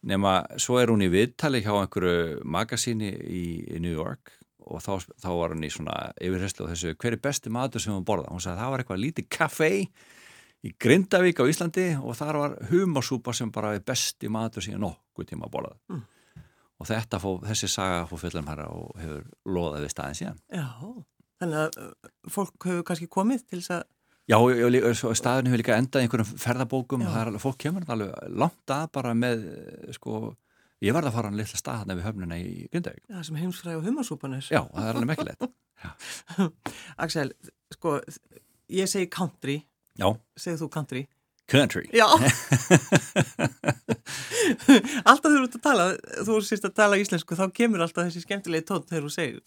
nema 0.10 0.41
svo 0.62 0.79
er 0.79 0.93
hún 0.93 1.03
í 1.03 1.12
viðtali 1.12 1.62
hjá 1.65 1.73
einhverju 1.75 2.43
magasíni 2.47 3.10
í, 3.12 3.43
í 3.75 3.82
New 3.84 3.93
York 3.93 4.36
og 4.69 4.84
þá, 4.84 5.10
þá 5.17 5.29
var 5.34 5.55
hún 5.55 5.65
í 5.65 5.71
svona 5.73 5.97
yfirherslu 6.21 6.65
og 6.65 6.71
þessu 6.73 6.95
hver 6.95 7.17
er 7.17 7.23
besti 7.23 7.51
matur 7.53 7.84
sem 7.84 7.93
hún 7.93 8.08
borða 8.08 8.32
hún 8.32 8.43
sagði 8.43 8.58
að 8.58 8.63
það 8.63 8.71
var 8.73 8.84
eitthvað 8.84 9.03
lítið 9.03 9.29
kaffei 9.34 9.75
í 10.60 10.73
Grindavík 10.75 11.39
á 11.39 11.49
Íslandi 11.49 11.88
og 11.97 12.17
þar 12.19 12.39
var 12.41 12.55
humarsúpa 12.69 13.34
sem 13.36 13.51
bara 13.51 13.75
er 13.77 13.84
besti 13.86 14.32
matur 14.32 14.65
síðan 14.65 14.86
nokkuð 14.88 15.29
tíma 15.32 15.47
að 15.47 15.53
borða 15.55 15.75
mm. 15.91 16.01
Og 16.80 16.89
þetta 16.89 17.22
fó, 17.22 17.30
þessi 17.44 17.70
saga 17.72 18.02
fór 18.10 18.24
fullum 18.24 18.50
herra 18.52 18.68
og 18.74 18.92
hefur 19.00 19.24
loðað 19.46 19.86
við 19.86 19.96
staðin 19.96 20.20
síðan 20.20 20.42
Já, 20.56 20.68
þannig 21.44 21.63
að 21.63 21.80
uh, 21.84 22.12
fólk 22.32 22.70
hefur 22.70 22.86
kannski 22.89 23.10
komið 23.12 23.48
til 23.48 23.62
þess 23.62 23.80
að 23.80 23.88
Já, 24.30 24.38
staðin 25.18 25.50
hefur 25.50 25.63
líka 25.63 25.80
endað 25.80 26.04
einhverjum 26.06 26.36
ferðabókum 26.38 27.02
og 27.02 27.10
það 27.10 27.22
er 27.22 27.30
alveg, 27.32 27.42
fólk 27.42 27.58
kemur 27.63 27.88
alveg 27.89 28.36
langt 28.38 28.74
að 28.76 28.84
bara 28.94 29.15
með, 29.18 29.48
sko 29.96 30.20
Ég 30.80 30.96
var 30.96 31.04
að 31.04 31.15
fara 31.18 31.28
á 31.28 31.30
hann 31.30 31.39
litla 31.39 31.60
stað 31.60 31.82
hann 31.82 31.92
við 31.92 32.06
höfnuna 32.08 32.36
í 32.39 32.52
Grindavík. 32.72 33.04
Það 33.10 33.24
sem 33.28 33.39
heimsfræði 33.42 33.80
og 33.82 33.88
humarsúpan 33.89 34.36
er. 34.38 34.46
Já, 34.48 34.62
það 34.72 34.86
er 34.86 35.00
alveg 35.00 35.10
mekkilegt. 35.10 35.48
Axel, 37.04 37.34
sko, 37.76 37.96
ég 38.72 38.92
segi 38.92 39.10
country. 39.12 39.58
Já. 40.00 40.08
Segðu 40.39 40.62
þú 40.62 40.70
country? 40.78 41.02
Country. 41.49 41.89
Já. 41.95 42.05
alltaf 45.09 45.29
þú 45.29 45.43
ert 45.43 45.57
að 45.57 45.65
tala, 45.65 45.85
þú 46.27 46.33
sést 46.45 46.67
að 46.67 46.77
tala 46.77 46.99
íslensku, 47.01 47.38
þá 47.39 47.45
kemur 47.55 47.83
alltaf 47.85 48.07
þessi 48.07 48.25
skemmtilegi 48.25 48.67
tótt 48.69 48.89
þegar 48.91 49.05
þú 49.07 49.12
segir 49.15 49.38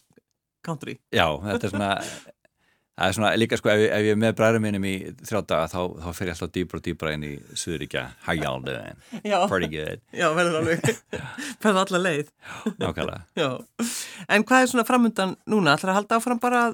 country. 0.66 0.94
Já, 1.14 1.26
þetta 1.42 1.68
er 1.68 1.74
svona 1.74 1.92
Það 2.92 3.08
er 3.08 3.14
svona 3.16 3.28
líka 3.40 3.56
sko 3.56 3.70
ef, 3.72 3.82
ef 3.88 4.02
ég 4.04 4.12
er 4.12 4.18
með 4.20 4.34
bræðum 4.36 4.62
minnum 4.66 4.82
í 4.84 4.92
þrjá 5.24 5.40
daga 5.48 5.68
þá, 5.72 5.80
þá 6.04 6.10
fer 6.12 6.28
ég 6.28 6.34
alltaf 6.34 6.50
dýbra 6.52 6.78
og 6.78 6.82
dýbra 6.84 7.12
inn 7.16 7.22
í 7.24 7.30
Suðuríkja 7.56 8.02
hægjáldu 8.26 8.74
en 8.76 9.00
pretty 9.48 9.70
good. 9.72 10.02
Já, 10.12 10.26
verður 10.36 10.58
alveg. 10.60 10.84
Færðu 11.64 11.80
alla 11.86 12.00
leið. 12.04 12.28
Já. 13.40 13.48
En 14.28 14.44
hvað 14.44 14.66
er 14.66 14.70
svona 14.74 14.84
framöndan 14.86 15.32
núna? 15.48 15.78
Ætlar 15.78 15.94
að 15.94 15.98
halda 16.02 16.20
áfram 16.20 16.42
bara, 16.42 16.66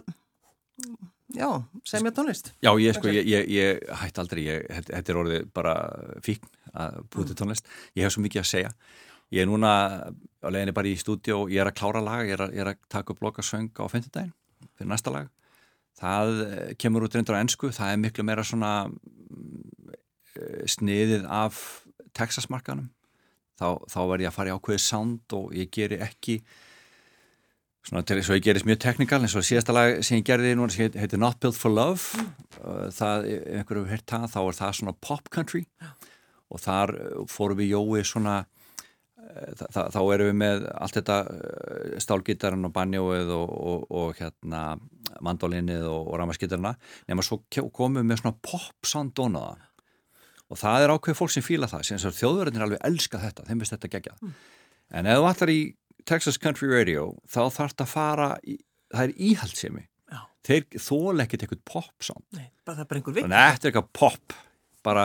já, 1.36 1.48
semja 1.88 2.14
tónlist? 2.16 2.52
Já, 2.64 2.70
ég 2.80 2.96
sko, 2.96 3.12
ég, 3.12 3.28
ég, 3.28 3.50
ég 3.52 3.82
hætti 4.02 4.22
aldrei, 4.22 4.46
þetta 4.88 5.12
er 5.12 5.20
orðið 5.24 5.50
bara 5.56 5.74
fíkn 6.24 6.48
að 6.72 7.00
búið 7.12 7.32
til 7.32 7.38
tónlist. 7.42 7.70
Ég 7.98 8.06
hef 8.06 8.14
svo 8.16 8.24
mikið 8.24 8.44
að 8.44 8.50
segja. 8.52 8.74
Ég 9.34 9.44
er 9.44 9.50
núna 9.50 9.72
á 10.08 10.48
leginni 10.48 10.72
bara 10.76 10.88
í 10.88 10.96
stúdíu 10.96 11.42
og 11.42 11.50
ég 11.52 11.60
er 11.60 11.68
að 11.68 11.80
klára 11.80 12.00
lag, 12.04 12.24
ég 12.24 12.38
er 12.38 12.46
að, 12.46 12.54
ég 12.56 12.64
er 12.64 12.72
að 12.72 12.86
taka 12.88 13.12
upp 13.12 13.26
lokasöng 13.26 13.68
á 13.76 13.84
50 13.84 14.14
daginn 14.14 14.32
fyrir 14.78 14.88
næsta 14.88 15.12
lag 15.12 15.28
það 15.98 16.44
eh, 16.44 16.70
kemur 16.78 17.06
út 17.06 17.16
reyndur 17.16 17.38
á 17.38 17.42
ennsku, 17.42 17.72
það 17.74 17.92
er 17.92 18.00
miklu 18.02 18.26
meira 18.26 18.44
svona 18.46 18.72
eh, 18.86 20.64
sniðið 20.70 21.26
af 21.26 21.60
Texasmarkanum 22.16 22.88
þá, 23.58 23.82
þá 23.90 24.00
verð 24.10 24.24
ég 24.24 24.32
að 24.32 24.38
fara 24.38 24.52
í 24.52 24.56
ákveðið 24.56 24.84
sound 24.84 25.38
og 25.38 25.54
ég 25.56 25.70
geri 25.74 26.00
ekki 26.04 26.40
svona 27.88 28.05
til 28.05 28.18
þess 28.18 28.33
að 28.33 28.38
ég 28.38 28.44
gerist 28.44 28.68
mjög 28.68 28.83
teknikal 28.85 29.22
eins 29.22 29.37
og 29.38 29.46
síðasta 29.46 29.74
lag 29.74 30.03
sem 30.05 30.20
ég 30.20 30.29
gerði 30.29 30.53
núna 30.59 30.74
sem 30.74 30.92
heitir 30.92 31.20
Not 31.20 31.40
Built 31.40 31.57
for 31.57 31.72
Love 31.72 32.20
mm. 32.20 32.29
það, 32.94 33.27
ef 33.33 33.48
einhverju 33.57 33.83
hefur 33.85 33.94
hirt 33.94 34.07
það, 34.12 34.29
þá 34.35 34.38
er 34.42 34.59
það 34.61 34.77
svona 34.81 34.96
pop 35.09 35.33
country 35.33 35.64
ja. 35.64 35.90
og 36.53 36.62
þar 36.64 36.94
fórum 37.33 37.61
við 37.62 37.74
jói 37.77 38.07
svona 38.07 38.38
Þa, 39.29 39.83
þá 39.92 39.98
erum 40.14 40.29
við 40.31 40.37
með 40.40 40.62
allt 40.72 40.96
þetta 40.96 41.16
stálgítarinn 42.01 42.64
og 42.64 42.72
banjóið 42.74 43.29
og, 43.35 43.51
og, 43.70 43.83
og 44.01 44.16
hérna 44.16 44.62
mandolinnið 45.24 45.85
og, 45.85 46.09
og 46.09 46.16
ramaskittarina 46.20 46.72
nema 47.11 47.24
svo 47.27 47.42
komum 47.51 48.01
við 48.01 48.07
með 48.09 48.22
svona 48.22 48.38
pop-sound 48.48 49.12
donaða 49.18 49.68
og 50.48 50.61
það 50.61 50.85
er 50.85 50.94
ákveð 50.94 51.18
fólk 51.18 51.35
sem 51.35 51.44
fíla 51.44 51.68
það 51.70 51.85
sem 51.90 52.16
þjóðverðin 52.20 52.61
er 52.61 52.66
alveg 52.66 52.87
elska 52.88 53.20
þetta, 53.20 53.44
þeim 53.51 53.62
veist 53.62 53.77
þetta 53.77 53.92
gegja 53.94 54.16
mm. 54.16 54.35
en 54.96 55.11
ef 55.12 55.20
þú 55.20 55.29
ætlar 55.33 55.53
í 55.53 55.61
Texas 56.09 56.40
Country 56.40 56.71
Radio 56.73 57.11
þá 57.29 57.40
þarf 57.53 57.75
þetta 57.75 57.87
að 57.87 57.92
fara 57.92 58.29
í, 58.49 58.57
það 58.94 59.05
er 59.05 59.14
íhaldsemi 59.29 59.85
Já. 59.85 60.21
þeir 60.49 60.66
þól 60.88 61.25
ekkert 61.25 61.44
eitthvað 61.44 61.64
einhver 63.01 63.16
vik 63.18 63.27
Þannig 63.27 63.40
að 63.42 63.51
þetta 63.55 63.68
er 63.68 63.73
eitthvað 63.73 63.90
pop. 64.01 64.38
Bara, 64.87 65.05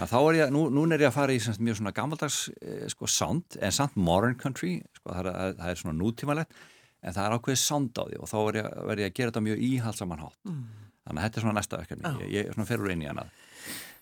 þá 0.00 0.16
er 0.18 0.38
ég, 0.40 0.52
nú, 0.54 0.64
nú 0.72 0.86
er 0.88 1.04
ég 1.04 1.10
að 1.10 1.16
fara 1.18 1.34
í 1.36 1.40
mjög 1.62 1.78
svona 1.78 1.94
gammaldags 1.94 2.38
eh, 2.64 2.86
sko 2.90 3.06
sound 3.10 3.58
en 3.60 3.74
samt 3.76 3.98
modern 4.00 4.34
country, 4.40 4.78
sko 4.96 5.12
það 5.12 5.28
er, 5.30 5.56
það 5.60 5.72
er 5.72 5.80
svona 5.82 5.98
nútímalett 6.00 6.56
en 7.00 7.14
það 7.16 7.26
er 7.26 7.36
ákveðið 7.36 7.60
sound 7.62 8.00
á 8.00 8.04
því 8.08 8.18
og 8.18 8.30
þá 8.30 8.36
verður 8.40 8.60
ég, 8.60 8.70
verð 8.90 9.04
ég 9.04 9.12
að 9.12 9.16
gera 9.18 9.32
þetta 9.32 9.44
mjög 9.46 9.62
íhaldsaman 9.68 10.24
hátt. 10.24 10.40
Mm. 10.48 10.64
þannig 11.04 11.20
að 11.20 11.28
þetta 11.28 11.40
er 11.40 11.44
svona 11.46 11.56
næsta 11.60 11.80
verkefni. 11.80 12.14
Ég, 12.24 12.32
ég 12.34 12.48
er 12.48 12.56
svona 12.56 12.68
ferur 12.72 12.92
inn 12.94 13.04
í 13.04 13.08
hana. 13.10 13.28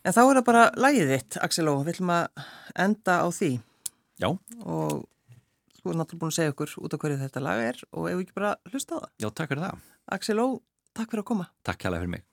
En 0.07 0.15
þá 0.15 0.23
er 0.23 0.39
það 0.39 0.47
bara 0.49 0.65
lægið 0.79 1.13
þitt, 1.13 1.39
Axel 1.45 1.69
Ó. 1.69 1.75
Við 1.83 1.93
ætlum 1.97 2.15
að 2.15 2.43
enda 2.87 3.19
á 3.21 3.27
því. 3.35 3.51
Já. 4.23 4.29
Og 4.65 5.05
þú 5.79 5.93
er 5.93 6.01
náttúrulega 6.01 6.23
búin 6.23 6.33
að 6.33 6.39
segja 6.39 6.55
okkur 6.55 6.75
út 6.83 6.97
af 6.97 7.05
hverju 7.05 7.21
þetta 7.23 7.45
lag 7.45 7.63
er 7.69 7.83
og 7.93 8.09
ef 8.11 8.19
við 8.19 8.25
ekki 8.27 8.39
bara 8.41 8.55
hlusta 8.73 8.99
á 8.99 8.99
það? 8.99 9.13
Já, 9.23 9.29
takk 9.31 9.53
fyrir 9.53 9.65
það. 9.67 9.87
Axel 10.19 10.43
Ó, 10.43 10.47
takk 10.97 11.13
fyrir 11.13 11.25
að 11.25 11.31
koma. 11.31 11.49
Takk 11.69 11.85
kærlega 11.85 12.05
fyrir 12.05 12.15
mig 12.17 12.27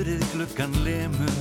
veðrið 0.00 0.22
gluggan 0.32 0.76
lemur. 0.80 1.40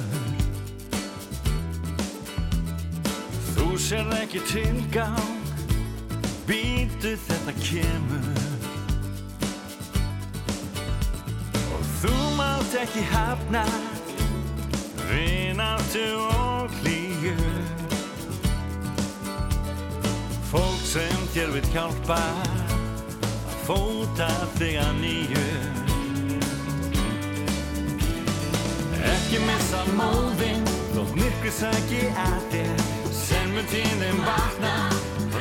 Þú 3.56 3.68
sér 3.80 4.10
ekki 4.18 4.42
tilgang, 4.50 5.30
býtu 6.48 7.14
þetta 7.24 7.54
kemur. 7.62 8.44
Og 11.72 11.88
þú 12.02 12.14
mátt 12.36 12.76
ekki 12.84 13.06
hafna, 13.14 13.64
vináttu 15.08 16.06
og 16.28 16.80
hlýju. 16.82 17.40
Fólk 20.52 20.84
sem 20.84 21.28
þér 21.32 21.56
vil 21.56 21.68
hjálpa 21.72 22.24
fóta 23.64 24.34
þig 24.58 24.82
að 24.84 24.98
nýju 25.06 25.79
Ekki 29.30 29.46
missa 29.46 29.80
móðinn 29.94 30.64
þótt 30.90 31.12
myrkur 31.14 31.52
sæki 31.54 32.00
að 32.18 32.40
þér. 32.50 32.80
Sem 33.14 33.52
mun 33.54 33.68
tíðin 33.70 34.24
vakna 34.26 34.72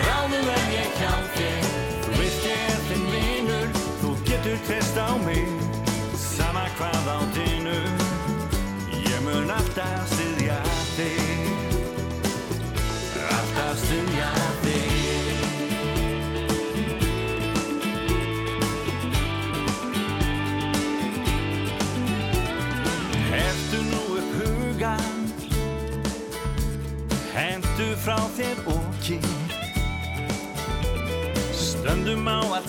ráðum 0.02 0.50
en 0.52 0.66
ég 0.74 0.98
hjá 0.98 1.14
þér. 1.38 1.70
Þú 2.04 2.18
veist 2.18 2.44
ég 2.50 2.66
er 2.66 2.82
þinn 2.90 3.06
vinur 3.14 3.72
þú 4.02 4.12
getur 4.28 4.60
test 4.68 5.00
á 5.00 5.08
mig. 5.24 5.48
Sama 6.20 6.66
hvað 6.76 7.08
á 7.16 7.18
dinu 7.38 7.78
ég 8.92 9.24
mun 9.24 9.56
alltaf 9.56 10.04
styðja 10.12 10.60
þig. 10.98 11.88
Alltaf 13.24 13.80
styðja 13.86 14.47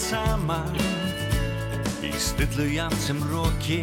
saman 0.09 0.77
Í 2.05 2.11
stullu 2.17 2.65
jafn 2.73 3.01
sem 3.03 3.19
róki 3.29 3.81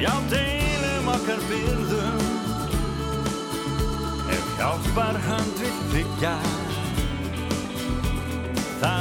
Já, 0.00 0.12
deilum 0.32 1.08
okkar 1.14 1.40
byrðum 1.48 2.20
Ef 4.36 4.50
hjálpar 4.58 5.20
hönd 5.28 5.62
við 5.62 5.78
byggja 5.94 6.34
Þá 8.82 8.94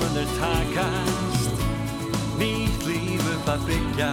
munir 0.00 0.34
takast 0.38 1.64
Nýtt 2.38 2.86
líf 2.86 3.24
upp 3.34 3.48
að 3.54 3.64
byggja. 3.72 4.12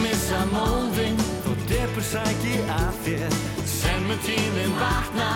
Missa 0.00 0.38
móðinn 0.48 1.18
Þú 1.44 1.56
depur 1.68 2.04
sæki 2.06 2.54
að 2.72 3.02
þér 3.04 3.59
Sem 3.80 4.06
með 4.08 4.22
tíðin 4.26 4.74
vakna 4.78 5.30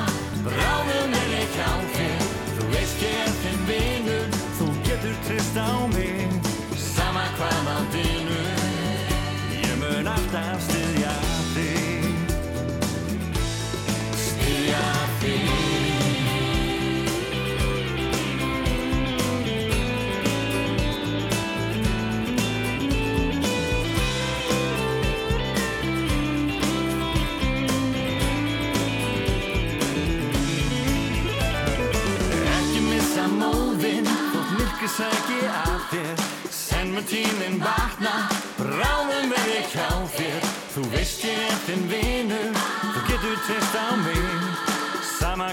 Bráðum 0.45 1.15
er 1.21 1.31
ég 1.33 1.55
hjá 1.57 1.71
þér. 1.97 2.25
Þú 2.55 2.71
veist 2.75 3.05
ég 3.05 3.21
er 3.25 3.37
þinn 3.43 3.63
vinur 3.71 4.41
Þú 4.61 4.71
getur 4.89 5.21
trist 5.29 5.61
á 5.61 5.73
mig. 5.95 6.41
Sama 6.77 7.25
hvað 7.39 7.71
á 7.73 7.79
dinu 7.95 8.43
Ég 9.65 9.79
mun 9.81 10.13
alltaf 10.17 10.67
styðja 10.69 11.24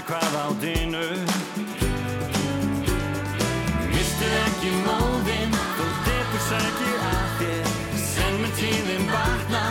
hvað 0.06 0.34
á 0.34 0.46
dinu. 0.62 1.04
Mistu 3.92 4.28
ekki 4.44 4.70
móðinn 4.86 5.52
Þú 5.76 5.86
depur 6.06 6.42
sæki 6.48 6.90
að 7.10 7.34
þér. 7.40 7.70
Senn 8.02 8.40
mun 8.42 8.54
tíminn 8.58 9.06
batna 9.10 9.64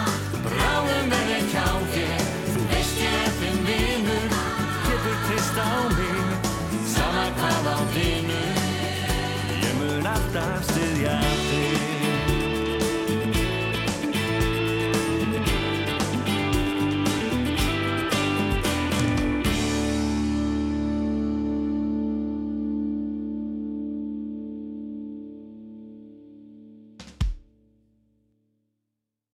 Ráðum 0.55 1.11
verð 1.13 1.33
ég 1.35 1.49
hjá 1.53 1.67
þér. 1.95 2.27
Þú 2.51 2.67
veist 2.73 3.01
ég 3.03 3.17
er 3.23 3.33
þinn 3.39 3.63
vinur 3.69 4.37
Getur 4.87 5.17
trist 5.27 5.59
á 5.59 5.71
mig. 5.97 6.51
Sama 6.93 7.25
hvað 7.39 7.71
á 7.75 7.77
dinu. 7.95 8.43
Ég 9.61 9.73
mun 9.81 10.13
alltaf 10.15 10.69
stið 10.71 11.60